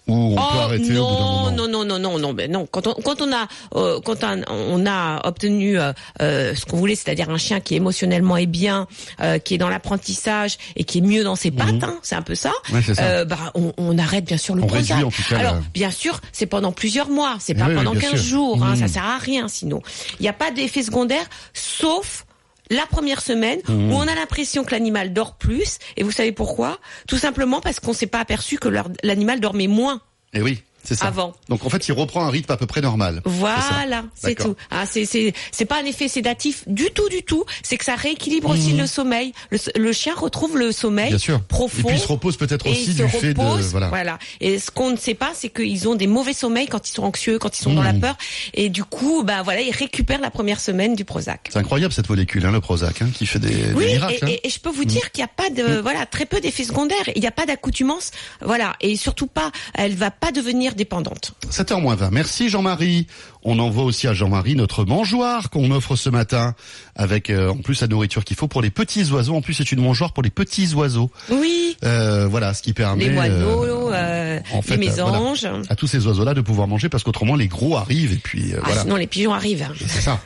Ou 0.07 0.13
on 0.13 0.35
peut 0.35 0.41
Oh, 0.55 0.59
arrêter 0.59 0.83
au 0.97 1.05
bout 1.07 1.15
d'un 1.15 1.19
moment 1.21 1.51
non, 1.51 1.67
non, 1.67 1.85
non, 1.85 1.99
non, 1.99 2.19
non, 2.19 2.33
ben 2.33 2.51
non. 2.51 2.65
Quand 2.69 2.87
on, 2.87 2.93
quand 2.93 3.21
on 3.21 3.31
a, 3.33 3.47
euh, 3.75 3.99
quand 4.01 4.23
on, 4.23 4.43
on 4.49 4.85
a 4.85 5.27
obtenu 5.27 5.79
euh, 5.79 5.91
euh, 6.21 6.55
ce 6.55 6.65
qu'on 6.65 6.77
voulait, 6.77 6.95
c'est-à-dire 6.95 7.29
un 7.29 7.37
chien 7.37 7.59
qui 7.59 7.75
émotionnellement 7.75 8.37
est 8.37 8.45
bien, 8.45 8.87
euh, 9.21 9.37
qui 9.39 9.55
est 9.55 9.57
dans 9.57 9.69
l'apprentissage 9.69 10.57
et 10.75 10.83
qui 10.83 10.99
est 10.99 11.01
mieux 11.01 11.23
dans 11.23 11.35
ses 11.35 11.51
pattes, 11.51 11.83
hein, 11.83 11.97
c'est 12.03 12.15
un 12.15 12.21
peu 12.21 12.35
ça. 12.35 12.51
Mhm. 12.69 12.75
Ouais, 12.75 12.81
ça. 12.83 13.01
Euh, 13.03 13.25
bah, 13.25 13.51
on, 13.55 13.73
on 13.77 13.97
arrête 13.97 14.25
bien 14.25 14.37
sûr 14.37 14.55
le 14.55 14.63
On 14.63 14.67
Prozac. 14.67 14.87
réduit, 14.97 15.03
en 15.03 15.11
tout 15.11 15.23
cas, 15.29 15.37
Alors, 15.39 15.55
bien 15.73 15.91
sûr, 15.91 16.19
c'est 16.31 16.45
pendant 16.45 16.71
plusieurs 16.71 17.09
mois, 17.09 17.35
c'est 17.39 17.53
pas 17.55 17.65
oui, 17.65 17.69
oui, 17.71 17.75
pendant 17.77 17.91
bien 17.93 18.11
15 18.11 18.21
sûr. 18.21 18.29
jours, 18.29 18.63
hein, 18.63 18.71
Mhm. 18.75 18.75
ça 18.77 18.87
sert 18.87 19.03
à 19.05 19.17
rien 19.17 19.47
sinon. 19.47 19.81
Il 20.19 20.23
n'y 20.23 20.29
a 20.29 20.33
pas 20.33 20.51
d'effet 20.51 20.83
secondaire, 20.83 21.25
sauf 21.53 22.25
la 22.69 22.85
première 22.85 23.21
semaine 23.21 23.59
où 23.69 23.93
on 23.93 24.07
a 24.07 24.15
l'impression 24.15 24.63
que 24.63 24.71
l'animal 24.71 25.13
dort 25.13 25.35
plus. 25.35 25.79
Et 25.95 26.03
vous 26.03 26.11
savez 26.11 26.31
pourquoi? 26.31 26.79
Tout 27.07 27.17
simplement 27.17 27.61
parce 27.61 27.79
qu'on 27.79 27.93
s'est 27.93 28.07
pas 28.07 28.19
aperçu 28.19 28.57
que 28.57 28.69
l'animal 29.03 29.39
dormait 29.39 29.67
moins. 29.67 30.01
Eh 30.33 30.41
oui, 30.41 30.63
ça. 30.83 31.07
Avant. 31.07 31.33
Donc 31.49 31.65
en 31.65 31.69
fait, 31.69 31.87
il 31.87 31.91
reprend 31.91 32.23
un 32.25 32.29
rythme 32.29 32.51
à 32.51 32.57
peu 32.57 32.65
près 32.65 32.81
normal. 32.81 33.21
Voilà, 33.25 34.03
c'est 34.15 34.35
tout. 34.35 34.55
Ah, 34.71 34.85
c'est 34.85 35.65
pas 35.65 35.81
un 35.81 35.85
effet 35.85 36.07
sédatif 36.07 36.63
du 36.67 36.89
tout 36.91 37.07
du 37.09 37.23
tout. 37.23 37.43
C'est 37.63 37.77
que 37.77 37.85
ça 37.85 37.95
rééquilibre 37.95 38.49
aussi 38.49 38.73
le 38.73 38.87
sommeil. 38.87 39.33
Le, 39.51 39.57
le 39.75 39.91
chien 39.93 40.13
retrouve 40.15 40.57
le 40.57 40.71
sommeil. 40.71 41.09
Bien 41.09 41.17
sûr. 41.17 41.41
profond. 41.43 41.79
Et 41.79 41.83
puis 41.83 41.95
il 41.95 41.99
se 42.01 42.07
repose 42.07 42.37
peut-être 42.37 42.67
aussi 42.69 42.93
du 42.93 43.07
fait 43.09 43.33
de 43.33 43.39
repose, 43.39 43.71
voilà. 43.89 44.17
Et 44.41 44.59
ce 44.59 44.71
qu'on 44.71 44.91
ne 44.91 44.97
sait 44.97 45.13
pas, 45.13 45.31
c'est 45.33 45.49
qu'ils 45.49 45.87
ont 45.87 45.95
des 45.95 46.07
mauvais 46.07 46.33
sommeils 46.33 46.67
quand 46.67 46.89
ils 46.89 46.93
sont 46.93 47.03
anxieux, 47.03 47.37
quand 47.39 47.57
ils 47.57 47.61
sont 47.61 47.73
dans 47.73 47.81
Mmh. 47.81 47.85
la 47.85 47.93
peur. 47.93 48.17
Et 48.53 48.69
du 48.69 48.83
coup, 48.83 49.23
ben 49.23 49.43
voilà, 49.43 49.61
ils 49.61 49.71
récupèrent 49.71 50.19
la 50.21 50.31
première 50.31 50.59
semaine 50.59 50.95
du 50.95 51.05
Prozac. 51.05 51.49
C'est 51.51 51.59
incroyable 51.59 51.93
cette 51.93 52.09
molécule, 52.09 52.45
hein, 52.45 52.51
le 52.51 52.59
Prozac, 52.61 53.01
hein, 53.01 53.09
qui 53.13 53.25
fait 53.25 53.39
des, 53.39 53.49
des 53.49 53.73
Oui, 53.73 53.85
miracles. 53.87 54.13
et, 54.13 54.23
hein. 54.23 54.27
et- 54.43 54.47
et 54.47 54.49
je 54.49 54.59
peux 54.59 54.69
vous 54.71 54.85
dire 54.85 55.11
qu'il 55.11 55.21
n'y 55.23 55.25
a 55.25 55.27
pas 55.33 55.49
de, 55.49 55.79
voilà, 55.79 56.05
très 56.05 56.25
peu 56.25 56.39
d'effets 56.39 56.63
secondaires. 56.63 56.97
Il 57.15 57.21
n'y 57.21 57.27
a 57.27 57.31
pas 57.31 57.45
d'accoutumance, 57.45 58.11
voilà, 58.41 58.73
et 58.81 58.95
surtout 58.95 59.27
pas, 59.27 59.51
elle 59.73 59.95
va 59.95 60.11
pas 60.11 60.31
devenir 60.31 60.73
dépendante. 60.77 61.33
7h 61.51 61.81
moins 61.81 61.95
20. 61.95 62.11
Merci 62.11 62.47
Jean-Marie. 62.49 63.07
On 63.43 63.59
envoie 63.59 63.83
aussi 63.83 64.07
à 64.07 64.13
Jean-Marie 64.13 64.55
notre 64.55 64.85
mangeoire 64.85 65.49
qu'on 65.49 65.71
offre 65.71 65.95
ce 65.97 66.09
matin 66.09 66.53
avec 66.95 67.29
euh, 67.29 67.49
en 67.49 67.57
plus 67.57 67.81
la 67.81 67.87
nourriture 67.87 68.23
qu'il 68.23 68.35
faut 68.37 68.47
pour 68.47 68.61
les 68.61 68.69
petits 68.69 69.09
oiseaux. 69.11 69.35
En 69.35 69.41
plus, 69.41 69.53
c'est 69.53 69.71
une 69.71 69.81
mangeoire 69.81 70.13
pour 70.13 70.23
les 70.23 70.29
petits 70.29 70.73
oiseaux. 70.73 71.11
Oui, 71.29 71.75
Euh, 71.83 72.27
voilà, 72.29 72.53
ce 72.53 72.61
qui 72.61 72.73
permet 72.73 73.05
les 73.05 73.13
moineaux, 73.13 73.93
euh, 73.93 74.39
en 74.53 74.61
fait, 74.61 74.77
les 74.77 74.89
voilà, 74.89 75.11
mésanges. 75.19 75.47
à 75.69 75.75
tous 75.75 75.87
ces 75.87 76.05
oiseaux-là 76.07 76.33
de 76.33 76.41
pouvoir 76.41 76.67
manger 76.67 76.89
parce 76.89 77.03
qu'autrement 77.03 77.35
les 77.35 77.47
gros 77.47 77.77
arrivent 77.77 78.13
et 78.13 78.17
puis 78.21 78.53
Ah, 78.57 78.61
voilà. 78.65 78.81
sinon 78.81 78.95
les 78.95 79.07
pigeons 79.07 79.33
arrivent. 79.33 79.63
hein. 79.69 79.73
C'est 79.87 80.01
ça. 80.01 80.19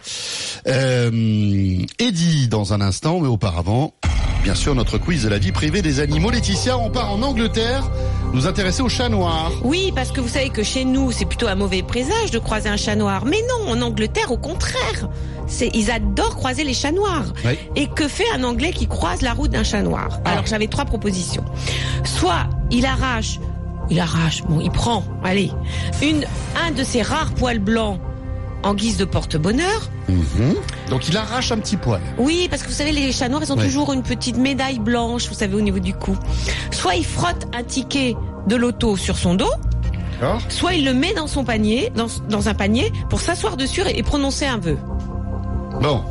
Eddie 1.99 2.47
dans 2.47 2.73
un 2.73 2.81
instant, 2.81 3.19
mais 3.19 3.27
auparavant, 3.27 3.93
bien 4.43 4.55
sûr, 4.55 4.75
notre 4.75 4.97
quiz 4.97 5.23
de 5.23 5.29
la 5.29 5.37
vie 5.37 5.51
privée 5.51 5.81
des 5.81 5.99
animaux. 5.99 6.31
Laetitia, 6.31 6.77
on 6.77 6.89
part 6.89 7.11
en 7.11 7.21
Angleterre, 7.21 7.89
nous 8.33 8.47
intéresser 8.47 8.81
au 8.81 8.89
chat 8.89 9.09
noir. 9.09 9.51
Oui, 9.63 9.91
parce 9.93 10.11
que 10.11 10.21
vous 10.21 10.27
savez 10.27 10.49
que 10.49 10.63
chez 10.63 10.85
nous, 10.85 11.11
c'est 11.11 11.25
plutôt 11.25 11.47
un 11.47 11.55
mauvais 11.55 11.81
présage 11.83 12.31
de 12.31 12.39
croiser 12.39 12.69
un 12.69 12.77
chat 12.77 12.95
noir. 12.95 13.25
Mais 13.25 13.41
non, 13.49 13.71
en 13.71 13.81
Angleterre, 13.81 14.31
au 14.31 14.37
contraire. 14.37 15.09
C'est, 15.47 15.69
ils 15.73 15.91
adorent 15.91 16.37
croiser 16.37 16.63
les 16.63 16.73
chats 16.73 16.93
noirs. 16.93 17.33
Oui. 17.43 17.57
Et 17.75 17.87
que 17.87 18.07
fait 18.07 18.29
un 18.33 18.43
Anglais 18.43 18.71
qui 18.71 18.87
croise 18.87 19.21
la 19.21 19.33
route 19.33 19.51
d'un 19.51 19.63
chat 19.63 19.81
noir 19.81 20.21
Alors 20.23 20.45
j'avais 20.45 20.67
trois 20.67 20.85
propositions. 20.85 21.43
Soit 22.05 22.47
il 22.69 22.85
arrache, 22.85 23.39
il 23.89 23.99
arrache, 23.99 24.43
bon, 24.43 24.61
il 24.61 24.71
prend, 24.71 25.03
allez, 25.23 25.51
une, 26.01 26.23
un 26.65 26.71
de 26.71 26.83
ses 26.83 27.01
rares 27.01 27.33
poils 27.33 27.59
blancs 27.59 27.99
en 28.63 28.73
guise 28.73 28.97
de 28.97 29.05
porte-bonheur. 29.05 29.89
Mhm. 30.09 30.55
Donc 30.89 31.07
il 31.07 31.17
arrache 31.17 31.51
un 31.51 31.57
petit 31.57 31.77
poil. 31.77 32.01
Oui, 32.17 32.47
parce 32.49 32.63
que 32.63 32.67
vous 32.67 32.73
savez, 32.73 32.91
les 32.91 33.11
chats 33.11 33.29
noirs, 33.29 33.41
ils 33.43 33.51
ont 33.51 33.57
Ouais. 33.57 33.65
toujours 33.65 33.93
une 33.93 34.03
petite 34.03 34.37
médaille 34.37 34.79
blanche, 34.79 35.27
vous 35.27 35.33
savez, 35.35 35.55
au 35.55 35.61
niveau 35.61 35.79
du 35.79 35.93
cou. 35.93 36.17
Soit 36.71 36.95
il 36.95 37.05
frotte 37.05 37.47
un 37.53 37.63
ticket 37.63 38.15
de 38.47 38.55
l'auto 38.55 38.95
sur 38.97 39.17
son 39.17 39.35
dos, 39.35 39.51
soit 40.49 40.73
il 40.73 40.85
le 40.85 40.93
met 40.93 41.13
dans 41.13 41.27
son 41.27 41.43
panier, 41.43 41.91
dans, 41.95 42.07
dans 42.29 42.47
un 42.49 42.53
panier, 42.53 42.91
pour 43.09 43.19
s'asseoir 43.21 43.57
dessus 43.57 43.81
et, 43.87 43.97
et 43.97 44.03
prononcer 44.03 44.45
un 44.45 44.57
vœu. 44.57 44.77
Bon. 45.81 46.03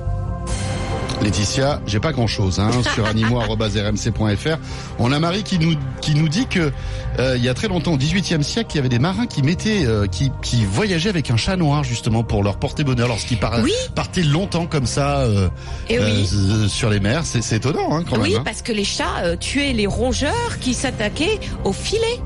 Laetitia, 1.22 1.80
j'ai 1.87 2.00
pas 2.00 2.12
grand 2.12 2.26
chose 2.26 2.59
hein, 2.61 2.70
sur 2.94 3.04
animaux.rmc.fr. 3.06 4.56
On 4.98 5.12
a 5.12 5.18
Marie 5.18 5.42
qui 5.42 5.59
nous 5.59 5.74
qui 6.00 6.14
nous 6.14 6.28
dit 6.28 6.46
que 6.46 6.72
euh, 7.18 7.37
il 7.37 7.44
y 7.44 7.48
a 7.48 7.54
très 7.54 7.68
longtemps, 7.68 7.92
au 7.92 7.96
XVIIIe 7.98 8.42
siècle, 8.42 8.70
il 8.72 8.76
y 8.76 8.78
avait 8.78 8.88
des 8.88 8.98
marins 8.98 9.26
qui 9.26 9.42
mettaient, 9.42 9.85
euh, 9.85 10.06
qui, 10.06 10.30
qui 10.42 10.64
voyageaient 10.64 11.11
avec 11.11 11.30
un 11.30 11.37
chat 11.37 11.56
noir 11.56 11.85
justement 11.85 12.22
pour 12.22 12.42
leur 12.42 12.56
porter 12.56 12.85
bonheur 12.85 13.09
lorsqu'ils 13.09 13.38
par- 13.38 13.61
Oui. 13.62 13.72
partaient 13.94 14.22
longtemps 14.22 14.66
comme 14.66 14.87
ça 14.87 15.18
euh, 15.20 15.48
Eh 15.90 15.98
oui. 15.98 16.28
euh, 16.33 16.68
sur 16.68 16.88
les 16.88 17.00
mers. 17.00 17.22
C'est 17.26 17.52
étonnant 17.56 17.96
hein, 17.96 18.04
quand 18.09 18.18
Oui, 18.18 18.30
même. 18.33 18.38
hein. 18.40 18.42
parce 18.44 18.62
que 18.62 18.72
les 18.72 18.85
chats 18.85 19.18
euh, 19.24 19.37
tuaient 19.37 19.72
les 19.74 19.87
rongeurs 19.87 20.59
qui 20.61 20.72
s'attaquaient 20.74 21.38
au 21.64 21.72
filet. 21.72 22.20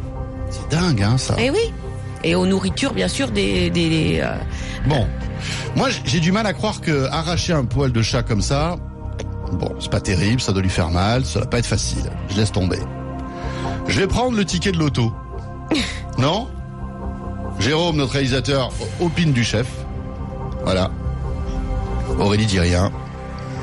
C'est 0.51 0.71
dingue 0.77 1.03
hein, 1.03 1.19
ça. 1.19 1.35
Eh 1.39 1.51
oui. 1.51 1.73
Et 2.25 2.35
aux 2.35 2.47
nourritures, 2.47 2.93
bien 2.95 3.09
sûr, 3.09 3.31
des. 3.31 3.71
des, 3.71 3.89
des, 3.91 4.21
euh, 4.23 4.35
Bon, 4.87 5.07
moi 5.77 5.89
j'ai 6.05 6.21
du 6.21 6.33
mal 6.33 6.47
à 6.47 6.53
croire 6.53 6.81
que 6.81 7.07
arracher 7.11 7.53
un 7.53 7.65
poil 7.65 7.93
de 7.93 8.03
chat 8.03 8.23
comme 8.23 8.43
ça, 8.43 8.77
bon, 9.53 9.73
c'est 9.81 9.91
pas 9.91 10.01
terrible, 10.01 10.41
ça 10.41 10.53
doit 10.53 10.63
lui 10.63 10.71
faire 10.71 10.91
mal, 10.91 11.25
ça 11.25 11.41
va 11.41 11.47
pas 11.47 11.59
être 11.59 11.67
facile. 11.67 12.11
Je 12.31 12.37
laisse 12.37 12.51
tomber. 12.53 12.79
Je 13.89 14.01
vais 14.01 14.07
prendre 14.07 14.37
le 14.37 14.45
ticket 14.45 14.73
de 14.73 14.79
l'auto. 14.79 15.13
non? 16.19 16.49
Jérôme, 17.61 17.97
notre 17.97 18.13
réalisateur, 18.15 18.71
opine 19.01 19.33
du 19.33 19.45
chef. 19.45 19.67
Voilà. 20.65 20.91
Aurélie 22.19 22.47
dit 22.47 22.59
rien. 22.61 22.91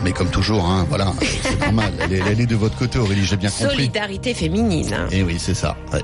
Mais 0.04 0.12
comme 0.14 0.30
toujours, 0.30 0.66
hein, 0.66 0.86
voilà, 0.90 1.14
c'est 1.44 1.60
normal. 1.60 1.94
Elle 2.00 2.14
est, 2.14 2.22
elle 2.32 2.42
est 2.42 2.46
de 2.48 2.56
votre 2.56 2.76
côté, 2.78 2.98
Aurélie, 2.98 3.24
j'ai 3.26 3.38
bien 3.38 3.50
compris. 3.52 3.76
solidarité 3.76 4.34
féminine. 4.34 4.92
hein. 4.94 5.08
Et 5.12 5.22
oui, 5.24 5.36
c'est 5.38 5.54
ça. 5.54 5.76
ouais. 5.94 6.02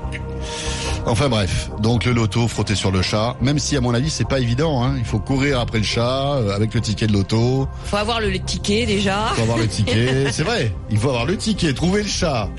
Enfin 1.08 1.30
bref, 1.30 1.70
donc 1.80 2.04
le 2.04 2.12
loto 2.12 2.46
frotté 2.48 2.74
sur 2.74 2.90
le 2.90 3.00
chat, 3.00 3.34
même 3.40 3.58
si 3.58 3.76
à 3.76 3.80
mon 3.80 3.94
avis 3.94 4.10
c'est 4.10 4.28
pas 4.28 4.40
évident, 4.40 4.84
hein. 4.84 4.94
il 4.98 5.06
faut 5.06 5.18
courir 5.18 5.58
après 5.58 5.78
le 5.78 5.84
chat 5.84 6.34
euh, 6.36 6.54
avec 6.54 6.74
le 6.74 6.82
ticket 6.82 7.06
de 7.06 7.14
loto, 7.14 7.66
Faut 7.86 7.96
avoir 7.96 8.20
le, 8.20 8.28
le 8.28 8.38
ticket 8.38 8.84
déjà. 8.84 9.28
il 9.30 9.36
faut 9.36 9.42
avoir 9.42 9.56
le 9.58 9.66
ticket, 9.68 10.30
c'est 10.30 10.42
vrai, 10.42 10.70
il 10.90 10.98
faut 10.98 11.08
avoir 11.08 11.24
le 11.24 11.38
ticket, 11.38 11.72
trouver 11.72 12.02
le 12.02 12.08
chat. 12.08 12.50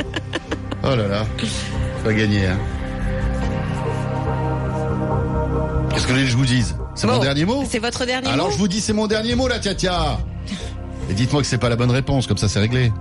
Oh 0.84 0.96
là 0.96 1.08
là, 1.08 1.26
pas 2.04 2.12
gagner. 2.14 2.48
Hein. 2.48 2.58
Qu'est-ce 5.92 6.08
que 6.08 6.26
je 6.26 6.36
vous 6.36 6.46
dise? 6.46 6.76
C'est 6.96 7.06
mon 7.08 7.20
dernier 7.20 7.46
mot? 7.46 7.64
C'est 7.70 7.80
votre 7.80 8.06
dernier 8.06 8.28
Alors 8.30 8.48
mot 8.48 8.54
je 8.54 8.58
vous 8.58 8.68
dis 8.68 8.82
c'est 8.82 8.94
mon 8.94 9.06
dernier 9.06 9.36
mot 9.36 9.48
la 9.48 9.60
tia 9.60 9.76
tia. 9.76 10.18
Et 11.10 11.14
dites-moi 11.14 11.42
que 11.42 11.48
c'est 11.48 11.58
pas 11.60 11.70
la 11.70 11.76
bonne 11.76 11.92
réponse, 11.92 12.26
comme 12.26 12.38
ça 12.38 12.50
c'est 12.50 12.60
réglé. 12.60 12.92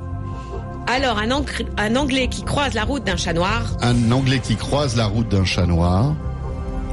Alors, 0.90 1.18
un, 1.18 1.30
Ang- 1.30 1.44
un 1.76 1.96
Anglais 1.96 2.28
qui 2.28 2.42
croise 2.42 2.74
la 2.74 2.84
route 2.84 3.04
d'un 3.04 3.16
chat 3.16 3.32
noir 3.32 3.62
Un 3.82 4.10
Anglais 4.10 4.40
qui 4.42 4.56
croise 4.56 4.96
la 4.96 5.06
route 5.06 5.28
d'un 5.28 5.44
chat 5.44 5.66
noir. 5.66 6.14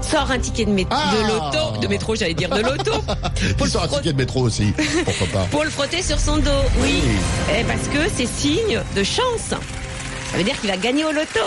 sort 0.01 0.29
un 0.31 0.38
ticket 0.39 0.65
de, 0.65 0.71
mé- 0.71 0.88
Ah 0.91 1.13
de 1.15 1.27
loto, 1.27 1.79
de 1.81 1.88
métro, 1.88 2.15
j'allais 2.15 2.34
dire 2.34 2.49
de 2.49 2.62
loto, 2.62 2.91
Il 3.60 3.67
sort 3.69 3.84
un 3.84 3.88
ticket 3.88 4.12
de 4.13 4.17
métro 4.17 4.41
aussi, 4.41 4.73
pourquoi 5.05 5.27
pas. 5.27 5.45
pour 5.49 5.63
le 5.63 5.69
frotter 5.69 6.01
sur 6.03 6.19
son 6.19 6.38
dos. 6.38 6.49
Oui, 6.81 7.01
Eh, 7.58 7.63
parce 7.63 7.88
que 7.88 8.10
c'est 8.15 8.27
signe 8.27 8.81
de 8.95 9.03
chance. 9.03 9.49
Ça 10.31 10.38
veut 10.38 10.43
dire 10.43 10.60
qu'il 10.60 10.69
va 10.69 10.77
gagner 10.77 11.05
au 11.05 11.12
loto. 11.12 11.39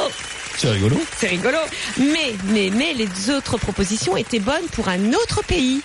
C'est 0.56 0.70
rigolo. 0.70 0.96
C'est 1.18 1.28
rigolo. 1.28 1.58
Mais, 1.98 2.34
mais, 2.46 2.70
mais 2.74 2.92
les 2.94 3.30
autres 3.30 3.58
propositions 3.58 4.16
étaient 4.16 4.40
bonnes 4.40 4.66
pour 4.72 4.88
un 4.88 5.12
autre 5.12 5.42
pays. 5.46 5.82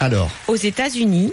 Alors, 0.00 0.30
Aux 0.48 0.56
États-Unis, 0.56 1.32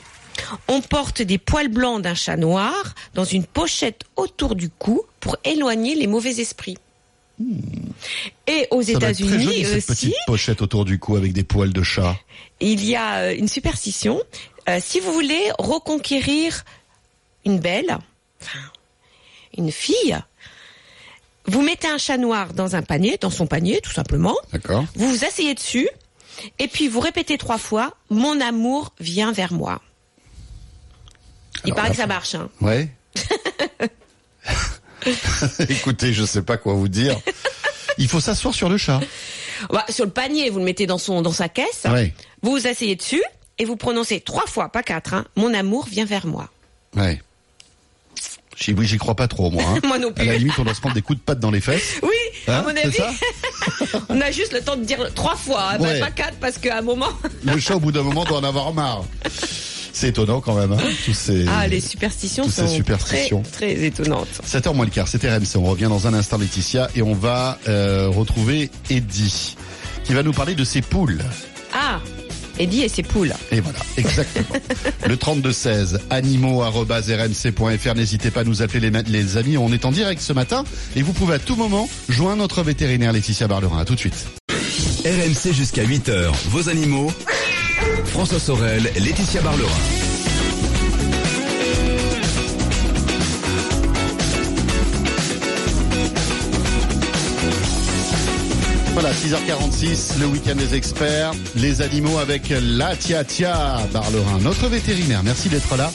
on 0.67 0.81
porte 0.81 1.21
des 1.21 1.37
poils 1.37 1.67
blancs 1.67 2.01
d'un 2.01 2.15
chat 2.15 2.37
noir 2.37 2.95
dans 3.13 3.23
une 3.23 3.45
pochette 3.45 4.03
autour 4.15 4.55
du 4.55 4.69
cou 4.69 5.03
pour 5.19 5.37
éloigner 5.43 5.95
les 5.95 6.07
mauvais 6.07 6.39
esprits. 6.39 6.77
Et 8.47 8.67
aux 8.71 8.81
États-Unis 8.81 9.65
cette 9.65 9.89
aussi, 9.89 10.07
petite 10.07 10.25
pochette 10.27 10.61
autour 10.61 10.85
du 10.85 10.99
cou 10.99 11.15
avec 11.15 11.33
des 11.33 11.43
poils 11.43 11.73
de 11.73 11.83
chat. 11.83 12.15
il 12.59 12.85
y 12.85 12.95
a 12.95 13.15
euh, 13.17 13.35
une 13.35 13.47
superstition. 13.47 14.21
Euh, 14.69 14.79
si 14.81 14.99
vous 14.99 15.11
voulez 15.11 15.51
reconquérir 15.57 16.63
une 17.45 17.59
belle, 17.59 17.97
enfin, 18.41 18.59
une 19.57 19.71
fille, 19.71 20.17
vous 21.45 21.61
mettez 21.61 21.87
un 21.87 21.97
chat 21.97 22.17
noir 22.17 22.53
dans 22.53 22.75
un 22.75 22.81
panier, 22.81 23.17
dans 23.19 23.29
son 23.29 23.47
panier, 23.47 23.81
tout 23.81 23.91
simplement. 23.91 24.35
D'accord 24.51 24.85
Vous 24.95 25.09
vous 25.09 25.25
asseyez 25.25 25.55
dessus, 25.55 25.89
et 26.59 26.67
puis 26.67 26.87
vous 26.87 26.99
répétez 26.99 27.37
trois 27.37 27.57
fois 27.57 27.95
Mon 28.09 28.39
amour 28.39 28.93
vient 28.99 29.31
vers 29.31 29.51
moi. 29.51 29.81
Il 31.65 31.71
Alors 31.71 31.75
paraît 31.77 31.89
que 31.91 31.95
ça 31.97 32.07
marche. 32.07 32.35
Hein. 32.35 32.49
Ouais. 32.61 32.89
Écoutez, 35.69 36.13
je 36.13 36.25
sais 36.25 36.41
pas 36.41 36.57
quoi 36.57 36.73
vous 36.73 36.87
dire. 36.87 37.19
Il 37.97 38.07
faut 38.07 38.19
s'asseoir 38.19 38.53
sur 38.53 38.69
le 38.69 38.77
chat. 38.77 38.99
Bah, 39.71 39.85
sur 39.89 40.05
le 40.05 40.11
panier, 40.11 40.49
vous 40.49 40.59
le 40.59 40.65
mettez 40.65 40.87
dans 40.87 40.97
son 40.97 41.21
dans 41.21 41.31
sa 41.31 41.49
caisse. 41.49 41.83
Ouais. 41.85 42.13
Vous 42.41 42.51
vous 42.51 42.67
asseyez 42.67 42.95
dessus 42.95 43.21
et 43.59 43.65
vous 43.65 43.75
prononcez 43.75 44.19
trois 44.21 44.47
fois, 44.47 44.69
pas 44.69 44.83
quatre. 44.83 45.13
Hein, 45.13 45.25
Mon 45.35 45.53
amour 45.53 45.85
vient 45.87 46.05
vers 46.05 46.25
moi. 46.25 46.49
Ouais. 46.95 47.21
J'y, 48.57 48.73
oui, 48.73 48.85
j'y 48.85 48.97
crois 48.97 49.15
pas 49.15 49.27
trop, 49.27 49.49
moi. 49.49 49.63
hein. 49.67 49.79
Moi 49.87 49.97
non 49.99 50.09
À 50.09 50.13
plus. 50.13 50.25
la 50.25 50.37
limite, 50.37 50.53
on 50.59 50.63
doit 50.63 50.73
se 50.75 50.79
prendre 50.79 50.95
des 50.95 51.01
coups 51.01 51.19
de 51.19 51.23
patte 51.23 51.39
dans 51.39 51.49
les 51.51 51.61
fesses. 51.61 51.99
Oui, 52.03 52.09
à 52.47 52.59
Hein, 52.59 52.63
mon 52.63 52.75
avis, 52.75 52.97
on 54.09 54.21
a 54.21 54.31
juste 54.31 54.53
le 54.53 54.61
temps 54.61 54.75
de 54.75 54.83
dire 54.83 55.11
trois 55.15 55.35
fois, 55.35 55.77
bah, 55.79 55.85
Ouais. 55.85 55.99
pas 55.99 56.11
quatre 56.11 56.37
parce 56.39 56.57
qu'à 56.59 56.77
un 56.77 56.81
moment. 56.81 57.09
Le 57.43 57.57
chat, 57.59 57.75
au 57.75 57.79
bout 57.79 57.91
d'un 57.91 58.03
moment, 58.03 58.25
doit 58.25 58.37
en 58.39 58.43
avoir 58.43 58.71
marre. 58.73 59.03
C'est 59.93 60.09
étonnant 60.09 60.41
quand 60.41 60.55
même. 60.55 60.73
Hein, 60.73 60.79
tous 61.05 61.13
ces... 61.13 61.45
Ah, 61.47 61.67
les 61.67 61.79
superstitions 61.79 62.43
toutes 62.43 62.53
ces 62.53 62.67
sont 62.67 62.75
superstitions. 62.75 63.43
très 63.43 63.73
très 63.75 63.85
étonnantes. 63.85 64.41
7h 64.45 64.73
moins 64.75 64.85
le 64.85 64.91
quart, 64.91 65.07
c'était 65.07 65.33
RMC. 65.33 65.55
On 65.57 65.63
revient 65.63 65.87
dans 65.87 66.07
un 66.07 66.13
instant, 66.15 66.37
Laetitia, 66.37 66.89
et 66.95 67.03
on 67.03 67.13
va 67.13 67.59
euh, 67.67 68.09
retrouver 68.09 68.71
Eddie, 68.89 69.55
qui 70.03 70.13
va 70.13 70.23
nous 70.23 70.33
parler 70.33 70.55
de 70.55 70.63
ses 70.63 70.81
poules. 70.81 71.19
Ah, 71.73 71.99
Eddie 72.59 72.81
et 72.81 72.89
ses 72.89 73.03
poules. 73.03 73.33
Et 73.51 73.59
voilà, 73.59 73.79
exactement. 73.97 74.59
le 75.07 75.17
3216, 75.17 76.01
animaux.rmc.fr. 76.09 77.95
N'hésitez 77.95 78.31
pas 78.31 78.41
à 78.41 78.43
nous 78.43 78.61
appeler 78.61 78.91
les 79.07 79.37
amis. 79.37 79.57
On 79.57 79.71
est 79.71 79.85
en 79.85 79.91
direct 79.91 80.21
ce 80.21 80.33
matin 80.33 80.63
et 80.95 81.01
vous 81.01 81.13
pouvez 81.13 81.35
à 81.35 81.39
tout 81.39 81.55
moment 81.55 81.89
joindre 82.09 82.37
notre 82.37 82.63
vétérinaire 82.63 83.13
Laetitia 83.13 83.47
Barlerin. 83.47 83.79
À 83.79 83.85
tout 83.85 83.95
de 83.95 83.99
suite. 83.99 84.25
RMC 85.05 85.53
jusqu'à 85.53 85.83
8h, 85.83 86.31
vos 86.49 86.69
animaux. 86.69 87.11
François 88.05 88.39
Sorel, 88.39 88.83
Laetitia 88.95 89.41
Barlerin. 89.41 89.69
Voilà, 98.93 99.11
6h46, 99.11 100.19
le 100.19 100.27
week-end 100.27 100.55
des 100.55 100.75
experts, 100.75 101.31
les 101.55 101.81
animaux 101.81 102.19
avec 102.19 102.53
la 102.61 102.95
tia 102.95 103.23
tia 103.23 103.79
Barlerin, 103.91 104.39
notre 104.39 104.67
vétérinaire. 104.67 105.23
Merci 105.23 105.49
d'être 105.49 105.75
là. 105.75 105.91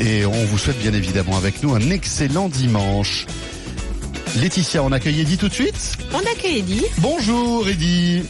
Et 0.00 0.26
on 0.26 0.44
vous 0.44 0.58
souhaite 0.58 0.78
bien 0.78 0.92
évidemment 0.92 1.36
avec 1.36 1.62
nous 1.62 1.74
un 1.74 1.90
excellent 1.90 2.48
dimanche. 2.48 3.26
Laetitia, 4.36 4.82
on 4.82 4.92
accueille 4.92 5.22
Eddie 5.22 5.38
tout 5.38 5.48
de 5.48 5.54
suite. 5.54 5.96
On 6.12 6.18
accueille 6.18 6.58
Eddie. 6.58 6.84
Bonjour 6.98 7.66
Eddie. 7.68 8.22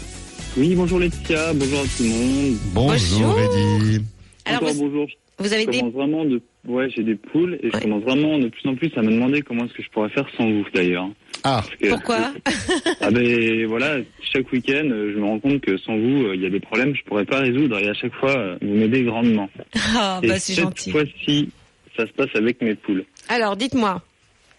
Oui, 0.59 0.75
bonjour 0.75 0.99
Laetitia, 0.99 1.53
bonjour 1.55 1.79
à 1.81 1.83
tout 1.85 2.03
le 2.03 2.09
monde. 2.09 2.57
Bonjour, 2.75 3.21
Bonjour. 3.21 3.38
Eddie. 3.40 4.05
Alors, 4.44 4.62
Encore 4.62 4.75
vous, 4.75 4.88
bonjour. 4.88 5.07
vous 5.38 5.53
avez 5.53 5.64
Je 5.64 5.71
des. 5.71 5.83
vraiment 5.90 6.25
de, 6.25 6.40
ouais, 6.66 6.88
j'ai 6.90 7.05
des 7.05 7.14
poules 7.14 7.59
et 7.62 7.71
je 7.73 7.79
commence 7.79 8.03
vraiment 8.03 8.38
de 8.38 8.49
plus 8.49 8.68
en 8.68 8.75
plus 8.75 8.90
à 8.97 9.03
me 9.03 9.11
demander 9.12 9.42
comment 9.42 9.64
est-ce 9.66 9.75
que 9.75 9.83
je 9.83 9.90
pourrais 9.90 10.09
faire 10.09 10.27
sans 10.37 10.51
vous 10.51 10.64
d'ailleurs. 10.75 11.09
Ah, 11.44 11.62
que- 11.81 11.88
Pourquoi 11.90 12.33
Ah 13.01 13.11
ben 13.12 13.66
voilà, 13.66 13.99
chaque 14.33 14.51
week-end, 14.53 14.88
euh, 14.90 15.12
je 15.14 15.18
me 15.21 15.25
rends 15.27 15.38
compte 15.38 15.61
que 15.61 15.77
sans 15.79 15.97
vous, 15.97 16.25
euh, 16.27 16.35
il 16.35 16.42
y 16.42 16.47
a 16.47 16.51
des 16.51 16.61
problèmes 16.61 16.92
que 16.92 16.99
je 16.99 17.05
pourrais 17.05 17.25
pas 17.27 17.38
résoudre 17.40 17.79
et 17.79 17.88
à 17.88 17.94
chaque 17.94 18.14
fois, 18.14 18.37
euh, 18.37 18.57
vous 18.61 18.75
m'aidez 18.75 19.05
grandement. 19.05 19.49
Ah, 19.97 20.18
et 20.25 20.29
bah 20.29 20.38
c'est 20.40 20.55
cette 20.55 20.64
gentil. 20.64 20.90
fois-ci, 20.90 21.49
ça 21.97 22.05
se 22.07 22.12
passe 22.12 22.35
avec 22.35 22.61
mes 22.62 22.75
poules. 22.75 23.05
Alors, 23.29 23.57
dites-moi. 23.57 24.03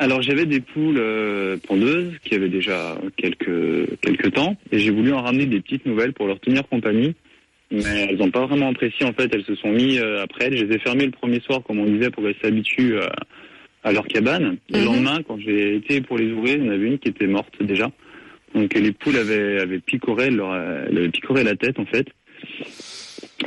Alors 0.01 0.21
j'avais 0.21 0.45
des 0.45 0.61
poules 0.61 0.97
euh, 0.97 1.57
pondeuses 1.67 2.13
qui 2.23 2.33
avaient 2.35 2.47
déjà 2.49 2.97
quelques 3.17 3.99
quelques 4.01 4.31
temps 4.33 4.55
et 4.71 4.79
j'ai 4.79 4.91
voulu 4.91 5.11
en 5.11 5.21
ramener 5.21 5.45
des 5.45 5.59
petites 5.59 5.85
nouvelles 5.85 6.13
pour 6.13 6.27
leur 6.27 6.39
tenir 6.39 6.67
compagnie. 6.69 7.15
Mais 7.71 8.07
elles 8.09 8.17
n'ont 8.17 8.31
pas 8.31 8.45
vraiment 8.47 8.69
apprécié 8.69 9.05
en 9.05 9.11
fait, 9.13 9.29
elles 9.35 9.43
se 9.43 9.55
sont 9.55 9.71
mis 9.71 9.99
euh, 9.99 10.23
après 10.23 10.45
elles. 10.45 10.57
Je 10.57 10.63
les 10.65 10.75
ai 10.77 10.79
fermées 10.79 11.05
le 11.05 11.11
premier 11.11 11.41
soir 11.41 11.61
comme 11.63 11.79
on 11.79 11.85
disait 11.85 12.09
pour 12.09 12.23
qu'elles 12.23 12.37
s'habituent 12.41 12.97
à, 12.97 13.11
à 13.83 13.91
leur 13.91 14.07
cabane. 14.07 14.57
Le 14.69 14.79
Mhm. 14.79 14.85
lendemain 14.85 15.19
quand 15.27 15.37
j'ai 15.39 15.75
été 15.75 15.99
pour 16.01 16.17
les 16.17 16.31
ouvrir, 16.31 16.55
il 16.55 16.65
y 16.65 16.69
en 16.69 16.71
avait 16.71 16.87
une 16.87 16.97
qui 16.99 17.09
était 17.09 17.27
morte 17.27 17.53
déjà. 17.61 17.91
Donc 18.55 18.73
les 18.73 18.91
poules 18.93 19.17
avaient, 19.17 19.59
avaient 19.59 19.79
picoré 19.79 20.31
leur, 20.31 20.55
elles 20.55 20.97
avaient 20.97 21.09
picoré 21.09 21.43
la 21.43 21.55
tête 21.55 21.77
en 21.77 21.85
fait. 21.85 22.07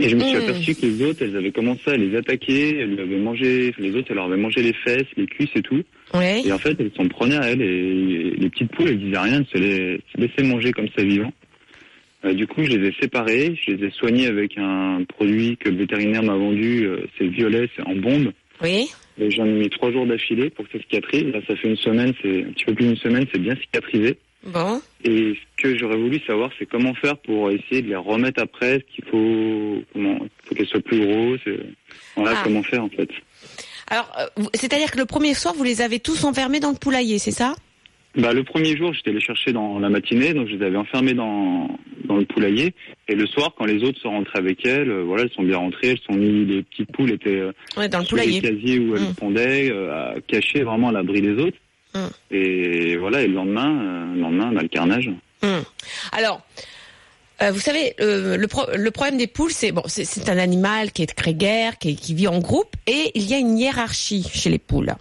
Et 0.00 0.08
je 0.08 0.16
me 0.16 0.22
suis 0.22 0.36
Mhm. 0.38 0.44
aperçu 0.44 0.74
que 0.74 0.86
les 0.86 1.04
autres, 1.04 1.22
elles 1.22 1.36
avaient 1.36 1.50
commencé 1.50 1.90
à 1.90 1.96
les 1.96 2.14
attaquer, 2.14 2.78
elles 2.78 3.00
avaient 3.00 3.18
mangé, 3.18 3.74
les 3.78 3.94
autres, 3.96 4.08
elles 4.10 4.16
leur 4.16 4.26
avaient 4.26 4.36
mangé 4.36 4.62
les 4.62 4.72
fesses, 4.74 5.06
les 5.16 5.26
cuisses 5.26 5.50
et 5.54 5.62
tout. 5.62 5.82
Et 6.44 6.52
en 6.52 6.58
fait, 6.58 6.76
elles 6.78 6.90
s'en 6.96 7.06
prenaient 7.08 7.36
à 7.38 7.50
elles 7.50 7.62
et 7.62 8.30
les 8.36 8.50
petites 8.50 8.70
poules, 8.72 8.88
elles 8.88 8.98
disaient 9.00 9.18
rien, 9.18 9.38
elles 9.40 9.46
se, 9.46 9.58
les, 9.58 10.00
se 10.14 10.20
laissaient 10.20 10.42
manger 10.42 10.72
comme 10.72 10.88
ça 10.96 11.02
vivant. 11.04 11.32
Euh, 12.24 12.34
du 12.34 12.46
coup, 12.46 12.62
je 12.62 12.70
les 12.70 12.88
ai 12.88 12.94
séparées, 13.00 13.58
je 13.66 13.72
les 13.72 13.86
ai 13.86 13.90
soignées 13.90 14.26
avec 14.26 14.56
un 14.56 15.02
produit 15.08 15.56
que 15.56 15.68
le 15.68 15.76
vétérinaire 15.78 16.22
m'a 16.22 16.36
vendu, 16.36 16.84
euh, 16.86 17.04
c'est 17.18 17.26
violet, 17.26 17.68
c'est 17.76 17.82
en 17.82 17.96
bombe. 17.96 18.32
Oui. 18.62 18.86
Et 19.18 19.30
j'en 19.30 19.44
ai 19.46 19.52
mis 19.52 19.68
trois 19.70 19.90
jours 19.90 20.06
d'affilée 20.06 20.48
pour 20.50 20.64
que 20.68 20.72
ça 20.72 20.84
cicatrise. 20.84 21.24
Là, 21.32 21.40
ça 21.48 21.56
fait 21.56 21.68
une 21.68 21.76
semaine, 21.76 22.12
c'est 22.22 22.44
un 22.44 22.52
petit 22.52 22.64
peu 22.64 22.74
plus 22.74 22.86
d'une 22.86 22.96
semaine, 22.96 23.26
c'est 23.32 23.40
bien 23.40 23.56
cicatrisé. 23.56 24.16
Bon. 24.44 24.80
Et 25.04 25.34
ce 25.34 25.62
que 25.62 25.76
j'aurais 25.78 25.96
voulu 25.96 26.20
savoir, 26.26 26.50
c'est 26.58 26.66
comment 26.66 26.94
faire 26.94 27.16
pour 27.18 27.50
essayer 27.50 27.82
de 27.82 27.88
les 27.88 27.96
remettre 27.96 28.40
après. 28.42 28.84
Qu'il 28.92 29.04
faut, 29.04 29.82
comment, 29.92 30.18
faut 30.44 30.54
qu'elles 30.54 30.66
soient 30.66 30.80
plus 30.80 31.00
grosses. 31.00 31.40
euh, 31.48 31.58
Voilà, 32.16 32.36
Ah. 32.36 32.40
comment 32.44 32.62
faire 32.62 32.82
en 32.84 32.88
fait. 32.88 33.08
Alors, 33.88 34.10
euh, 34.18 34.44
c'est-à-dire 34.54 34.90
que 34.90 34.98
le 34.98 35.06
premier 35.06 35.34
soir, 35.34 35.54
vous 35.54 35.64
les 35.64 35.82
avez 35.82 36.00
tous 36.00 36.24
enfermés 36.24 36.60
dans 36.60 36.70
le 36.70 36.76
poulailler, 36.78 37.18
c'est 37.18 37.30
ça? 37.30 37.54
Bah, 38.14 38.32
le 38.34 38.44
premier 38.44 38.76
jour, 38.76 38.92
j'étais 38.92 39.10
les 39.12 39.20
chercher 39.22 39.52
dans 39.52 39.78
la 39.78 39.88
matinée, 39.88 40.34
donc 40.34 40.46
je 40.48 40.54
les 40.56 40.66
avais 40.66 40.76
enfermés 40.76 41.14
dans, 41.14 41.68
dans 42.04 42.16
le 42.16 42.26
poulailler. 42.26 42.74
Et 43.08 43.14
le 43.14 43.26
soir, 43.26 43.54
quand 43.56 43.64
les 43.64 43.82
autres 43.82 43.98
sont 44.00 44.10
rentrés 44.10 44.38
avec 44.38 44.66
elles, 44.66 44.90
euh, 44.90 45.02
voilà, 45.02 45.22
elles 45.24 45.32
sont 45.32 45.42
bien 45.42 45.56
rentrées, 45.56 45.88
elles 45.92 46.00
sont 46.06 46.12
mis, 46.12 46.44
les 46.44 46.62
petites 46.62 46.92
poules 46.92 47.10
étaient 47.12 47.40
euh, 47.40 47.52
Ouais, 47.76 47.88
dans 47.88 48.00
le 48.00 48.04
sur 48.04 48.16
les 48.16 48.24
poulailler. 48.24 48.40
casiers 48.42 48.78
où 48.80 48.96
elles 48.96 49.02
Mm. 49.02 49.14
pondaient, 49.14 49.70
euh, 49.72 50.12
cachées 50.28 50.62
vraiment 50.62 50.88
à 50.90 50.92
l'abri 50.92 51.22
des 51.22 51.32
autres. 51.42 51.56
Mm. 51.94 52.06
Et 52.32 52.96
voilà, 52.98 53.22
et 53.22 53.28
le 53.28 53.34
lendemain, 53.34 54.12
le 54.14 54.20
lendemain, 54.20 54.52
bah, 54.52 54.60
le 54.62 54.68
carnage. 54.68 55.10
Hum. 55.42 55.62
Alors, 56.12 56.42
euh, 57.42 57.50
vous 57.52 57.60
savez, 57.60 57.94
euh, 58.00 58.36
le, 58.36 58.48
pro- 58.48 58.66
le 58.74 58.90
problème 58.90 59.18
des 59.18 59.26
poules, 59.26 59.52
c'est 59.52 59.72
bon, 59.72 59.82
c'est- 59.86 60.28
un 60.30 60.38
animal 60.38 60.92
qui 60.92 61.02
est 61.02 61.16
grégaire, 61.16 61.78
qui, 61.78 61.96
qui 61.96 62.14
vit 62.14 62.28
en 62.28 62.38
groupe, 62.38 62.74
et 62.86 63.10
il 63.14 63.24
y 63.28 63.34
a 63.34 63.38
une 63.38 63.58
hiérarchie 63.58 64.26
chez 64.32 64.48
les 64.50 64.58
poules. 64.58 64.94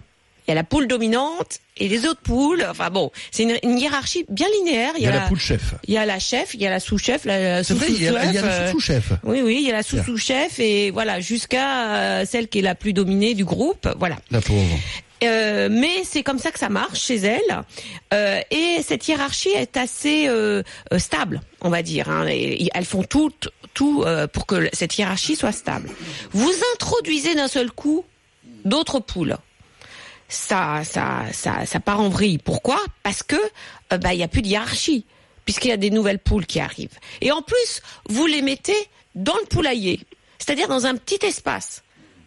Il 0.46 0.50
y 0.50 0.52
a 0.52 0.54
la 0.56 0.64
poule 0.64 0.88
dominante 0.88 1.60
et 1.76 1.88
les 1.88 2.04
autres 2.04 2.20
poules. 2.20 2.66
Enfin 2.68 2.90
bon, 2.90 3.12
c'est 3.30 3.44
une, 3.44 3.56
une 3.62 3.78
hiérarchie 3.78 4.24
bien 4.28 4.48
linéaire. 4.58 4.90
Il 4.98 5.04
y 5.04 5.06
a 5.06 5.12
la 5.12 5.20
poule 5.20 5.38
chef. 5.38 5.74
il 5.86 5.94
y 5.94 5.96
a 5.96 6.04
la 6.04 6.18
chef, 6.18 6.54
il 6.54 6.60
y 6.60 6.66
a 6.66 6.70
la 6.70 6.80
sous-chef, 6.80 7.24
la 7.24 7.62
vrai, 7.62 7.86
il 7.88 8.02
y 8.02 8.08
a, 8.08 8.24
il 8.24 8.34
y 8.34 8.38
a 8.38 8.42
sous-sous-chef, 8.42 8.42
le 8.42 8.48
euh, 8.48 8.70
sous-chef. 8.72 9.12
oui, 9.22 9.40
oui, 9.44 9.58
il 9.62 9.66
y 9.68 9.70
a 9.70 9.74
la 9.74 9.84
sous-sous-chef 9.84 10.58
et 10.58 10.90
voilà 10.90 11.20
jusqu'à 11.20 11.94
euh, 11.94 12.24
celle 12.28 12.48
qui 12.48 12.58
est 12.58 12.62
la 12.62 12.74
plus 12.74 12.92
dominée 12.92 13.34
du 13.34 13.44
groupe. 13.44 13.88
Voilà. 14.00 14.16
La 14.32 14.40
pauvre. 14.40 14.76
Euh, 15.22 15.68
mais 15.70 16.02
c'est 16.04 16.22
comme 16.22 16.38
ça 16.38 16.50
que 16.50 16.58
ça 16.58 16.68
marche 16.68 17.00
chez 17.00 17.16
elles. 17.16 17.62
Euh, 18.12 18.40
et 18.50 18.82
cette 18.82 19.06
hiérarchie 19.06 19.50
est 19.50 19.76
assez 19.76 20.26
euh, 20.28 20.62
stable, 20.98 21.40
on 21.60 21.70
va 21.70 21.82
dire. 21.82 22.08
hein. 22.08 22.26
Elles 22.26 22.84
font 22.84 23.04
tout, 23.04 23.30
tout 23.74 24.04
pour 24.32 24.46
que 24.46 24.68
cette 24.72 24.96
hiérarchie 24.98 25.36
soit 25.36 25.52
stable. 25.52 25.88
Vous 26.32 26.52
introduisez 26.74 27.34
d'un 27.34 27.48
seul 27.48 27.70
coup 27.70 28.04
d'autres 28.64 29.00
poules. 29.00 29.36
Ça, 30.28 30.82
ça, 30.84 31.24
ça, 31.32 31.66
ça 31.66 31.80
part 31.80 32.00
en 32.00 32.08
vrille. 32.08 32.38
Pourquoi? 32.38 32.80
Parce 33.02 33.22
que 33.22 33.36
bah 33.90 34.14
il 34.14 34.20
y 34.20 34.22
a 34.22 34.28
plus 34.28 34.42
de 34.42 34.48
hiérarchie, 34.48 35.04
puisqu'il 35.44 35.68
y 35.68 35.72
a 35.72 35.76
des 35.76 35.90
nouvelles 35.90 36.18
poules 36.18 36.46
qui 36.46 36.58
arrivent. 36.58 36.98
Et 37.20 37.30
en 37.32 37.42
plus, 37.42 37.82
vous 38.08 38.26
les 38.26 38.40
mettez 38.40 38.88
dans 39.14 39.36
le 39.36 39.44
poulailler, 39.46 40.00
c'est-à-dire 40.38 40.68
dans 40.68 40.86
un 40.86 40.96
petit 40.96 41.24
espace. 41.26 41.82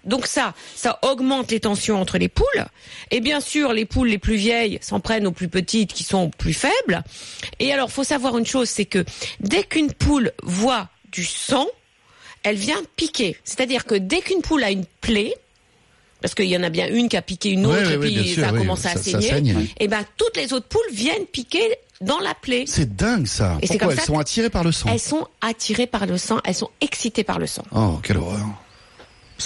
Donc 0.06 0.28
ça, 0.28 0.54
ça 0.76 1.00
augmente 1.02 1.52
les 1.52 1.60
tensions 1.60 2.00
entre 2.00 2.18
les 2.18 2.30
poules. 2.30 2.66
Et 3.12 3.22
bien 3.22 3.40
sûr, 3.40 3.74
les 3.74 3.86
poules 3.86 4.08
les 4.08 4.18
plus 4.18 4.36
vieilles 4.36 4.78
s'en 4.82 5.00
prennent 5.00 5.28
aux 5.28 5.32
plus 5.32 5.48
petites 5.48 5.94
qui 5.94 6.04
sont 6.04 6.30
plus 6.30 6.54
faibles. 6.54 7.04
Et 7.60 7.74
alors, 7.74 7.92
faut 7.92 8.04
savoir 8.04 8.38
une 8.38 8.46
chose, 8.46 8.70
c'est 8.70 8.86
que 8.86 9.04
dès 9.40 9.64
qu'une 9.64 9.92
poule 9.92 10.32
voit 10.44 10.90
du 11.12 11.26
sang, 11.26 11.68
elle 12.44 12.56
vient 12.56 12.82
piquer. 12.96 13.38
C'est-à-dire 13.44 13.86
que 13.86 13.96
dès 13.96 14.22
qu'une 14.22 14.42
poule 14.42 14.64
a 14.64 14.72
une 14.72 14.86
plaie, 15.02 15.34
parce 16.22 16.36
qu'il 16.36 16.46
y 16.46 16.58
en 16.58 16.64
a 16.64 16.70
bien 16.70 16.88
une 16.88 17.10
qui 17.10 17.18
a 17.18 17.22
piqué 17.22 17.50
une 17.50 17.66
autre 17.66 17.88
ouais, 17.88 17.94
et 17.96 17.98
puis 17.98 18.34
sûr, 18.34 18.44
ça 18.44 18.50
a 18.50 18.54
oui, 18.54 18.60
commencé 18.60 18.88
à 18.88 18.96
saigner, 18.98 19.30
saigne. 19.30 19.68
et 19.80 19.88
ben 19.88 20.04
toutes 20.18 20.38
les 20.38 20.54
autres 20.54 20.68
poules 20.68 20.82
viennent 20.92 21.26
piquer 21.26 21.76
dans 22.02 22.20
la 22.20 22.34
plaie. 22.34 22.66
C'est 22.68 22.96
dingue 22.96 23.28
ça. 23.28 23.58
Et 23.62 23.68
c'est 23.68 23.74
Pourquoi 23.74 23.88
comme 23.88 23.92
elles 23.92 24.00
ça 24.00 24.06
sont 24.06 24.20
attirées 24.20 24.50
par 24.50 24.64
le 24.64 24.72
sang 24.72 24.90
Elles 24.92 25.00
sont 25.00 25.28
attirées 25.42 25.88
par 25.88 26.06
le 26.06 26.18
sang, 26.18 26.40
elles 26.44 26.56
sont 26.56 26.72
excitées 26.82 27.24
par 27.24 27.40
le 27.40 27.48
sang. 27.48 27.64
Oh, 27.74 28.00
quelle 28.04 28.18
horreur. 28.18 28.46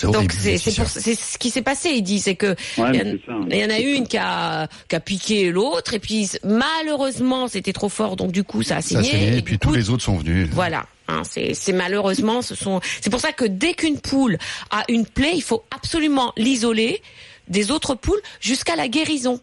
Donc 0.04 0.32
c'est 0.32 0.58
c'est 0.58 0.70
Laetitia. 0.72 0.84
pour- 0.84 0.92
c'est 0.94 1.16
ce 1.16 1.38
qui 1.38 1.50
s'est 1.50 1.62
passé. 1.62 1.90
Il 1.90 2.04
dit 2.04 2.20
c'est 2.20 2.36
que 2.36 2.48
Ouais, 2.48 2.56
il 2.78 2.96
y, 2.96 3.02
en- 3.02 3.04
c'est 3.04 3.26
ça, 3.26 3.32
hein. 3.34 3.48
il 3.50 3.58
y 3.58 3.66
en 3.66 3.70
a 3.70 3.80
une 3.80 4.08
qui 4.08 4.18
a 4.18 4.68
qui 4.88 4.96
a 4.96 5.00
piqué 5.00 5.52
l'autre 5.52 5.94
et 5.94 6.00
puis 6.00 6.30
malheureusement 6.44 7.48
c'était 7.48 7.74
trop 7.74 7.90
fort 7.90 8.16
donc 8.16 8.32
du 8.32 8.44
coup 8.44 8.64
ça 8.64 8.78
a 8.78 8.82
Ça 8.82 9.00
a 9.00 9.04
saigné. 9.04 9.12
saigné, 9.12 9.38
et 9.38 9.42
puis 9.42 9.58
coup, 9.58 9.68
tous 9.70 9.74
les 9.74 9.90
autres 9.90 10.04
sont 10.04 10.18
venus. 10.18 10.48
Voilà. 10.52 10.86
Hein, 11.08 11.24
c'est 11.30 11.54
c'est 11.56 11.74
malheureusement 11.74 12.42
ce 12.44 12.54
sont 12.56 12.82
c'est 13.02 13.10
pour 13.10 13.20
ça 13.20 13.32
que 13.32 13.46
dès 13.46 13.74
qu'une 13.74 14.00
poule 14.00 14.38
a 14.70 14.84
une 14.90 15.06
plaie 15.06 15.32
il 15.34 15.42
faut 15.42 15.64
absolument 15.72 16.34
l'isoler 16.38 17.02
des 17.48 17.72
autres 17.72 17.96
poules 17.96 18.22
jusqu'à 18.40 18.76
la 18.76 18.88
guérison. 18.88 19.40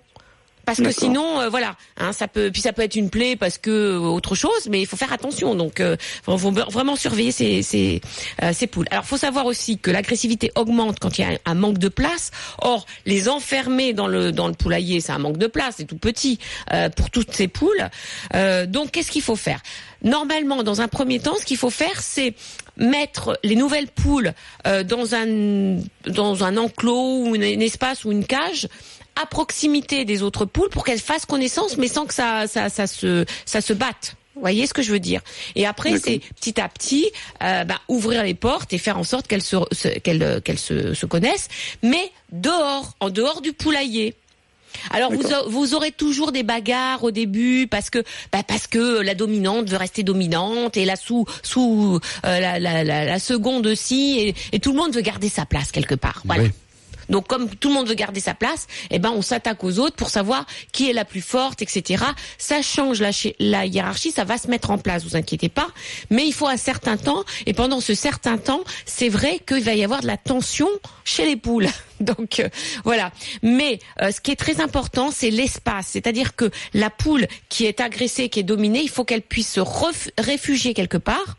Parce 0.67 0.79
que 0.83 0.91
sinon, 0.91 1.41
euh, 1.41 1.49
voilà, 1.49 1.77
hein, 1.97 2.13
ça 2.13 2.27
peut, 2.29 2.51
puis 2.53 2.61
ça 2.61 2.73
peut 2.73 2.83
être 2.83 2.97
une 2.97 3.09
plaie 3.09 3.37
parce 3.37 3.57
que 3.57 3.71
euh, 3.71 3.99
autre 4.01 4.35
chose, 4.35 4.69
mais 4.69 4.81
il 4.81 4.87
faut 4.87 4.97
faire 4.97 5.13
attention. 5.13 5.55
Donc, 5.55 5.81
euh, 5.81 5.97
faut, 6.25 6.37
faut 6.37 6.51
vraiment 6.51 6.97
surveiller 6.97 7.31
ces, 7.31 7.63
ces, 7.63 8.01
euh, 8.43 8.53
ces 8.53 8.67
poules. 8.67 8.87
Alors, 8.91 9.05
faut 9.05 9.17
savoir 9.17 9.47
aussi 9.47 9.79
que 9.79 9.93
l'agressivité 9.93 10.51
augmente 10.57 10.99
quand 10.99 11.19
il 11.19 11.21
y 11.21 11.25
a 11.25 11.29
un, 11.29 11.37
un 11.53 11.55
manque 11.55 11.79
de 11.79 11.89
place. 11.89 12.33
Or, 12.59 12.85
les 13.07 13.29
enfermer 13.29 13.93
dans 13.93 14.09
le 14.09 14.33
dans 14.33 14.49
le 14.49 14.55
poulailler, 14.55 15.01
c'est 15.01 15.13
un 15.13 15.19
manque 15.19 15.39
de 15.39 15.47
place, 15.47 15.77
c'est 15.79 15.85
tout 15.85 15.99
petit 15.99 16.39
euh, 16.73 16.91
pour 16.91 17.11
toutes 17.11 17.33
ces 17.33 17.49
poules. 17.49 17.89
Euh, 18.35 18.67
donc, 18.67 18.91
qu'est-ce 18.91 19.13
qu'il 19.13 19.23
faut 19.23 19.37
faire? 19.37 19.61
Normalement, 20.03 20.63
dans 20.63 20.81
un 20.81 20.89
premier 20.89 21.21
temps, 21.21 21.37
ce 21.41 21.45
qu'il 21.45 21.57
faut 21.57 21.71
faire, 21.71 22.03
c'est 22.03 22.35
mettre 22.77 23.39
les 23.43 23.57
nouvelles 23.57 23.89
poules 23.89 24.35
euh, 24.67 24.83
dans 24.83 25.15
un 25.15 25.79
dans 26.07 26.45
un 26.45 26.57
enclos 26.59 27.29
ou 27.29 27.35
un, 27.35 27.41
un 27.41 27.61
espace 27.61 28.05
ou 28.05 28.13
une 28.13 28.27
cage 28.27 28.69
à 29.21 29.27
proximité 29.27 30.05
des 30.05 30.23
autres 30.23 30.45
poules 30.45 30.69
pour 30.71 30.85
qu'elles 30.85 31.01
fassent 31.01 31.27
connaissance, 31.27 31.77
mais 31.77 31.89
sans 31.89 32.07
que 32.07 32.15
ça 32.15 32.47
ça 32.47 32.69
ça 32.69 32.87
se 32.87 33.25
ça 33.45 33.61
se 33.61 33.73
batte. 33.73 34.17
Vous 34.35 34.43
voyez 34.43 34.67
ce 34.67 34.75
que 34.75 34.83
je 34.83 34.93
veux 34.93 35.01
dire? 35.01 35.23
Et 35.55 35.65
après, 35.67 35.93
c'est 35.99 36.19
petit 36.39 36.61
à 36.61 36.69
petit 36.69 37.11
euh, 37.43 37.65
bah, 37.65 37.81
ouvrir 37.89 38.23
les 38.23 38.35
portes 38.35 38.75
et 38.75 38.79
faire 38.79 38.99
en 38.99 39.05
sorte 39.05 39.27
qu'elles 39.27 39.43
se, 39.43 39.57
qu'elles 40.01 40.23
euh, 40.23 40.41
qu'elles 40.41 40.59
se, 40.59 40.93
se 40.93 41.07
connaissent, 41.07 41.49
mais 41.83 42.13
dehors, 42.33 42.93
en 43.01 43.09
dehors 43.09 43.41
du 43.41 43.55
poulailler. 43.55 44.15
Alors 44.91 45.11
vous, 45.11 45.33
a- 45.33 45.49
vous 45.49 45.75
aurez 45.75 45.91
toujours 45.91 46.33
des 46.33 46.43
bagarres 46.43 47.03
au 47.03 47.11
début 47.11 47.67
parce 47.67 47.89
que 47.89 48.05
bah, 48.31 48.43
parce 48.47 48.67
que 48.67 49.01
la 49.01 49.15
dominante 49.15 49.71
veut 49.71 49.79
rester 49.79 50.03
dominante 50.03 50.77
et 50.77 50.85
la 50.85 50.97
sous 50.97 51.25
sous 51.43 51.99
euh, 52.27 52.41
la, 52.41 52.59
la, 52.59 52.85
la, 52.85 53.07
la 53.07 53.19
seconde 53.19 53.67
aussi 53.67 54.19
et, 54.21 54.35
et 54.53 54.59
tout 54.61 54.73
le 54.73 54.77
monde 54.77 54.95
veut 54.95 55.01
garder 55.01 55.31
sa 55.31 55.47
place 55.47 55.73
quelque 55.73 55.95
part. 55.95 56.21
Voilà. 56.27 56.43
Oui. 56.43 56.51
Donc 57.09 57.27
comme 57.27 57.49
tout 57.51 57.69
le 57.69 57.75
monde 57.75 57.89
veut 57.89 57.95
garder 57.95 58.21
sa 58.21 58.35
place, 58.35 58.67
eh 58.91 58.99
ben 58.99 59.11
on 59.11 59.23
s'attaque 59.23 59.63
aux 59.65 59.79
autres 59.79 59.97
pour 59.97 60.11
savoir 60.11 60.47
qui 60.73 60.91
est 60.91 60.93
la 60.93 61.05
plus 61.05 61.21
forte, 61.21 61.63
etc. 61.63 62.05
Ça 62.39 62.63
change 62.63 63.01
la, 63.01 63.11
la 63.39 63.67
hiérarchie, 63.67 64.11
ça 64.11 64.25
va 64.25 64.39
se 64.39 64.49
mettre 64.49 64.71
en 64.71 64.79
place, 64.79 65.05
vous 65.05 65.17
inquiétez 65.17 65.49
pas. 65.49 65.69
Mais 66.11 66.27
il 66.27 66.33
faut 66.33 66.49
un 66.49 66.57
certain 66.57 66.97
temps, 66.97 67.25
et 67.47 67.53
pendant 67.53 67.81
ce 67.81 67.95
certain 67.95 68.39
temps, 68.39 68.63
c'est 68.85 69.09
vrai 69.09 69.41
qu'il 69.47 69.63
va 69.63 69.75
y 69.75 69.85
avoir 69.85 70.01
de 70.01 70.07
la 70.07 70.17
tension 70.17 70.69
chez 71.05 71.27
les 71.27 71.37
poules. 71.37 71.69
Donc 72.01 72.41
euh, 72.41 72.49
voilà. 72.85 73.13
Mais 73.43 73.79
euh, 74.03 74.11
ce 74.11 74.21
qui 74.21 74.31
est 74.31 74.37
très 74.37 74.61
important, 74.61 75.11
c'est 75.11 75.31
l'espace. 75.31 75.89
C'est-à-dire 75.89 76.37
que 76.37 76.51
la 76.75 76.91
poule 76.91 77.27
qui 77.49 77.65
est 77.67 77.81
agressée, 77.81 78.29
qui 78.29 78.41
est 78.41 78.45
dominée, 78.45 78.81
il 78.83 78.91
faut 78.91 79.05
qu'elle 79.05 79.23
puisse 79.23 79.53
se 79.53 79.61
réfugier 80.19 80.75
quelque 80.75 80.99
part 80.99 81.37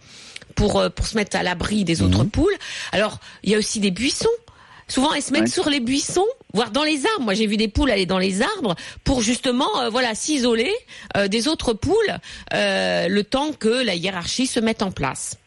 pour 0.55 0.79
euh, 0.79 0.89
pour 0.89 1.05
se 1.05 1.15
mettre 1.15 1.37
à 1.37 1.43
l'abri 1.43 1.83
des 1.83 2.01
autres 2.01 2.23
poules. 2.23 2.55
Alors 2.91 3.19
il 3.43 3.51
y 3.51 3.55
a 3.55 3.57
aussi 3.57 3.79
des 3.79 3.91
buissons. 3.91 4.27
Souvent, 4.87 5.13
elles 5.13 5.21
se 5.23 5.31
mettent 5.33 5.43
Ouais. 5.43 5.47
sur 5.49 5.69
les 5.69 5.79
buissons, 5.79 6.25
voire 6.53 6.71
dans 6.71 6.83
les 6.83 7.05
arbres. 7.05 7.21
Moi, 7.25 7.33
j'ai 7.33 7.45
vu 7.47 7.57
des 7.57 7.67
poules 7.67 7.91
aller 7.91 8.05
dans 8.05 8.19
les 8.19 8.41
arbres 8.41 8.75
pour 9.03 9.21
justement, 9.21 9.81
euh, 9.81 9.89
voilà, 9.89 10.15
s'isoler 10.15 10.73
euh, 11.15 11.27
des 11.27 11.47
autres 11.47 11.73
poules 11.73 12.17
euh, 12.53 13.07
le 13.07 13.23
temps 13.23 13.51
que 13.51 13.67
la 13.69 13.95
hiérarchie 13.95 14.47
se 14.47 14.59
mette 14.59 14.81
en 14.81 14.91
place. 14.91 15.37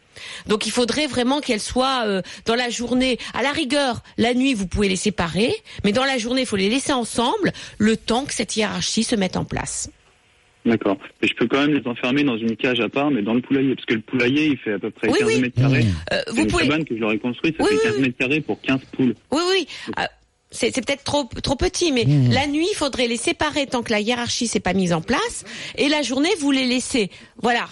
Donc, 0.47 0.67
il 0.67 0.71
faudrait 0.73 1.07
vraiment 1.07 1.41
qu'elles 1.41 1.61
soient 1.61 2.03
euh, 2.07 2.21
dans 2.45 2.55
la 2.55 2.69
journée. 2.69 3.19
À 3.33 3.43
la 3.43 3.53
rigueur, 3.53 4.03
la 4.19 4.35
nuit, 4.35 4.53
vous 4.53 4.67
pouvez 4.67 4.89
les 4.91 4.97
séparer, 4.97 5.55
mais 5.85 5.93
dans 5.93 6.05
la 6.05 6.19
journée, 6.19 6.43
il 6.43 6.47
faut 6.47 6.57
les 6.57 6.69
laisser 6.69 6.93
ensemble 6.93 7.53
le 7.79 7.97
temps 7.97 8.27
que 8.27 8.35
cette 8.35 8.55
hiérarchie 8.57 9.05
se 9.05 9.17
mette 9.17 9.37
en 9.39 9.45
place. 9.47 9.89
D'accord. 10.67 10.99
Mais 11.23 11.29
je 11.29 11.35
peux 11.35 11.47
quand 11.47 11.61
même 11.67 11.73
les 11.75 11.87
enfermer 11.87 12.23
dans 12.23 12.37
une 12.37 12.55
cage 12.57 12.81
à 12.81 12.89
part, 12.89 13.11
mais 13.11 13.23
dans 13.23 13.35
le 13.35 13.41
poulailler. 13.41 13.75
Parce 13.75 13.87
que 13.87 13.95
le 13.95 14.01
poulailler, 14.01 14.47
il 14.49 14.59
fait 14.59 14.75
à 14.75 14.79
peu 14.79 14.91
près 14.91 15.09
Oui, 15.09 15.19
15 15.21 15.29
oui. 15.29 15.41
mètres 15.41 15.57
carrés. 15.61 15.85
Mmh. 15.85 15.95
Euh, 16.13 16.21
C'est 16.27 16.33
vous 16.35 16.43
une 16.43 16.47
pouvez. 16.49 16.69
cabane 16.69 16.85
que 16.85 16.95
je 16.95 17.01
leur 17.01 17.13
ai 17.13 17.19
construite, 17.19 17.57
ça 17.57 17.65
Oui, 17.65 17.71
fait 17.71 17.77
oui, 17.77 17.83
15 17.85 17.95
oui. 17.97 18.03
mètres 18.03 18.19
carrés 18.19 18.41
pour 18.41 18.61
15 18.61 18.81
poules. 18.93 19.15
Oui, 19.33 19.41
oui. 19.51 19.67
euh, 19.99 20.03
c'est 20.51 20.75
c'est 20.75 20.85
peut-être 20.85 21.05
trop 21.05 21.29
trop 21.43 21.57
petit, 21.57 21.93
mais 21.93 22.05
Mmh. 22.05 22.31
la 22.33 22.47
nuit, 22.47 22.67
il 22.71 22.75
faudrait 22.77 23.07
les 23.09 23.17
séparer 23.17 23.67
tant 23.67 23.83
que 23.83 23.91
la 23.93 24.01
hiérarchie 24.01 24.49
s'est 24.49 24.61
pas 24.61 24.75
mise 24.75 24.93
en 24.93 25.01
place. 25.01 25.45
Et 25.79 25.89
la 25.89 26.03
journée, 26.03 26.29
vous 26.41 26.51
les 26.51 26.67
laissez, 26.67 27.09
voilà, 27.41 27.67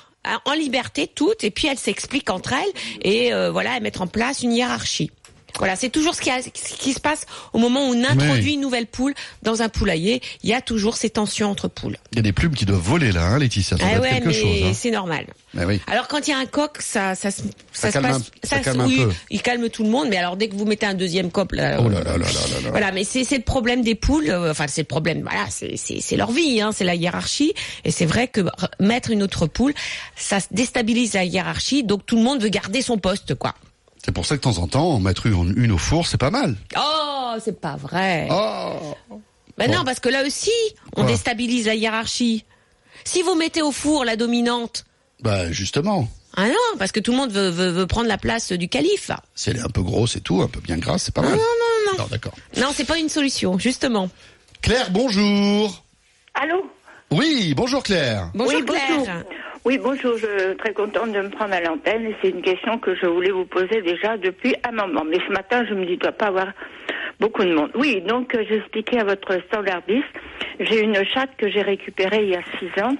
en 0.44 0.52
liberté 0.54 1.08
toutes, 1.14 1.42
et 1.44 1.50
puis 1.50 1.68
elles 1.68 1.78
s'expliquent 1.78 2.30
entre 2.30 2.52
elles 2.52 2.72
et 3.02 3.32
euh, 3.32 3.50
voilà, 3.50 3.76
elles 3.76 3.82
mettent 3.82 4.00
en 4.00 4.06
place 4.06 4.42
une 4.42 4.52
hiérarchie. 4.52 5.10
Voilà, 5.56 5.76
c'est 5.76 5.88
toujours 5.88 6.14
ce 6.14 6.20
qui, 6.20 6.30
a- 6.30 6.42
ce 6.42 6.48
qui 6.50 6.92
se 6.92 7.00
passe 7.00 7.24
au 7.52 7.58
moment 7.58 7.88
où 7.88 7.94
on 7.94 8.04
introduit 8.04 8.42
Oui. 8.44 8.52
une 8.54 8.60
nouvelle 8.60 8.86
poule 8.86 9.14
dans 9.42 9.62
un 9.62 9.68
poulailler. 9.68 10.20
Il 10.42 10.50
y 10.50 10.54
a 10.54 10.60
toujours 10.60 10.96
ces 10.96 11.10
tensions 11.10 11.50
entre 11.50 11.68
poules. 11.68 11.96
Il 12.12 12.16
y 12.16 12.18
a 12.20 12.22
des 12.22 12.32
plumes 12.32 12.54
qui 12.54 12.64
doivent 12.64 12.80
voler 12.80 13.10
là, 13.12 13.24
hein, 13.26 13.38
Laetitia. 13.38 13.76
Ça 13.78 13.84
Ah 13.92 13.98
ouais, 13.98 14.10
quelque 14.10 14.26
mais 14.28 14.32
chose. 14.34 14.62
hein. 14.64 14.72
c'est 14.74 14.90
normal. 14.90 15.26
Mais 15.54 15.64
oui. 15.64 15.80
Alors 15.86 16.06
quand 16.06 16.28
il 16.28 16.30
y 16.30 16.34
a 16.34 16.38
un 16.38 16.46
coq, 16.46 16.76
ça, 16.80 17.14
ça, 17.14 17.30
se- 17.30 17.42
ça, 17.72 17.88
se 17.88 17.92
calme 17.94 18.06
passe, 18.06 18.16
un- 18.16 18.46
ça 18.46 18.58
se- 18.58 18.62
calme 18.64 18.80
un 18.82 18.86
oui, 18.86 18.96
peu. 18.98 19.12
il 19.30 19.42
calme 19.42 19.68
tout 19.70 19.82
le 19.82 19.88
monde. 19.90 20.08
Mais 20.10 20.16
alors 20.18 20.36
dès 20.36 20.48
que 20.48 20.54
vous 20.54 20.66
mettez 20.66 20.86
un 20.86 20.94
deuxième 20.94 21.30
coq, 21.30 21.52
là, 21.56 21.78
Oh 21.80 21.88
là 21.88 22.04
là 22.04 22.12
là 22.12 22.18
là 22.18 22.24
là 22.26 22.60
là. 22.64 22.70
voilà, 22.70 22.92
mais 22.92 23.04
c'est 23.04 23.24
le 23.36 23.42
problème 23.42 23.82
des 23.82 23.94
poules. 23.94 24.28
euh, 24.30 24.50
Enfin, 24.50 24.66
c'est 24.68 24.82
le 24.82 24.86
problème. 24.86 25.22
Voilà, 25.22 25.46
c'est 25.50 26.16
leur 26.16 26.30
vie, 26.30 26.60
hein, 26.60 26.70
c'est 26.72 26.84
la 26.84 26.94
hiérarchie. 26.94 27.52
Et 27.84 27.90
c'est 27.90 28.06
vrai 28.06 28.28
que 28.28 28.42
mettre 28.80 29.10
une 29.10 29.22
autre 29.22 29.46
poule, 29.46 29.72
ça 30.14 30.38
déstabilise 30.50 31.14
la 31.14 31.24
hiérarchie. 31.24 31.82
Donc 31.84 32.04
tout 32.06 32.16
le 32.16 32.22
monde 32.22 32.42
veut 32.42 32.48
garder 32.50 32.82
son 32.82 32.98
poste, 32.98 33.34
quoi. 33.34 33.54
C'est 34.04 34.12
pour 34.12 34.24
ça 34.26 34.36
que 34.36 34.40
de 34.40 34.44
temps 34.54 34.58
en 34.62 34.68
temps, 34.68 34.88
en 34.92 35.00
mettre 35.00 35.26
une, 35.26 35.54
une 35.56 35.72
au 35.72 35.78
four, 35.78 36.06
c'est 36.06 36.18
pas 36.18 36.30
mal. 36.30 36.56
Oh, 36.78 37.34
c'est 37.44 37.60
pas 37.60 37.76
vrai. 37.76 38.28
Oh 38.30 38.94
Ben 39.58 39.70
Bon. 39.70 39.78
non, 39.78 39.84
parce 39.84 40.00
que 40.00 40.08
là 40.08 40.24
aussi, 40.24 40.50
on 40.96 41.02
Quoi 41.02 41.04
déstabilise 41.10 41.66
la 41.66 41.74
hiérarchie. 41.74 42.44
Si 43.04 43.22
vous 43.22 43.34
mettez 43.34 43.62
au 43.62 43.72
four 43.72 44.04
la 44.04 44.16
dominante, 44.16 44.84
Bah 45.20 45.50
justement, 45.50 46.08
ah 46.36 46.46
non, 46.46 46.78
parce 46.78 46.92
que 46.92 47.00
tout 47.00 47.10
le 47.10 47.16
monde 47.16 47.32
veut, 47.32 47.48
veut, 47.50 47.70
veut 47.70 47.86
prendre 47.86 48.06
la 48.08 48.18
place 48.18 48.52
du 48.52 48.68
calife. 48.68 49.10
si 49.34 49.50
elle 49.50 49.56
est 49.56 49.62
un 49.62 49.68
peu 49.68 49.82
grosse 49.82 50.14
et 50.16 50.20
tout, 50.20 50.42
un 50.42 50.48
peu 50.48 50.60
bien 50.60 50.78
grasse, 50.78 51.04
c'est 51.04 51.14
pas 51.14 51.22
Non, 51.22 51.30
mal. 51.30 51.38
non, 51.38 51.92
non. 51.92 51.98
Non, 52.04 52.08
d'accord. 52.10 52.34
Non, 52.56 52.68
c'est 52.74 52.84
pas 52.84 52.98
une 52.98 53.08
solution, 53.08 53.58
justement. 53.58 54.08
Claire, 54.62 54.90
bonjour. 54.90 55.82
Allô? 56.34 56.70
Oui, 57.10 57.54
bonjour 57.56 57.82
Claire. 57.82 58.30
Bonjour 58.34 58.60
Oui, 58.60 58.64
Claire. 58.66 58.82
bonjour. 58.98 59.14
Oui, 59.64 59.76
bonjour, 59.76 60.16
je 60.16 60.26
suis 60.26 60.56
très 60.56 60.72
contente 60.72 61.12
de 61.12 61.20
me 61.20 61.30
prendre 61.30 61.52
à 61.52 61.60
l'antenne. 61.60 62.06
et 62.06 62.16
C'est 62.22 62.30
une 62.30 62.42
question 62.42 62.78
que 62.78 62.94
je 62.94 63.06
voulais 63.06 63.30
vous 63.30 63.44
poser 63.44 63.82
déjà 63.82 64.16
depuis 64.16 64.54
un 64.66 64.72
moment. 64.72 65.04
Mais 65.04 65.18
ce 65.26 65.32
matin, 65.32 65.64
je 65.68 65.74
me 65.74 65.84
dis, 65.84 65.92
il 65.92 65.98
ne 65.98 66.00
doit 66.00 66.12
pas 66.12 66.26
avoir 66.26 66.52
beaucoup 67.20 67.42
de 67.44 67.52
monde. 67.52 67.70
Oui, 67.74 68.00
donc 68.02 68.34
euh, 68.34 68.44
j'expliquais 68.48 69.00
à 69.00 69.04
votre 69.04 69.42
standardiste, 69.46 70.06
j'ai 70.60 70.82
une 70.82 71.04
chatte 71.04 71.30
que 71.36 71.50
j'ai 71.50 71.62
récupérée 71.62 72.22
il 72.22 72.28
y 72.30 72.36
a 72.36 72.42
six 72.58 72.82
ans 72.82 72.94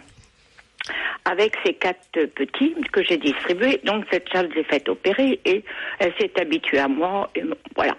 avec 1.24 1.54
ses 1.64 1.74
quatre 1.74 2.26
petits 2.34 2.74
que 2.92 3.02
j'ai 3.04 3.16
distribués. 3.16 3.80
Donc 3.84 4.04
cette 4.10 4.28
je 4.32 4.54
l'ai 4.54 4.64
faite 4.64 4.88
opérer 4.88 5.40
et 5.44 5.62
elle 5.98 6.12
s'est 6.18 6.32
habituée 6.40 6.78
à 6.78 6.88
moi. 6.88 7.30
Et 7.34 7.42
voilà. 7.74 7.94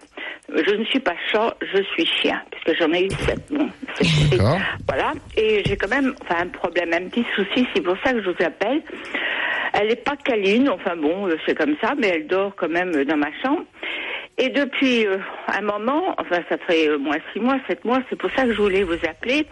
Je 0.49 0.75
ne 0.75 0.83
suis 0.85 0.99
pas 0.99 1.15
chat, 1.31 1.55
je 1.61 1.81
suis 1.93 2.05
chien, 2.05 2.41
puisque 2.51 2.79
j'en 2.79 2.91
ai 2.91 3.05
eu 3.05 3.09
sept. 3.11 3.39
Bon, 3.51 3.69
voilà. 4.87 5.11
Et 5.37 5.63
j'ai 5.65 5.77
quand 5.77 5.89
même 5.89 6.15
enfin, 6.21 6.43
un 6.43 6.47
problème, 6.47 6.91
un 6.93 7.07
petit 7.07 7.25
souci, 7.35 7.67
c'est 7.73 7.81
pour 7.81 7.95
ça 8.03 8.13
que 8.13 8.21
je 8.21 8.29
vous 8.29 8.43
appelle. 8.43 8.81
Elle 9.73 9.89
n'est 9.89 9.95
pas 9.95 10.15
câline, 10.15 10.69
enfin 10.69 10.95
bon, 10.95 11.27
euh, 11.27 11.37
c'est 11.45 11.55
comme 11.55 11.75
ça, 11.81 11.93
mais 11.97 12.07
elle 12.07 12.27
dort 12.27 12.53
quand 12.55 12.69
même 12.69 12.91
dans 13.05 13.17
ma 13.17 13.31
chambre. 13.43 13.63
Et 14.37 14.49
depuis 14.49 15.05
euh, 15.05 15.17
un 15.53 15.61
moment, 15.61 16.15
enfin 16.17 16.41
ça 16.49 16.57
fait 16.67 16.87
euh, 16.87 16.97
moins 16.97 17.17
six 17.33 17.39
mois, 17.39 17.57
sept 17.67 17.83
mois, 17.83 17.99
c'est 18.09 18.15
pour 18.15 18.31
ça 18.31 18.45
que 18.45 18.53
je 18.53 18.61
voulais 18.61 18.83
vous 18.83 18.97
appeler. 19.07 19.45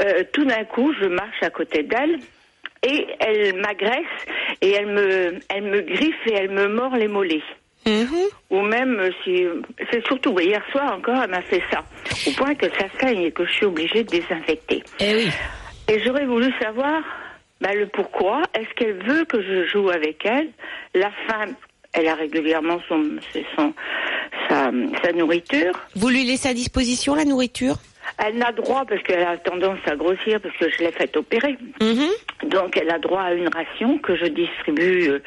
Euh, 0.00 0.22
tout 0.32 0.44
d'un 0.44 0.64
coup, 0.64 0.92
je 1.00 1.06
marche 1.06 1.42
à 1.42 1.50
côté 1.50 1.82
d'elle 1.82 2.18
et 2.86 3.06
elle 3.18 3.60
m'agresse 3.60 4.04
et 4.60 4.70
elle 4.72 4.86
me, 4.86 5.38
elle 5.48 5.64
me 5.64 5.80
griffe 5.80 6.26
et 6.26 6.34
elle 6.34 6.50
me 6.50 6.68
mord 6.68 6.94
les 6.94 7.08
mollets. 7.08 7.42
Mhm. 7.86 8.06
Ou 8.50 8.60
même 8.60 8.98
euh, 9.00 9.10
si 9.24 9.44
c'est 9.90 10.04
surtout 10.06 10.38
hier 10.38 10.62
soir 10.70 10.94
encore, 10.94 11.20
elle 11.22 11.30
m'a 11.30 11.42
fait 11.42 11.62
ça, 11.72 11.82
au 12.26 12.32
point 12.32 12.54
que 12.54 12.66
ça 12.70 12.86
saigne 13.00 13.22
et 13.22 13.32
que 13.32 13.44
je 13.46 13.52
suis 13.52 13.66
obligée 13.66 14.04
de 14.04 14.10
désinfecter. 14.10 14.82
Eh 15.00 15.14
oui. 15.14 15.28
Et 15.88 16.00
j'aurais 16.04 16.26
voulu 16.26 16.52
savoir 16.60 17.02
bah, 17.60 17.74
le 17.74 17.86
pourquoi. 17.86 18.42
Est-ce 18.54 18.72
qu'elle 18.76 19.02
veut 19.02 19.24
que 19.24 19.42
je 19.42 19.66
joue 19.66 19.88
avec 19.90 20.24
elle? 20.24 20.50
La 20.94 21.10
femme, 21.26 21.54
elle 21.92 22.08
a 22.08 22.14
régulièrement 22.14 22.78
son, 22.88 23.04
son, 23.56 23.72
sa, 24.48 24.70
sa 25.02 25.12
nourriture. 25.12 25.72
Vous 25.96 26.08
lui 26.08 26.24
laissez 26.24 26.48
à 26.50 26.54
disposition 26.54 27.14
la 27.14 27.24
nourriture? 27.24 27.76
Elle 28.24 28.36
n'a 28.38 28.50
droit, 28.52 28.84
parce 28.88 29.00
qu'elle 29.02 29.22
a 29.22 29.36
tendance 29.36 29.78
à 29.86 29.94
grossir, 29.94 30.40
parce 30.40 30.56
que 30.56 30.68
je 30.70 30.78
l'ai 30.84 30.90
faite 30.92 31.16
opérer. 31.16 31.56
Mhm. 31.80 32.48
Donc 32.50 32.76
elle 32.76 32.90
a 32.90 32.98
droit 32.98 33.22
à 33.22 33.32
une 33.32 33.48
ration 33.48 33.98
que 33.98 34.16
je 34.16 34.26
distribue 34.26 35.08
euh, 35.08 35.18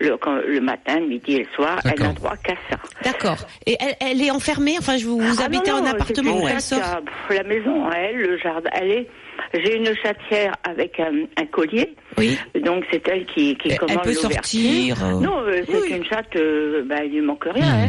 le, 0.00 0.16
quand- 0.16 0.40
le 0.46 0.60
matin, 0.60 1.00
le 1.00 1.06
midi 1.06 1.36
et 1.36 1.38
le 1.40 1.48
soir. 1.54 1.80
Elle 1.84 2.00
n'a 2.00 2.12
droit 2.12 2.36
qu'à 2.44 2.54
ça. 2.70 2.76
D'accord. 3.04 3.38
Et 3.66 3.76
elle, 3.80 3.96
elle 4.00 4.22
est 4.22 4.30
enfermée 4.30 4.76
Enfin, 4.78 4.96
je 4.96 5.06
vous, 5.06 5.18
vous 5.18 5.36
Ah 5.40 5.46
habitez 5.46 5.70
non, 5.70 5.78
en 5.78 5.80
non, 5.82 5.90
appartement 5.90 6.36
ou 6.36 6.42
une 6.42 6.48
elle 6.48 6.60
sort 6.60 6.80
à- 6.82 7.00
pff, 7.00 7.36
La 7.36 7.42
maison, 7.44 7.90
elle, 7.90 8.16
le 8.16 8.38
jardin, 8.38 8.70
elle 8.72 8.90
est. 8.90 9.06
J'ai 9.54 9.76
une 9.76 9.94
chatière 9.96 10.54
avec 10.64 10.98
un, 10.98 11.24
un 11.40 11.46
collier. 11.46 11.94
Oui. 12.18 12.38
Donc 12.64 12.84
c'est 12.90 13.06
elle 13.08 13.26
qui, 13.26 13.54
qui 13.56 13.68
Elle- 13.68 13.72
elle 13.72 13.78
commande 13.78 14.02
peut 14.04 14.14
l'ouverture. 14.14 14.32
sortir, 14.34 15.04
euh, 15.04 15.20
Non, 15.20 15.40
euh, 15.42 15.62
c'est 15.66 15.76
oui. 15.82 15.90
une 15.96 16.04
chatte, 16.04 16.34
euh, 16.36 16.82
bah, 16.86 17.04
il 17.04 17.12
lui 17.12 17.20
manque 17.20 17.44
rien. 17.44 17.64
hein. 17.66 17.88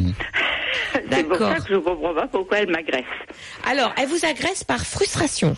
c'est 1.11 1.23
pour 1.23 1.32
D'accord. 1.38 1.51
ça 1.57 1.59
que 1.63 1.73
je 1.73 1.80
comprends 1.80 2.13
pas 2.13 2.28
pourquoi 2.28 2.59
elle 2.59 2.69
m'agresse. 2.69 3.05
Alors, 3.65 3.93
elle 3.97 4.07
vous 4.07 4.25
agresse 4.25 4.63
par 4.63 4.86
frustration. 4.86 5.55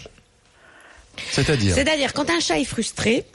C'est-à-dire 1.32 1.76
C'est-à-dire, 1.76 2.14
quand 2.14 2.30
un 2.30 2.40
chat 2.40 2.60
est 2.60 2.66
frustré, 2.66 3.26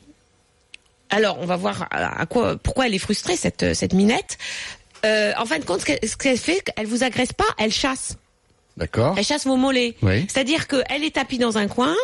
alors 1.11 1.39
on 1.41 1.47
va 1.47 1.57
voir 1.57 1.87
à 1.91 2.21
à 2.21 2.27
quoi, 2.27 2.57
pourquoi 2.57 2.87
elle 2.87 2.95
est 2.95 2.99
frustrée, 2.99 3.37
cette, 3.37 3.75
cette 3.75 3.93
minette. 3.93 4.39
Euh, 5.05 5.33
en 5.37 5.45
fin 5.45 5.59
de 5.59 5.65
compte, 5.65 5.81
ce 5.81 6.17
qu'elle- 6.17 6.39
fait, 6.39 6.65
elle 6.77 6.87
vous 6.87 7.05
agresse 7.05 7.33
pas, 7.35 7.45
elle 7.59 7.73
chasse. 7.73 8.17
D'accord. 8.77 9.15
Elle 9.19 9.25
chasse 9.25 9.47
vos 9.47 9.57
mollets. 9.57 9.97
Oui. 10.03 10.27
C'est-à-dire 10.29 10.67
qu'elle 10.67 11.05
est 11.05 11.15
tapie 11.15 11.39
dans 11.39 11.59
un 11.59 11.69
coin, 11.69 11.95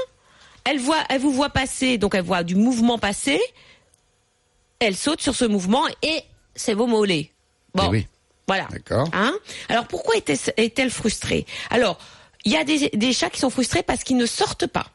elle 0.65 0.79
voit, 0.79 0.99
elle 1.09 1.21
vous 1.21 1.33
voit 1.33 1.49
passer, 1.49 1.97
donc 1.99 2.15
elle 2.15 2.23
voit 2.23 2.43
du 2.43 2.55
mouvement 2.57 2.99
passer, 2.99 3.41
elle 4.79 4.95
saute 4.97 5.23
sur 5.23 5.35
ce 5.35 5.47
mouvement 5.47 5.83
et 6.03 6.23
c'est 6.55 6.75
vos 6.75 6.87
mollets. 6.87 7.31
Bon. 7.75 7.85
Eh 7.87 7.89
oui. 7.89 8.07
Voilà. 8.51 8.67
D'accord. 8.73 9.09
Hein? 9.13 9.33
Alors 9.69 9.87
pourquoi 9.87 10.17
est-elle 10.17 10.91
frustrée? 10.91 11.47
Alors, 11.71 11.99
il 12.45 12.51
y 12.51 12.57
a 12.57 12.65
des, 12.65 12.89
des 12.89 13.13
chats 13.13 13.31
qui 13.31 13.39
sont 13.39 13.49
frustrés 13.49 13.85
parce 13.85 14.03
qu'ils 14.03 14.17
ne 14.17 14.27
sortent 14.27 14.67
pas. 14.67 14.87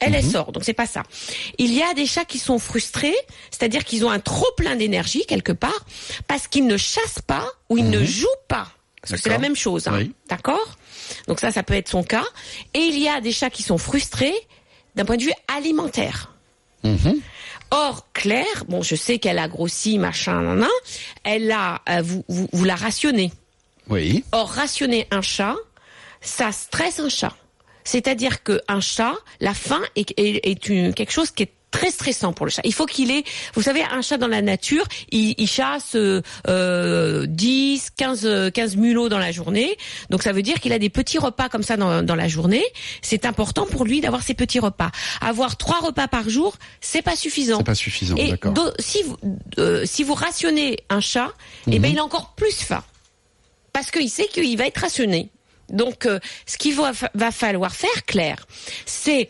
Elle, 0.00 0.14
elle 0.14 0.24
sort, 0.24 0.50
donc 0.50 0.64
c'est 0.64 0.72
pas 0.72 0.86
ça. 0.86 1.02
Il 1.58 1.74
y 1.74 1.82
a 1.82 1.92
des 1.92 2.06
chats 2.06 2.24
qui 2.24 2.38
sont 2.38 2.58
frustrés, 2.58 3.14
c'est-à-dire 3.50 3.84
qu'ils 3.84 4.06
ont 4.06 4.10
un 4.10 4.18
trop 4.18 4.50
plein 4.56 4.76
d'énergie 4.76 5.26
quelque 5.26 5.52
part, 5.52 5.84
parce 6.26 6.48
qu'ils 6.48 6.66
ne 6.66 6.78
chassent 6.78 7.20
pas 7.24 7.46
ou 7.68 7.76
ils 7.76 7.90
ne 7.90 8.02
jouent 8.02 8.26
pas. 8.48 8.68
C'est 9.04 9.26
la 9.26 9.38
même 9.38 9.56
chose, 9.56 9.88
hein. 9.88 9.94
Oui. 9.98 10.14
d'accord? 10.30 10.78
Donc 11.28 11.38
ça, 11.38 11.52
ça 11.52 11.62
peut 11.62 11.74
être 11.74 11.88
son 11.90 12.04
cas. 12.04 12.24
Et 12.72 12.78
il 12.78 12.98
y 12.98 13.08
a 13.08 13.20
des 13.20 13.30
chats 13.30 13.50
qui 13.50 13.62
sont 13.62 13.78
frustrés 13.78 14.34
d'un 14.94 15.04
point 15.04 15.18
de 15.18 15.22
vue 15.22 15.34
alimentaire. 15.54 16.32
Mhm. 16.82 17.20
Or, 17.72 18.06
Claire, 18.12 18.64
bon, 18.68 18.82
je 18.82 18.94
sais 18.94 19.18
qu'elle 19.18 19.38
a 19.38 19.48
grossi, 19.48 19.96
machin, 19.96 20.42
nan, 20.42 20.58
nan, 20.58 20.68
elle 21.24 21.50
a, 21.50 21.80
euh, 21.88 22.02
vous, 22.02 22.22
vous, 22.28 22.46
vous 22.52 22.64
la 22.64 22.74
rationnez. 22.76 23.32
Oui. 23.88 24.24
Or, 24.32 24.50
rationner 24.50 25.08
un 25.10 25.22
chat, 25.22 25.56
ça 26.20 26.52
stresse 26.52 27.00
un 27.00 27.08
chat. 27.08 27.34
C'est-à-dire 27.84 28.42
que 28.42 28.60
un 28.68 28.80
chat, 28.80 29.14
la 29.40 29.54
faim 29.54 29.80
est, 29.96 30.12
est, 30.18 30.46
est 30.46 30.68
une, 30.68 30.92
quelque 30.92 31.12
chose 31.12 31.30
qui 31.30 31.44
est 31.44 31.52
très 31.72 31.90
stressant 31.90 32.32
pour 32.32 32.46
le 32.46 32.52
chat. 32.52 32.62
Il 32.64 32.72
faut 32.72 32.86
qu'il 32.86 33.10
ait, 33.10 33.24
vous 33.54 33.62
savez, 33.62 33.82
un 33.82 34.02
chat 34.02 34.18
dans 34.18 34.28
la 34.28 34.42
nature, 34.42 34.84
il, 35.10 35.34
il 35.38 35.48
chasse 35.48 35.96
euh, 35.96 36.22
euh, 36.46 37.26
10, 37.26 37.90
15, 37.96 38.20
euh, 38.24 38.50
15 38.50 38.76
mulots 38.76 39.08
dans 39.08 39.18
la 39.18 39.32
journée. 39.32 39.76
Donc 40.10 40.22
ça 40.22 40.32
veut 40.32 40.42
dire 40.42 40.60
qu'il 40.60 40.72
a 40.72 40.78
des 40.78 40.90
petits 40.90 41.18
repas 41.18 41.48
comme 41.48 41.64
ça 41.64 41.76
dans, 41.76 42.02
dans 42.04 42.14
la 42.14 42.28
journée. 42.28 42.64
C'est 43.00 43.26
important 43.26 43.66
pour 43.66 43.84
lui 43.84 44.00
d'avoir 44.00 44.22
ces 44.22 44.34
petits 44.34 44.60
repas. 44.60 44.92
Avoir 45.20 45.56
trois 45.56 45.80
repas 45.80 46.06
par 46.06 46.28
jour, 46.28 46.56
c'est 46.80 47.02
pas 47.02 47.16
suffisant. 47.16 47.58
C'est 47.58 47.64
pas 47.64 47.74
suffisant, 47.74 48.16
Et 48.16 48.34
si 48.78 49.02
vous 49.02 49.16
euh, 49.58 49.82
si 49.84 50.04
vous 50.04 50.14
rationnez 50.14 50.78
un 50.90 51.00
chat, 51.00 51.32
eh 51.70 51.78
ben 51.78 51.90
il 51.90 51.98
a 51.98 52.04
encore 52.04 52.34
plus 52.34 52.54
faim 52.54 52.84
parce 53.72 53.90
qu'il 53.90 54.10
sait 54.10 54.26
qu'il 54.26 54.56
va 54.56 54.66
être 54.66 54.78
rationné. 54.78 55.30
Donc, 55.70 56.04
euh, 56.06 56.18
ce 56.46 56.58
qu'il 56.58 56.74
va, 56.74 56.92
va 57.14 57.30
falloir 57.30 57.74
faire, 57.74 58.04
Claire, 58.06 58.46
c'est 58.84 59.28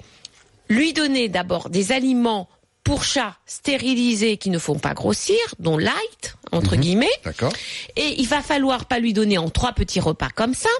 lui 0.69 0.93
donner 0.93 1.29
d'abord 1.29 1.71
des 1.71 1.93
aliments 1.93 2.49
pour 2.85 3.05
chats 3.05 3.37
stérilisés 3.47 4.37
qui 4.37 4.51
ne 4.51 4.59
font 4.59 4.79
pas 4.79 4.95
grossir, 4.95 5.39
dont 5.59 5.79
light, 5.79 6.37
entre 6.51 6.77
guillemets. 6.77 7.07
D'accord. 7.25 7.53
Et 7.97 8.21
il 8.21 8.27
va 8.27 8.43
falloir 8.43 8.87
pas 8.87 8.99
lui 8.99 9.13
donner 9.13 9.39
en 9.39 9.51
trois 9.51 9.73
petits 9.73 10.01
repas 10.01 10.31
comme 10.31 10.55
ça, 10.55 10.71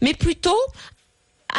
mais 0.00 0.14
plutôt 0.14 0.58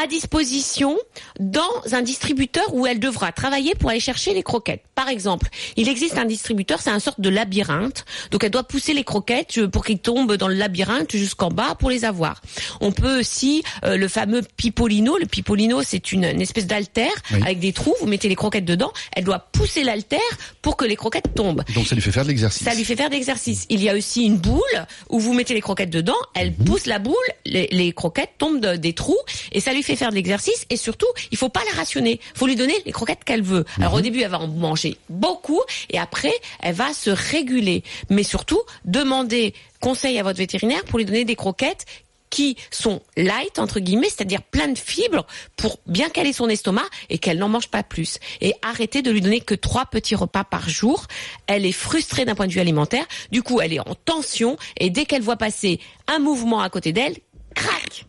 à 0.01 0.07
disposition 0.07 0.97
dans 1.39 1.61
un 1.91 2.01
distributeur 2.01 2.73
où 2.73 2.85
elle 2.87 2.99
devra 2.99 3.31
travailler 3.31 3.75
pour 3.75 3.89
aller 3.89 3.99
chercher 3.99 4.33
les 4.33 4.43
croquettes. 4.43 4.83
Par 4.95 5.09
exemple, 5.09 5.47
il 5.75 5.89
existe 5.89 6.17
un 6.17 6.25
distributeur, 6.25 6.81
c'est 6.81 6.89
un 6.89 6.99
sorte 6.99 7.19
de 7.21 7.29
labyrinthe. 7.29 8.05
Donc 8.31 8.43
elle 8.43 8.49
doit 8.51 8.63
pousser 8.63 8.93
les 8.93 9.03
croquettes 9.03 9.65
pour 9.67 9.83
qu'ils 9.85 9.99
tombent 9.99 10.33
dans 10.35 10.47
le 10.47 10.55
labyrinthe 10.55 11.11
jusqu'en 11.15 11.49
bas 11.49 11.75
pour 11.75 11.89
les 11.89 12.05
avoir. 12.05 12.41
On 12.81 12.91
peut 12.91 13.19
aussi 13.19 13.63
euh, 13.83 13.97
le 13.97 14.07
fameux 14.07 14.41
pipolino. 14.57 15.17
Le 15.17 15.25
pipolino, 15.25 15.81
c'est 15.83 16.11
une, 16.11 16.23
une 16.25 16.41
espèce 16.41 16.67
d'altère 16.67 17.11
Oui. 17.31 17.41
avec 17.43 17.59
des 17.59 17.73
trous. 17.73 17.95
Vous 17.99 18.07
mettez 18.07 18.29
les 18.29 18.35
croquettes 18.35 18.65
dedans. 18.65 18.91
Elle 19.15 19.23
doit 19.23 19.39
pousser 19.51 19.83
l'altère 19.83 20.19
pour 20.61 20.77
que 20.77 20.85
les 20.85 20.95
croquettes 20.95 21.33
tombent. 21.35 21.63
Donc 21.75 21.87
ça 21.87 21.95
lui 21.95 22.01
fait 22.01 22.11
faire 22.11 22.23
de 22.23 22.29
l'exercice. 22.29 22.63
Ça 22.63 22.73
lui 22.73 22.83
fait 22.85 22.95
faire 22.95 23.09
d'exercice. 23.09 23.65
Il 23.69 23.81
y 23.83 23.89
a 23.89 23.95
aussi 23.95 24.25
une 24.25 24.37
boule 24.37 24.61
où 25.09 25.19
vous 25.19 25.33
mettez 25.33 25.53
les 25.53 25.61
croquettes 25.61 25.89
dedans, 25.91 26.15
elle 26.35 26.53
Mhm. 26.57 26.65
pousse 26.65 26.85
la 26.85 26.99
boule, 26.99 27.13
les, 27.45 27.67
les 27.71 27.91
croquettes 27.93 28.31
tombent 28.37 28.59
de- 28.59 28.75
des 28.75 28.93
trous 28.93 29.17
et 29.51 29.59
ça 29.59 29.73
lui 29.73 29.82
fait 29.83 29.95
faire 29.95 30.09
de 30.09 30.15
l'exercice 30.15 30.65
et 30.69 30.77
surtout, 30.77 31.07
il 31.31 31.37
faut 31.37 31.49
pas 31.49 31.61
la 31.71 31.77
rationner. 31.77 32.19
faut 32.35 32.47
lui 32.47 32.55
donner 32.55 32.75
les 32.85 32.91
croquettes 32.91 33.23
qu'elle 33.23 33.43
veut. 33.43 33.65
Alors 33.77 33.93
au 33.93 33.97
Mhm. 33.97 34.03
début, 34.03 34.21
elle 34.21 34.31
va 34.31 34.39
en 34.39 34.47
manger 34.47 34.97
beaucoup 35.09 35.61
et 35.89 35.99
après, 35.99 36.33
elle 36.61 36.73
va 36.75 36.93
se 36.93 37.09
réguler. 37.09 37.83
Mais 38.09 38.23
surtout, 38.23 38.61
demandez 38.85 39.53
conseil 39.79 40.17
à 40.19 40.23
votre 40.23 40.37
vétérinaire 40.39 40.83
pour 40.85 40.97
lui 40.99 41.05
donner 41.05 41.25
des 41.25 41.35
croquettes 41.35 41.85
qui 42.29 42.57
sont 42.71 42.99
light 43.15 43.59
entre 43.59 43.79
guillemets, 43.79 44.09
c'est-à-dire 44.09 44.41
plein 44.41 44.67
de 44.67 44.77
fibres 44.77 45.27
pour 45.55 45.77
bien 45.85 46.09
caler 46.09 46.33
son 46.33 46.49
estomac 46.49 46.85
et 47.09 47.19
qu'elle 47.19 47.37
n'en 47.37 47.47
mange 47.49 47.67
pas 47.67 47.83
plus. 47.83 48.17
Et 48.41 48.55
arrêtez 48.63 49.03
de 49.03 49.11
lui 49.11 49.21
donner 49.21 49.39
que 49.39 49.53
trois 49.53 49.85
petits 49.85 50.15
repas 50.15 50.43
par 50.43 50.67
jour. 50.67 51.05
Elle 51.45 51.63
est 51.65 51.71
frustrée 51.71 52.25
d'un 52.25 52.33
point 52.33 52.47
de 52.47 52.51
vue 52.51 52.59
alimentaire. 52.59 53.05
Du 53.31 53.43
coup, 53.43 53.61
elle 53.61 53.71
est 53.73 53.79
en 53.79 53.93
tension 53.93 54.57
et 54.77 54.89
dès 54.89 55.05
qu'elle 55.05 55.21
voit 55.21 55.37
passer 55.37 55.79
un 56.07 56.17
mouvement 56.17 56.61
à 56.61 56.69
côté 56.71 56.91
d'elle, 56.91 57.17
crac, 57.53 58.05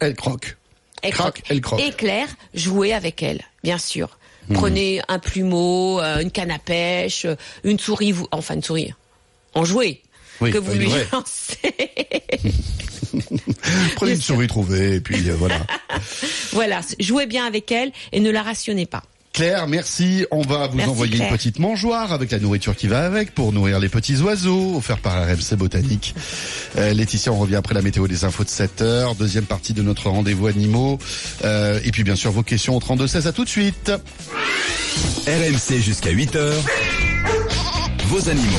Elle 0.00 0.16
croque. 0.16 0.56
Elle 1.02 1.12
croque. 1.12 1.42
elle 1.48 1.60
croque. 1.60 1.80
Et 1.80 1.90
Claire, 1.92 2.28
jouez 2.54 2.92
avec 2.92 3.22
elle, 3.22 3.42
bien 3.62 3.78
sûr. 3.78 4.18
Prenez 4.54 5.00
un 5.08 5.18
plumeau, 5.18 6.00
euh, 6.00 6.20
une 6.20 6.30
canne 6.30 6.50
à 6.50 6.58
pêche, 6.58 7.24
euh, 7.24 7.34
une 7.64 7.78
souris, 7.78 8.12
vous, 8.12 8.28
enfin 8.30 8.54
une 8.54 8.62
souris, 8.62 8.94
en 9.54 9.64
jouet. 9.64 10.02
Oui, 10.40 10.50
que 10.50 10.58
vous 10.58 10.74
lui 10.74 10.90
lancez. 11.12 11.56
Prenez 13.96 14.12
une 14.12 14.20
souris 14.20 14.46
trouvée 14.46 14.96
et 14.96 15.00
puis 15.00 15.30
euh, 15.30 15.34
voilà. 15.34 15.66
voilà, 16.52 16.80
jouez 17.00 17.26
bien 17.26 17.46
avec 17.46 17.72
elle 17.72 17.90
et 18.12 18.20
ne 18.20 18.30
la 18.30 18.42
rationnez 18.42 18.86
pas. 18.86 19.02
Claire, 19.36 19.66
merci. 19.68 20.24
On 20.30 20.40
va 20.40 20.66
vous 20.66 20.78
Merci, 20.78 20.90
envoyer 20.90 21.12
Claire. 21.16 21.28
une 21.30 21.36
petite 21.36 21.58
mangeoire 21.58 22.10
avec 22.10 22.30
la 22.30 22.38
nourriture 22.38 22.74
qui 22.74 22.86
va 22.88 23.04
avec 23.04 23.34
pour 23.34 23.52
nourrir 23.52 23.78
les 23.78 23.90
petits 23.90 24.16
oiseaux, 24.22 24.76
offert 24.76 24.96
par 24.96 25.12
RMC 25.26 25.56
Botanique. 25.58 26.14
Euh, 26.78 26.94
Laetitia, 26.94 27.30
on 27.32 27.38
revient 27.38 27.56
après 27.56 27.74
la 27.74 27.82
météo 27.82 28.08
des 28.08 28.24
infos 28.24 28.44
de 28.44 28.48
7 28.48 28.80
heures. 28.80 29.14
Deuxième 29.14 29.44
partie 29.44 29.74
de 29.74 29.82
notre 29.82 30.08
rendez-vous 30.08 30.46
animaux. 30.46 30.98
Euh, 31.44 31.78
et 31.84 31.90
puis 31.92 32.02
bien 32.02 32.16
sûr 32.16 32.30
vos 32.32 32.42
questions 32.42 32.74
au 32.74 32.80
32 32.80 33.06
16. 33.06 33.26
À 33.26 33.32
tout 33.32 33.44
de 33.44 33.50
suite. 33.50 33.92
RMC 35.26 35.82
jusqu'à 35.82 36.12
8h. 36.12 36.52
Vos 38.06 38.30
animaux. 38.30 38.56